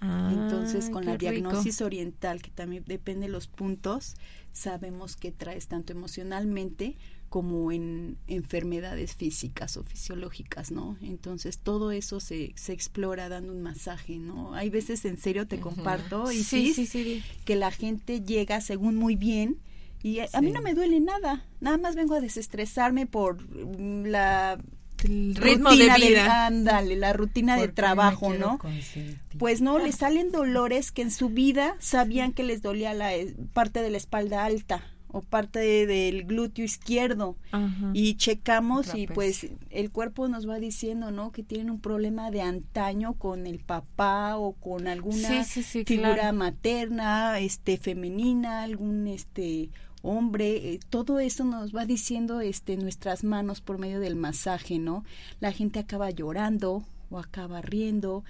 Entonces, 0.00 0.90
con 0.90 1.04
la 1.04 1.12
rico. 1.16 1.30
diagnosis 1.32 1.80
oriental, 1.82 2.40
que 2.40 2.50
también 2.50 2.84
depende 2.86 3.26
de 3.26 3.32
los 3.32 3.48
puntos, 3.48 4.14
sabemos 4.52 5.16
qué 5.16 5.32
traes 5.32 5.66
tanto 5.66 5.92
emocionalmente 5.92 6.96
como 7.28 7.70
en 7.72 8.16
enfermedades 8.26 9.14
físicas 9.14 9.76
o 9.76 9.82
fisiológicas, 9.84 10.70
¿no? 10.70 10.96
Entonces, 11.02 11.58
todo 11.58 11.92
eso 11.92 12.20
se, 12.20 12.52
se 12.56 12.72
explora 12.72 13.28
dando 13.28 13.52
un 13.52 13.62
masaje, 13.62 14.18
¿no? 14.18 14.54
Hay 14.54 14.70
veces, 14.70 15.04
en 15.04 15.18
serio, 15.18 15.46
te 15.46 15.60
comparto, 15.60 16.32
y 16.32 16.42
Sí, 16.42 16.72
sí, 16.72 16.86
sí. 16.86 17.22
que 17.44 17.56
la 17.56 17.70
gente 17.70 18.22
llega 18.22 18.60
según 18.60 18.96
muy 18.96 19.14
bien 19.16 19.58
y 20.02 20.20
a, 20.20 20.28
a 20.32 20.40
mí 20.40 20.52
no 20.52 20.62
me 20.62 20.74
duele 20.74 21.00
nada, 21.00 21.44
nada 21.60 21.76
más 21.76 21.96
vengo 21.96 22.14
a 22.14 22.20
desestresarme 22.20 23.06
por 23.06 23.42
mm, 23.42 24.04
la 24.06 24.58
El 25.04 25.34
ritmo 25.34 25.70
rutina 25.70 25.98
de 25.98 26.06
vida. 26.08 26.46
ándale, 26.46 26.96
la 26.96 27.12
rutina 27.12 27.56
de 27.56 27.68
trabajo, 27.68 28.32
¿no? 28.32 28.58
consentir. 28.58 29.18
Pues 29.38 29.60
no, 29.60 29.78
les 29.78 29.96
salen 29.96 30.30
dolores 30.32 30.92
que 30.92 31.02
en 31.02 31.10
su 31.10 31.28
vida 31.28 31.76
sabían 31.78 32.32
que 32.32 32.42
les 32.44 32.62
dolía 32.62 32.94
la 32.94 33.14
eh, 33.14 33.34
parte 33.52 33.82
de 33.82 33.90
la 33.90 33.96
espalda 33.98 34.44
alta 34.44 34.82
o 35.10 35.20
parte 35.22 35.58
de- 35.58 35.86
del 35.86 36.24
glúteo 36.24 36.64
izquierdo 36.64 37.36
Ajá. 37.50 37.90
y 37.94 38.14
checamos 38.16 38.94
y 38.94 39.06
pues 39.06 39.48
el 39.70 39.90
cuerpo 39.90 40.28
nos 40.28 40.48
va 40.48 40.58
diciendo, 40.58 41.10
¿no? 41.10 41.32
Que 41.32 41.42
tienen 41.42 41.70
un 41.70 41.80
problema 41.80 42.30
de 42.30 42.42
antaño 42.42 43.14
con 43.14 43.46
el 43.46 43.58
papá 43.58 44.36
o 44.36 44.52
con 44.52 44.86
alguna 44.86 45.44
Sí, 45.44 45.44
sí, 45.44 45.62
sí, 45.62 45.84
figura 45.84 46.14
claro. 46.14 46.36
materna, 46.36 47.38
este 47.38 47.76
femenina, 47.78 48.62
algún 48.62 49.06
este 49.06 49.70
hombre, 50.02 50.74
eh, 50.74 50.80
todo 50.90 51.18
eso 51.18 51.44
nos 51.44 51.74
va 51.74 51.84
diciendo 51.84 52.40
este 52.40 52.76
nuestras 52.76 53.24
manos 53.24 53.60
por 53.60 53.78
medio 53.78 53.98
del 54.00 54.14
masaje, 54.16 54.78
¿no? 54.78 55.04
La 55.40 55.52
gente 55.52 55.78
acaba 55.80 56.10
llorando 56.10 56.84
o 57.10 57.18
acaba 57.18 57.62
riendo 57.62 58.22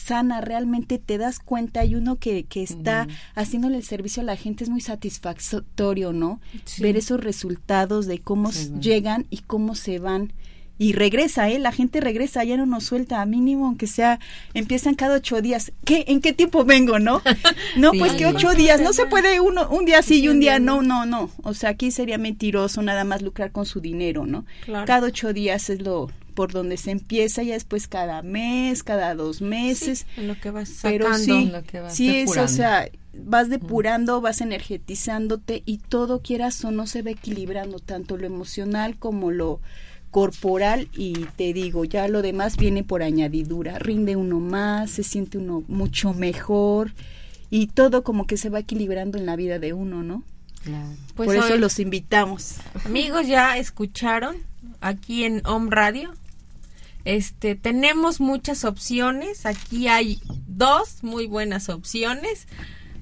sana 0.00 0.40
realmente 0.40 0.98
te 0.98 1.18
das 1.18 1.38
cuenta 1.38 1.84
y 1.84 1.94
uno 1.94 2.16
que, 2.16 2.44
que 2.44 2.62
está 2.62 3.06
haciéndole 3.34 3.76
el 3.76 3.84
servicio 3.84 4.22
a 4.22 4.26
la 4.26 4.36
gente 4.36 4.64
es 4.64 4.70
muy 4.70 4.80
satisfactorio, 4.80 6.12
¿no? 6.12 6.40
Sí. 6.64 6.82
Ver 6.82 6.96
esos 6.96 7.20
resultados 7.22 8.06
de 8.06 8.20
cómo 8.20 8.50
Sí, 8.52 8.58
s- 8.60 8.68
bueno. 8.68 8.82
llegan 8.82 9.26
y 9.30 9.38
cómo 9.38 9.74
se 9.74 9.98
van. 9.98 10.32
Y 10.78 10.94
regresa, 10.94 11.50
¿eh? 11.50 11.58
La 11.58 11.72
gente 11.72 12.00
regresa, 12.00 12.42
ya 12.42 12.56
no 12.56 12.64
nos 12.64 12.84
suelta, 12.84 13.24
mínimo, 13.26 13.66
aunque 13.66 13.86
sea, 13.86 14.18
empiezan 14.54 14.94
cada 14.94 15.16
ocho 15.16 15.42
días. 15.42 15.72
¿Qué? 15.84 16.06
¿En 16.08 16.22
qué 16.22 16.32
tiempo 16.32 16.64
vengo, 16.64 16.98
no? 16.98 17.20
No, 17.76 17.90
Sí. 17.92 17.98
pues 17.98 18.12
que 18.14 18.24
ocho 18.24 18.54
días, 18.54 18.80
no 18.80 18.94
se 18.94 19.04
puede 19.04 19.40
uno, 19.40 19.68
un 19.68 19.84
día 19.84 20.00
sí 20.00 20.22
y 20.22 20.28
un 20.28 20.40
día 20.40 20.58
no, 20.58 20.80
no, 20.80 21.04
no. 21.04 21.28
O 21.42 21.52
sea, 21.52 21.70
aquí 21.70 21.90
sería 21.90 22.16
mentiroso 22.16 22.80
nada 22.80 23.04
más 23.04 23.20
lucrar 23.20 23.52
con 23.52 23.66
su 23.66 23.80
dinero, 23.82 24.24
¿no? 24.24 24.46
Claro. 24.64 24.86
Cada 24.86 25.06
ocho 25.08 25.34
días 25.34 25.68
es 25.68 25.82
lo, 25.82 26.10
por 26.40 26.52
donde 26.52 26.78
se 26.78 26.90
empieza, 26.90 27.42
ya 27.42 27.52
después 27.52 27.86
cada 27.86 28.22
mes, 28.22 28.82
cada 28.82 29.14
dos 29.14 29.42
meses. 29.42 30.06
en 30.16 30.26
lo 30.26 30.40
que 30.40 30.50
vas 30.50 30.78
Pero 30.80 31.04
sacando. 31.04 31.24
sí, 31.38 31.50
lo 31.52 31.62
que 31.64 31.80
vas 31.80 31.94
sí 31.94 32.16
es, 32.16 32.34
o 32.34 32.48
sea, 32.48 32.88
vas 33.12 33.50
depurando, 33.50 34.22
vas 34.22 34.40
energetizándote 34.40 35.62
y 35.66 35.76
todo 35.78 36.22
quieras 36.22 36.64
o 36.64 36.70
no 36.70 36.86
se 36.86 37.02
va 37.02 37.10
equilibrando, 37.10 37.78
tanto 37.78 38.16
lo 38.16 38.24
emocional 38.26 38.96
como 38.98 39.30
lo 39.30 39.60
corporal 40.10 40.88
y 40.96 41.12
te 41.36 41.52
digo, 41.52 41.84
ya 41.84 42.08
lo 42.08 42.22
demás 42.22 42.56
viene 42.56 42.84
por 42.84 43.02
añadidura, 43.02 43.78
rinde 43.78 44.16
uno 44.16 44.40
más, 44.40 44.90
se 44.92 45.02
siente 45.02 45.36
uno 45.36 45.62
mucho 45.68 46.14
mejor 46.14 46.94
y 47.50 47.66
todo 47.66 48.02
como 48.02 48.26
que 48.26 48.38
se 48.38 48.48
va 48.48 48.60
equilibrando 48.60 49.18
en 49.18 49.26
la 49.26 49.36
vida 49.36 49.58
de 49.58 49.74
uno, 49.74 50.02
¿no? 50.02 50.22
Claro. 50.64 50.88
Pues 51.16 51.26
por 51.26 51.36
eso 51.36 51.52
hoy- 51.52 51.60
los 51.60 51.78
invitamos. 51.78 52.54
Amigos, 52.86 53.26
ya 53.26 53.58
escucharon 53.58 54.36
aquí 54.80 55.24
en 55.24 55.42
Home 55.46 55.68
Radio. 55.70 56.14
Este, 57.04 57.54
tenemos 57.54 58.20
muchas 58.20 58.64
opciones. 58.64 59.46
Aquí 59.46 59.88
hay 59.88 60.20
dos 60.46 61.02
muy 61.02 61.26
buenas 61.26 61.68
opciones. 61.68 62.46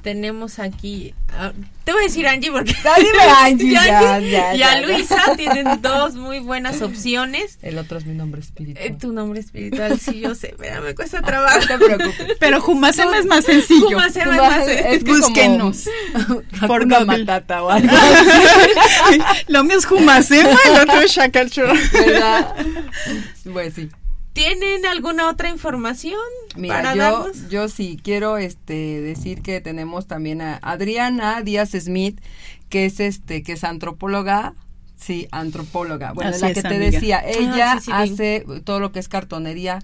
Tenemos 0.08 0.58
aquí, 0.58 1.12
ah, 1.36 1.52
te 1.84 1.92
voy 1.92 2.00
a 2.00 2.04
decir 2.04 2.26
Angie 2.26 2.50
porque 2.50 2.72
Ya 2.82 2.94
dime 2.96 3.22
Angie, 3.42 3.72
ya, 3.74 4.18
ya, 4.20 4.54
y 4.54 4.62
a 4.62 4.80
ya. 4.80 4.80
Luisa 4.80 5.36
tienen 5.36 5.82
dos 5.82 6.14
muy 6.14 6.38
buenas 6.38 6.80
opciones. 6.80 7.58
El 7.60 7.76
otro 7.76 7.98
es 7.98 8.06
mi 8.06 8.14
nombre 8.14 8.40
espiritual. 8.40 8.86
Eh, 8.86 8.96
tu 8.98 9.12
nombre 9.12 9.38
espiritual, 9.40 10.00
sí, 10.00 10.20
yo 10.20 10.34
sé, 10.34 10.54
pero 10.56 10.80
me 10.80 10.94
cuesta 10.94 11.20
trabajo. 11.20 11.58
No 11.68 11.78
te 11.78 11.84
preocupes. 11.84 12.36
Pero 12.40 12.58
Jumacema 12.62 13.18
es 13.18 13.26
más 13.26 13.44
sencillo. 13.44 13.88
Jumacema 13.88 14.34
es 14.34 14.40
más- 14.40 14.68
es 14.68 15.04
que 15.04 15.10
como- 15.10 15.18
Búsquenos 15.18 15.84
por. 16.66 16.86
Matata 16.86 17.62
o 17.62 17.68
algo 17.68 17.94
Lo 19.48 19.62
mío 19.64 19.76
es 19.76 19.84
Jumacema, 19.84 20.56
el 20.68 20.80
otro 20.80 21.02
es 21.02 21.12
Show. 21.50 21.68
¿verdad? 21.92 22.54
Pues 23.52 23.74
sí. 23.74 23.90
¿Tienen 24.38 24.86
alguna 24.86 25.28
otra 25.28 25.48
información 25.50 26.18
Mira, 26.56 26.76
para 26.76 26.94
yo, 26.94 27.02
darnos? 27.02 27.48
yo 27.48 27.68
sí 27.68 27.98
quiero 28.02 28.38
este 28.38 29.00
decir 29.00 29.42
que 29.42 29.60
tenemos 29.60 30.06
también 30.06 30.40
a 30.42 30.58
Adriana 30.62 31.42
Díaz 31.42 31.70
Smith, 31.72 32.20
que 32.68 32.84
es 32.86 33.00
este, 33.00 33.42
que 33.42 33.52
es 33.52 33.64
antropóloga. 33.64 34.54
Sí, 34.96 35.28
antropóloga. 35.30 36.12
Bueno, 36.12 36.30
Así 36.30 36.40
la 36.40 36.48
es, 36.50 36.54
que 36.54 36.62
te 36.62 36.68
amiga. 36.68 36.90
decía, 36.90 37.22
ella 37.26 37.72
Ah, 37.72 37.80
sí, 37.80 37.86
sí, 37.86 37.92
vi. 37.92 38.12
hace 38.14 38.44
todo 38.64 38.80
lo 38.80 38.90
que 38.92 38.98
es 38.98 39.08
cartonería, 39.08 39.80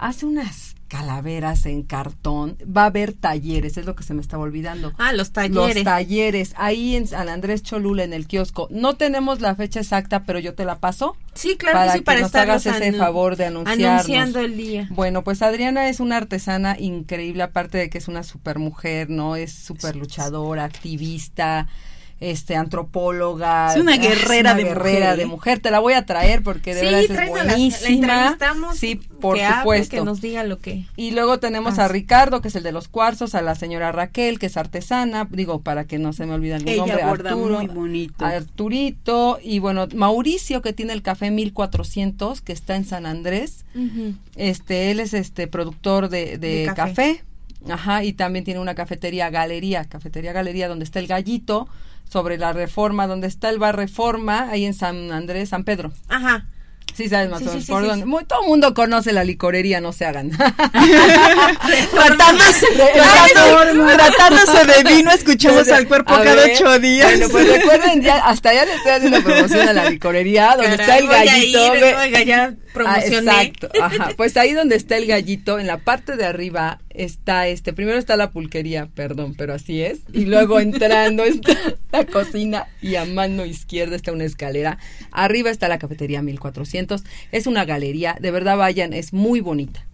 hace 0.00 0.26
unas 0.26 0.74
calaveras 0.88 1.66
en 1.66 1.84
cartón, 1.84 2.56
va 2.66 2.82
a 2.82 2.86
haber 2.86 3.12
talleres, 3.12 3.76
es 3.76 3.86
lo 3.86 3.94
que 3.94 4.02
se 4.02 4.12
me 4.12 4.20
estaba 4.20 4.42
olvidando. 4.42 4.92
Ah, 4.98 5.12
los 5.12 5.28
Los 5.28 5.32
talleres. 5.32 5.84
talleres, 5.84 6.52
ahí 6.56 6.96
en 6.96 7.06
San 7.06 7.28
Andrés 7.28 7.62
Cholula, 7.62 8.02
en 8.02 8.12
el 8.12 8.26
kiosco. 8.26 8.66
No 8.72 8.96
tenemos 8.96 9.40
la 9.40 9.54
fecha 9.54 9.78
exacta, 9.78 10.24
pero 10.24 10.40
yo 10.40 10.54
te 10.54 10.64
la 10.64 10.80
paso. 10.80 11.16
sí, 11.34 11.56
claro 11.56 11.78
para 11.78 11.92
que 11.92 11.98
sí, 11.98 12.04
para 12.04 12.20
nos 12.20 12.26
estarlos 12.26 12.66
hagas 12.66 12.80
ese 12.82 12.92
favor 12.94 13.36
de 13.36 13.44
anunciarnos. 13.46 13.86
anunciando 13.88 14.40
el 14.40 14.56
día. 14.56 14.88
Bueno, 14.90 15.22
pues 15.22 15.42
Adriana 15.42 15.88
es 15.88 16.00
una 16.00 16.16
artesana 16.16 16.76
increíble, 16.76 17.44
aparte 17.44 17.78
de 17.78 17.88
que 17.88 17.98
es 17.98 18.08
una 18.08 18.24
super 18.24 18.58
mujer, 18.58 19.10
¿no? 19.10 19.36
Es 19.36 19.52
súper 19.52 19.94
luchadora, 19.94 20.64
activista, 20.64 21.68
este, 22.20 22.54
antropóloga. 22.56 23.74
Es 23.74 23.80
una 23.80 23.96
guerrera 23.98 24.52
una 24.52 24.54
de 24.54 24.64
guerrera 24.64 25.00
mujer, 25.10 25.16
de 25.18 25.26
mujer. 25.26 25.58
Te 25.60 25.70
la 25.70 25.78
voy 25.80 25.94
a 25.94 26.04
traer 26.06 26.42
porque 26.42 26.74
de 26.74 26.80
sí, 26.80 26.86
verdad 26.86 27.24
es 27.24 27.30
la 27.34 27.44
buenísima. 27.44 27.88
entrevistamos, 28.24 28.76
Sí, 28.78 28.96
por 29.20 29.36
que 29.36 29.44
hable, 29.44 29.60
supuesto. 29.62 29.96
que 29.96 30.02
nos 30.04 30.20
diga 30.20 30.44
lo 30.44 30.58
que... 30.58 30.84
Y 30.96 31.10
luego 31.12 31.38
tenemos 31.40 31.78
Ah, 31.78 31.86
a. 31.86 31.88
Ricardo, 31.88 32.40
que 32.40 32.48
es 32.48 32.56
el 32.56 32.62
de 32.62 32.72
los 32.72 32.88
cuarzos, 32.88 33.34
a 33.34 33.42
la 33.42 33.54
señora 33.54 33.90
Raquel, 33.92 34.38
que 34.38 34.46
es 34.46 34.56
artesana, 34.56 35.26
digo, 35.30 35.60
para 35.62 35.84
que 35.86 35.98
no 35.98 36.12
se 36.12 36.26
me 36.26 36.34
olvide 36.34 36.54
algún 36.54 36.76
nombre, 36.76 37.02
Arturo, 37.02 37.56
muy 37.58 37.66
bonito. 37.66 38.24
Arturito, 38.24 39.38
y 39.42 39.58
bueno, 39.58 39.88
Mauricio, 39.94 40.62
que 40.62 40.72
tiene 40.72 40.92
el 40.92 41.02
café 41.02 41.30
1400, 41.30 42.40
que 42.42 42.52
está 42.52 42.76
en 42.76 42.84
San 42.84 43.06
Andrés. 43.06 43.64
Este, 44.36 44.90
él 44.90 45.00
es 45.00 45.14
este 45.14 45.46
productor 45.46 46.08
de, 46.08 46.38
de 46.38 46.60
De 46.60 46.64
café. 46.66 46.76
café. 46.76 47.24
Ajá, 47.68 48.04
y 48.04 48.14
también 48.14 48.44
tiene 48.44 48.58
una 48.60 48.74
cafetería 48.74 49.28
galería, 49.28 49.84
cafetería 49.84 50.32
galería 50.32 50.66
donde 50.66 50.84
está 50.84 50.98
el 50.98 51.06
gallito, 51.06 51.68
sobre 52.10 52.36
la 52.38 52.52
reforma, 52.52 53.06
donde 53.06 53.28
está 53.28 53.48
el 53.50 53.58
bar 53.58 53.76
reforma, 53.76 54.48
ahí 54.50 54.64
en 54.64 54.74
San 54.74 55.12
Andrés, 55.12 55.50
San 55.50 55.64
Pedro. 55.64 55.92
Ajá. 56.08 56.46
Sí, 56.92 57.08
sabes 57.08 57.30
más 57.30 57.38
Sí, 57.40 57.64
por 57.70 57.86
dónde. 57.86 58.04
Muy- 58.04 58.24
todo 58.24 58.42
el 58.42 58.48
mundo 58.48 58.74
conoce 58.74 59.12
la 59.12 59.22
licorería, 59.22 59.80
no 59.80 59.92
se 59.92 60.04
hagan. 60.06 60.30
Tratándose, 61.90 62.66
tratando- 62.94 63.96
tratándose 63.96 64.64
de 64.66 64.94
vino, 64.96 65.10
escuchamos 65.14 65.68
al 65.68 65.86
cuerpo 65.86 66.12
A 66.14 66.22
cada 66.22 66.34
ver, 66.36 66.52
ocho 66.54 66.78
días. 66.78 67.10
Bueno, 67.10 67.28
pues 67.30 67.48
recuerden, 67.48 68.02
ya, 68.02 68.16
hasta 68.26 68.52
ya 68.52 68.64
le 68.64 68.74
estoy 68.74 68.92
haciendo 68.92 69.22
promoción 69.22 69.68
a 69.68 69.72
la 69.72 69.88
licorería, 69.90 70.56
donde 70.56 70.74
está 70.74 70.98
el 70.98 71.06
gallito. 71.08 71.74
ir, 71.76 71.84
oiga, 71.94 72.22
ya 72.22 72.44
Ah, 72.52 72.72
promocioné. 72.72 73.16
exacto, 73.42 73.68
ajá. 73.80 74.10
Pues 74.16 74.36
ahí 74.36 74.52
donde 74.52 74.76
está 74.76 74.96
el 74.96 75.06
gallito, 75.06 75.58
en 75.58 75.66
la 75.66 75.78
parte 75.78 76.16
de 76.16 76.24
arriba 76.26 76.80
está 76.90 77.46
este, 77.48 77.72
primero 77.72 77.98
está 77.98 78.16
la 78.16 78.30
pulquería, 78.30 78.88
perdón, 78.94 79.34
pero 79.36 79.54
así 79.54 79.80
es, 79.80 80.00
y 80.12 80.26
luego 80.26 80.60
entrando 80.60 81.24
está 81.24 81.54
la 81.92 82.04
cocina 82.04 82.66
y 82.82 82.96
a 82.96 83.04
mano 83.04 83.46
izquierda 83.46 83.96
está 83.96 84.12
una 84.12 84.24
escalera, 84.24 84.78
arriba 85.10 85.50
está 85.50 85.68
la 85.68 85.78
cafetería 85.78 86.22
1400, 86.22 87.02
es 87.32 87.46
una 87.46 87.64
galería, 87.64 88.16
de 88.20 88.30
verdad 88.30 88.56
vayan, 88.56 88.92
es 88.92 89.12
muy 89.12 89.40
bonita. 89.40 89.86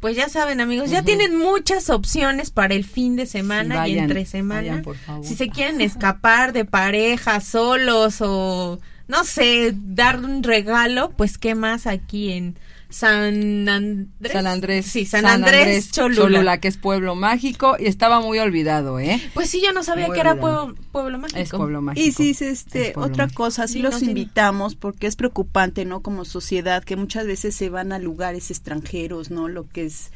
Pues 0.00 0.16
ya 0.16 0.30
saben, 0.30 0.62
amigos, 0.62 0.88
ya 0.88 1.02
tienen 1.02 1.36
muchas 1.36 1.90
opciones 1.90 2.50
para 2.50 2.72
el 2.74 2.84
fin 2.86 3.16
de 3.16 3.26
semana 3.26 3.84
Sí, 3.84 3.92
y 3.92 3.98
entre 3.98 4.24
semana. 4.24 4.60
vayan, 4.62 4.82
por 4.82 4.96
favor. 4.96 5.26
Si 5.26 5.34
se 5.34 5.50
quieren 5.50 5.82
escapar 5.82 6.54
de 6.54 6.64
pareja, 6.64 7.40
solos 7.42 8.22
o 8.22 8.80
no 9.08 9.24
sé, 9.24 9.74
dar 9.74 10.20
un 10.20 10.42
regalo, 10.42 11.10
pues 11.18 11.36
qué 11.36 11.54
más 11.54 11.86
aquí 11.86 12.32
en 12.32 12.56
San 12.90 13.68
Andrés. 13.68 14.32
San 14.32 14.46
Andrés. 14.46 14.86
Sí, 14.86 15.06
San, 15.06 15.24
Andrés, 15.26 15.90
Cholula. 15.92 16.58
que 16.58 16.68
es 16.68 16.76
pueblo 16.76 17.14
mágico 17.14 17.76
y 17.78 17.86
estaba 17.86 18.20
muy 18.20 18.38
olvidado, 18.38 18.98
¿eh? 18.98 19.20
Pues 19.32 19.48
sí, 19.48 19.62
yo 19.64 19.72
no 19.72 19.82
sabía 19.82 20.08
Muy 20.08 20.14
que 20.14 20.20
era 20.20 20.38
pueblo, 20.38 20.74
pueblo 20.92 21.18
mágico. 21.18 21.38
Es 21.40 21.50
pueblo 21.50 21.80
mágico. 21.80 22.04
Y 22.06 22.12
sí, 22.12 22.44
este, 22.44 22.90
Es 22.90 22.96
otra 22.96 23.24
mágico. 23.26 23.44
cosa, 23.44 23.66
sí 23.66 23.74
Sí, 23.74 23.78
los 23.80 23.92
no, 23.94 23.98
sí, 24.00 24.04
no. 24.06 24.10
invitamos 24.10 24.74
porque 24.74 25.06
es 25.06 25.16
preocupante, 25.16 25.84
¿no? 25.84 26.02
Como 26.02 26.24
sociedad, 26.24 26.82
que 26.84 26.96
muchas 26.96 27.26
veces 27.26 27.54
se 27.54 27.70
van 27.70 27.92
a 27.92 27.98
lugares 27.98 28.50
extranjeros, 28.50 29.30
¿no? 29.30 29.48
Lo 29.48 29.68
que 29.68 29.84
es 29.86 30.10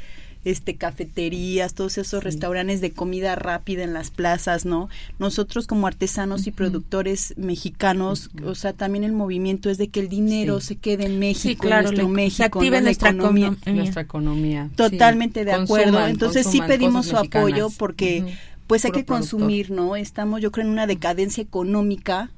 este 0.44 0.76
cafeterías, 0.76 1.74
todos 1.74 1.98
esos 1.98 2.22
restaurantes 2.24 2.80
de 2.80 2.90
comida 2.92 3.34
rápida 3.34 3.82
en 3.84 3.92
las 3.94 4.10
plazas, 4.10 4.64
¿no? 4.64 4.88
Nosotros 5.18 5.66
como 5.66 5.86
artesanos 5.86 6.46
y 6.46 6.50
productores 6.50 7.34
mexicanos, 7.36 8.30
o 8.44 8.54
sea, 8.54 8.72
también 8.72 9.04
el 9.04 9.12
movimiento 9.12 9.70
es 9.70 9.78
de 9.78 9.88
que 9.88 10.00
el 10.00 10.08
dinero 10.08 10.60
Sí. 10.60 10.66
se 10.68 10.76
quede 10.76 11.06
en 11.06 11.18
México, 11.18 11.48
Sí, 11.48 11.56
claro, 11.56 11.88
en 11.88 11.94
nuestro 11.94 12.08
le- 12.08 12.14
México, 12.14 12.36
se 12.36 12.44
active 12.44 12.70
¿no? 12.70 12.74
La 12.76 12.80
nuestra 12.82 13.10
economía. 13.10 13.46
economía. 13.48 13.82
Nuestra 13.82 14.02
economía. 14.02 14.66
sí. 14.70 14.76
Totalmente 14.76 15.44
de 15.44 15.52
acuerdo. 15.52 15.84
Consuman, 15.92 16.10
Entonces 16.10 16.46
sí 16.46 16.60
pedimos 16.66 17.06
su 17.06 17.16
apoyo 17.16 17.68
porque 17.78 18.36
pues 18.66 18.84
hay 18.84 18.90
Puro 18.92 19.00
que 19.00 19.04
productor. 19.06 19.30
consumir, 19.38 19.70
¿no? 19.70 19.96
Estamos 19.96 20.40
yo 20.40 20.50
creo 20.50 20.64
en 20.66 20.72
una 20.72 20.86
decadencia 20.86 21.42
económica. 21.42 22.30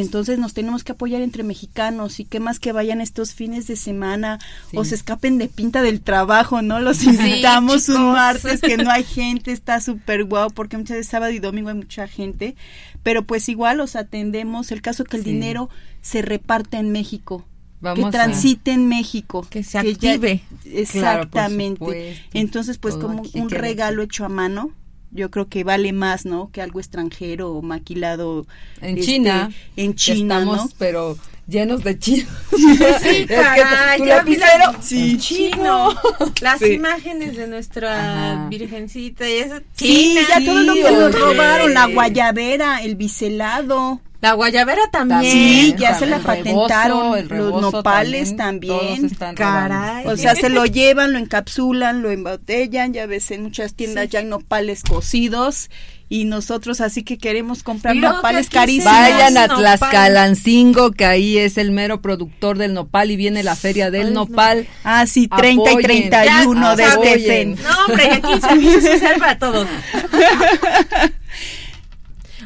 Entonces 0.00 0.38
nos 0.38 0.54
tenemos 0.54 0.84
que 0.84 0.92
apoyar 0.92 1.22
entre 1.22 1.42
mexicanos 1.42 2.18
y 2.20 2.24
qué 2.24 2.40
más 2.40 2.58
que 2.58 2.72
vayan 2.72 3.00
estos 3.00 3.34
fines 3.34 3.66
de 3.66 3.76
semana 3.76 4.38
Sí. 4.70 4.76
o 4.76 4.84
se 4.84 4.94
escapen 4.94 5.38
de 5.38 5.48
pinta 5.48 5.82
del 5.82 6.00
trabajo, 6.00 6.62
¿no? 6.62 6.80
Los 6.80 7.02
invitamos 7.04 7.88
un 7.88 8.12
martes 8.12 8.60
que 8.60 8.76
no 8.76 8.90
hay 8.90 9.04
gente, 9.04 9.52
está 9.52 9.80
súper 9.80 10.24
guau 10.24 10.50
porque 10.50 10.76
muchas 10.78 10.96
veces 10.96 11.10
sábado 11.10 11.32
y 11.32 11.38
domingo 11.38 11.68
hay 11.68 11.74
mucha 11.76 12.06
gente, 12.08 12.56
pero 13.02 13.24
pues 13.24 13.48
igual 13.48 13.78
los 13.78 13.96
atendemos, 13.96 14.72
el 14.72 14.80
caso 14.82 15.04
que 15.04 15.16
el 15.16 15.24
Sí. 15.24 15.30
dinero 15.32 15.68
se 16.00 16.22
reparte 16.22 16.76
en 16.78 16.90
México. 16.92 17.44
Vamos 17.80 17.98
que 17.98 18.06
a- 18.06 18.10
transite 18.10 18.70
en 18.70 18.86
México. 18.88 19.44
Que 19.50 19.64
se 19.64 19.72
ya- 19.72 19.80
active. 19.80 20.40
exactamente. 20.64 21.78
Claro, 21.78 21.78
por 21.78 21.94
supuesto. 21.94 22.22
Entonces, 22.34 22.78
pues 22.78 22.94
como 22.94 23.22
un 23.34 23.50
regalo 23.50 24.02
hecho 24.02 24.24
a 24.24 24.28
mano, 24.28 24.70
yo 25.12 25.30
creo 25.30 25.48
que 25.48 25.62
vale 25.64 25.92
más, 25.92 26.24
¿no? 26.26 26.50
Que 26.52 26.62
algo 26.62 26.80
extranjero 26.80 27.52
o 27.52 27.62
maquilado 27.62 28.46
En 28.80 28.98
este, 28.98 29.12
China. 29.12 29.50
En 29.76 29.92
que 29.92 29.96
China, 29.96 30.38
estamos, 30.38 30.56
¿no? 30.56 30.70
pero 30.78 31.18
llenos 31.46 31.84
de 31.84 31.98
chino. 31.98 32.26
Sí, 33.02 33.26
caray, 33.28 33.98
tu 33.98 34.06
ya 34.06 34.16
lapicero, 34.16 34.64
Sí, 34.80 35.18
chino. 35.18 35.94
Las 36.40 36.58
Sí. 36.60 36.72
imágenes 36.72 37.36
de 37.36 37.46
nuestra 37.46 38.34
Ajá. 38.38 38.48
virgencita 38.48 39.28
y 39.28 39.32
eso. 39.34 39.60
Sí, 39.74 40.14
China. 40.14 40.20
ya 40.28 40.44
todo 40.44 40.62
lo 40.62 40.74
que 40.74 40.90
nos 40.90 41.18
robaron, 41.18 41.74
la 41.74 41.86
guayabera, 41.86 42.82
el 42.82 42.96
biselado. 42.96 44.00
La 44.22 44.34
guayabera 44.34 44.82
también. 44.92 45.32
Sí, 45.32 45.74
ya 45.76 45.98
se 45.98 46.06
la 46.06 46.16
el 46.16 46.22
rebozo, 46.22 46.68
patentaron, 46.68 47.28
los 47.28 47.60
nopales 47.60 48.36
también. 48.36 49.10
Caray. 49.34 50.06
O 50.06 50.16
sea, 50.16 50.36
se 50.36 50.48
lo 50.48 50.64
llevan, 50.66 51.12
lo 51.12 51.18
encapsulan, 51.18 52.02
lo 52.02 52.10
embotellan, 52.12 52.92
ya 52.94 53.06
ves, 53.06 53.32
en 53.32 53.42
muchas 53.42 53.74
tiendas 53.74 54.08
ya 54.10 54.20
hay 54.20 54.26
nopales 54.26 54.84
cocidos 54.84 55.70
y 56.08 56.24
nosotros 56.24 56.80
así 56.80 57.02
que 57.02 57.18
queremos 57.18 57.64
comprar 57.64 57.96
nopales 57.96 58.48
que 58.48 58.52
se 58.52 58.58
carísimos. 58.60 58.92
Vayan 58.92 59.38
a. 59.38 59.48
Tlaxcalancingo, 59.48 60.92
que 60.92 61.04
ahí 61.04 61.38
es 61.38 61.58
el 61.58 61.72
mero 61.72 62.00
productor 62.00 62.58
del 62.58 62.74
nopal 62.74 63.10
y 63.10 63.16
viene 63.16 63.42
la 63.42 63.56
feria 63.56 63.90
del 63.90 64.08
Ay, 64.08 64.12
nopal. 64.12 64.68
Ah, 64.84 65.04
sí, 65.06 65.26
30 65.26 65.64
y 65.64 65.72
Apoyen. 65.72 66.10
31 66.10 66.76
de 66.76 66.82
Ya, 66.82 66.88
este 66.90 66.94
apoyen. 66.94 67.56
fen. 67.56 67.64
No, 67.64 67.86
hombre, 67.86 68.04
y 68.04 68.08
aquí 68.08 68.80
social 68.80 69.16
para 69.18 69.38
todos. 69.38 69.66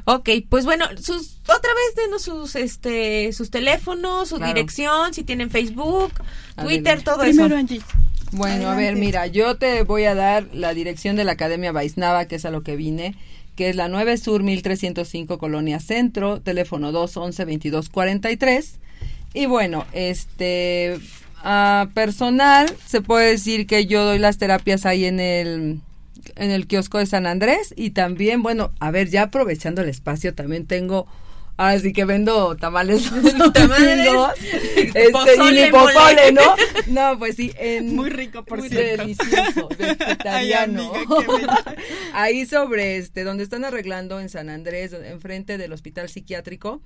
Ok, 0.09 0.31
pues 0.49 0.65
bueno, 0.65 0.87
sus, 1.03 1.41
otra 1.43 1.71
vez 1.75 1.97
denos 1.97 2.23
sus, 2.23 2.55
este, 2.55 3.33
sus 3.33 3.51
teléfonos, 3.51 4.29
su 4.29 4.37
Claro. 4.37 4.55
dirección, 4.55 5.13
si 5.13 5.25
tienen 5.25 5.51
Facebook, 5.51 6.13
Twitter, 6.57 6.99
Adelante. 6.99 7.03
todo 7.05 7.19
Primero, 7.21 7.47
eso. 7.47 7.57
Angie. 7.57 7.81
Bueno, 8.31 8.69
a 8.71 8.77
ver, 8.77 8.95
mira, 8.97 9.27
yo 9.27 9.57
te 9.57 9.83
voy 9.83 10.05
a 10.05 10.15
dar 10.15 10.47
la 10.53 10.75
dirección 10.75 11.17
de 11.17 11.25
la 11.25 11.33
Academia 11.33 11.73
Vaisnava, 11.73 12.27
que 12.27 12.37
es 12.37 12.45
a 12.45 12.51
lo 12.51 12.63
que 12.63 12.77
vine, 12.77 13.17
que 13.57 13.69
es 13.69 13.75
la 13.77 13.89
9 13.89 14.17
Sur 14.19 14.43
1305 14.45 15.39
Colonia 15.39 15.81
Centro, 15.81 16.41
teléfono 16.41 16.93
211-2243. 16.93 18.79
Y 19.35 19.47
bueno, 19.47 19.87
este, 19.93 20.99
a 21.43 21.89
personal, 21.95 22.73
se 22.87 23.01
puede 23.01 23.31
decir 23.33 23.67
que 23.67 23.87
yo 23.87 24.05
doy 24.05 24.19
las 24.19 24.39
terapias 24.39 24.87
ahí 24.87 25.05
en 25.05 25.21
el 25.21 25.81
en 26.37 26.51
el 26.51 26.67
kiosco 26.67 26.99
de 26.99 27.07
San 27.07 27.27
Andrés 27.27 27.73
y 27.77 27.91
también, 27.91 28.43
bueno, 28.43 28.73
a 28.81 28.91
ver, 28.91 29.09
ya 29.09 29.23
aprovechando 29.23 29.83
el 29.83 29.89
espacio, 29.89 30.35
también 30.35 30.67
tengo 30.67 31.07
Así 31.59 31.95
que 31.95 32.05
vendo 32.05 32.55
tamales 32.57 33.11
Tamales. 33.55 34.09
Este, 34.77 35.11
pozole, 35.11 35.69
y 35.69 35.71
pozole. 35.71 36.33
¿no? 36.33 36.55
No, 36.89 37.19
pues 37.19 37.37
sí. 37.37 37.51
En, 37.59 37.97
Muy 37.97 38.11
rico, 38.11 38.45
por 38.45 38.59
muy 38.59 38.69
cierto. 38.69 39.03
delicioso, 39.05 39.69
vegetariano. 39.79 40.93
Ay, 40.95 41.05
amiga. 41.27 41.65
Ahí 42.13 42.45
sobre 42.47 42.99
este, 42.99 43.25
donde 43.25 43.43
están 43.43 43.65
arreglando 43.65 44.21
en 44.21 44.29
San 44.29 44.51
Andrés, 44.51 44.93
enfrente 44.93 45.57
del 45.57 45.73
hospital 45.73 46.11
psiquiátrico. 46.11 46.83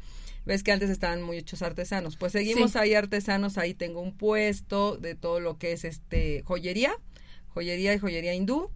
Ves 0.46 0.62
que 0.62 0.70
antes 0.70 0.88
estaban 0.88 1.20
muchos 1.20 1.62
artesanos. 1.62 2.16
Pues 2.16 2.30
seguimos 2.32 2.72
Sí. 2.72 2.78
ahí 2.78 2.94
artesanos, 2.94 3.58
ahí 3.58 3.74
tengo 3.74 4.00
un 4.00 4.16
puesto 4.16 4.96
de 4.96 5.16
todo 5.16 5.40
lo 5.40 5.58
que 5.58 5.72
es 5.72 5.84
este 5.84 6.42
joyería, 6.44 6.92
joyería 7.48 7.92
y 7.92 7.98
joyería 7.98 8.34
hindú. 8.34 8.70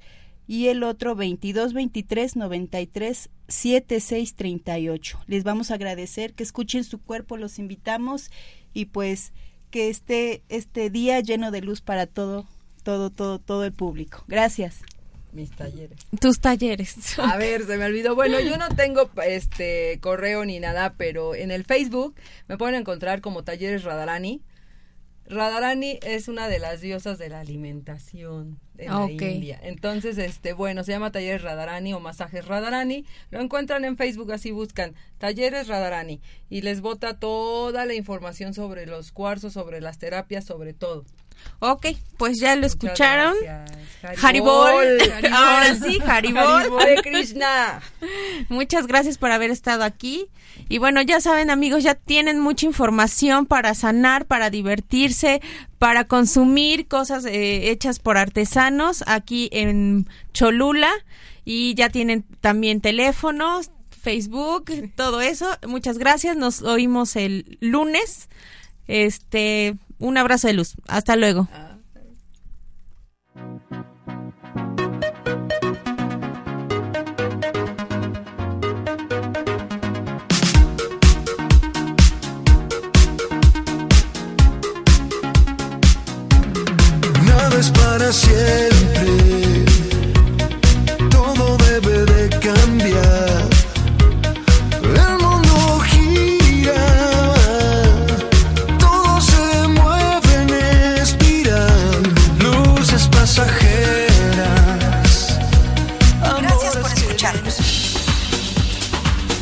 y 0.50 0.70
el 0.70 0.82
otro 0.82 1.16
22 1.16 1.74
23 1.74 2.36
93 2.36 3.30
76 3.48 4.34
38. 4.34 5.20
Les 5.28 5.44
vamos 5.44 5.70
a 5.70 5.76
agradecer 5.76 6.34
que 6.34 6.42
escuchen 6.42 6.84
su 6.84 7.00
cuerpo, 7.00 7.38
los 7.38 7.60
invitamos 7.60 8.32
y 8.74 8.86
pues 8.86 9.32
que 9.70 9.90
esté 9.90 10.42
este 10.50 10.90
día 10.90 11.20
lleno 11.20 11.52
de 11.52 11.62
luz 11.62 11.82
para 11.82 12.08
todo, 12.08 12.48
todo, 12.82 13.12
todo, 13.12 13.38
todo 13.38 13.64
el 13.64 13.74
público. 13.74 14.24
Gracias. 14.28 14.80
Mis 15.34 15.52
talleres. 15.52 16.00
Tus 16.20 16.40
talleres. 16.40 17.20
A 17.20 17.38
ver, 17.38 17.68
se 17.68 17.78
me 17.78 17.86
olvidó. 17.86 18.16
Bueno, 18.16 18.40
yo 18.40 18.58
no 18.58 18.70
tengo 18.70 19.12
este 19.24 20.00
correo 20.02 20.46
ni 20.46 20.60
nada, 20.60 20.96
pero 20.98 21.36
en 21.36 21.52
el 21.52 21.64
Facebook 21.64 22.16
me 22.48 22.58
pueden 22.58 22.74
encontrar 22.74 23.22
como 23.22 23.44
Talleres 23.44 23.84
Radharani. 23.84 24.42
Radharani 25.30 26.00
es 26.04 26.28
una 26.28 26.48
de 26.48 26.60
las 26.60 26.82
diosas 26.82 27.18
de 27.20 27.30
la 27.30 27.40
alimentación 27.40 28.60
en 28.78 28.90
Ah, 28.92 29.06
la. 29.06 29.32
India. 29.36 29.60
Entonces, 29.62 30.18
este, 30.18 30.54
bueno, 30.54 30.84
se 30.84 30.92
llama 30.92 31.12
Talleres 31.12 31.42
Radharani 31.44 31.94
o 31.94 32.00
Masajes 32.00 32.46
Radharani. 32.48 33.06
Lo 33.30 33.40
encuentran 33.40 33.86
en 33.86 33.96
Facebook, 33.96 34.32
así 34.32 34.52
buscan 34.52 34.96
Talleres 35.20 35.68
Radharani 35.68 36.20
y 36.50 36.62
les 36.62 36.82
bota 36.82 37.20
toda 37.20 37.86
la 37.86 37.94
información 37.94 38.54
sobre 38.54 38.86
los 38.88 39.12
cuarzos, 39.12 39.54
sobre 39.54 39.82
las 39.82 40.00
terapias, 40.00 40.46
sobre 40.46 40.74
todo. 40.74 41.06
Ok, 41.60 41.88
pues 42.18 42.40
ya 42.40 42.56
lo 42.56 42.66
escucharon. 42.66 43.36
Haribol. 44.22 44.72
Haribol. 44.72 45.24
Ahora 45.34 45.76
sí, 45.76 46.00
Haribol. 46.06 46.44
Haribol 46.44 46.86
de 46.86 46.96
Krishna. 47.02 47.82
Muchas 48.50 48.88
gracias 48.88 49.18
por 49.18 49.32
haber 49.32 49.52
estado 49.52 49.84
aquí. 49.84 50.28
Y 50.70 50.78
bueno, 50.78 51.02
ya 51.02 51.20
saben 51.20 51.50
amigos, 51.50 51.84
ya 51.84 51.96
tienen 51.96 52.40
mucha 52.40 52.66
información 52.66 53.46
para 53.46 53.74
sanar, 53.74 54.26
para 54.26 54.50
divertirse, 54.50 55.42
para 55.80 56.06
consumir 56.06 56.88
cosas 56.88 57.26
eh, 57.26 57.72
hechas 57.72 58.00
por 58.00 58.18
artesanos 58.18 59.04
aquí 59.08 59.50
en 59.52 60.08
Cholula. 60.34 60.92
Y 61.44 61.74
ya 61.74 61.90
tienen 61.90 62.24
también 62.42 62.80
teléfonos, 62.80 63.72
Facebook, 63.90 64.72
todo 64.96 65.22
eso. 65.22 65.58
Muchas 65.68 65.98
gracias. 65.98 66.38
Nos 66.38 66.62
oímos 66.62 67.16
el 67.16 67.58
lunes. 67.60 68.30
Este, 68.88 69.76
un 70.00 70.18
abrazo 70.18 70.48
de 70.48 70.54
luz. 70.54 70.76
Hasta 70.88 71.16
luego. 71.16 71.48
Nada 87.26 87.60
es 87.60 87.70
para 87.72 88.12
siempre, 88.12 89.39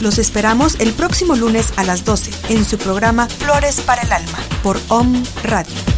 Los 0.08 0.20
esperamos 0.20 0.78
el 0.80 0.94
próximo 0.94 1.36
lunes 1.36 1.74
a 1.76 1.84
las 1.84 2.06
12 2.06 2.54
en 2.54 2.64
su 2.64 2.78
programa 2.78 3.28
Flores 3.28 3.82
para 3.82 4.04
el 4.04 4.14
Alma 4.14 4.40
por 4.64 4.80
OM 4.88 5.22
Radio. 5.44 5.97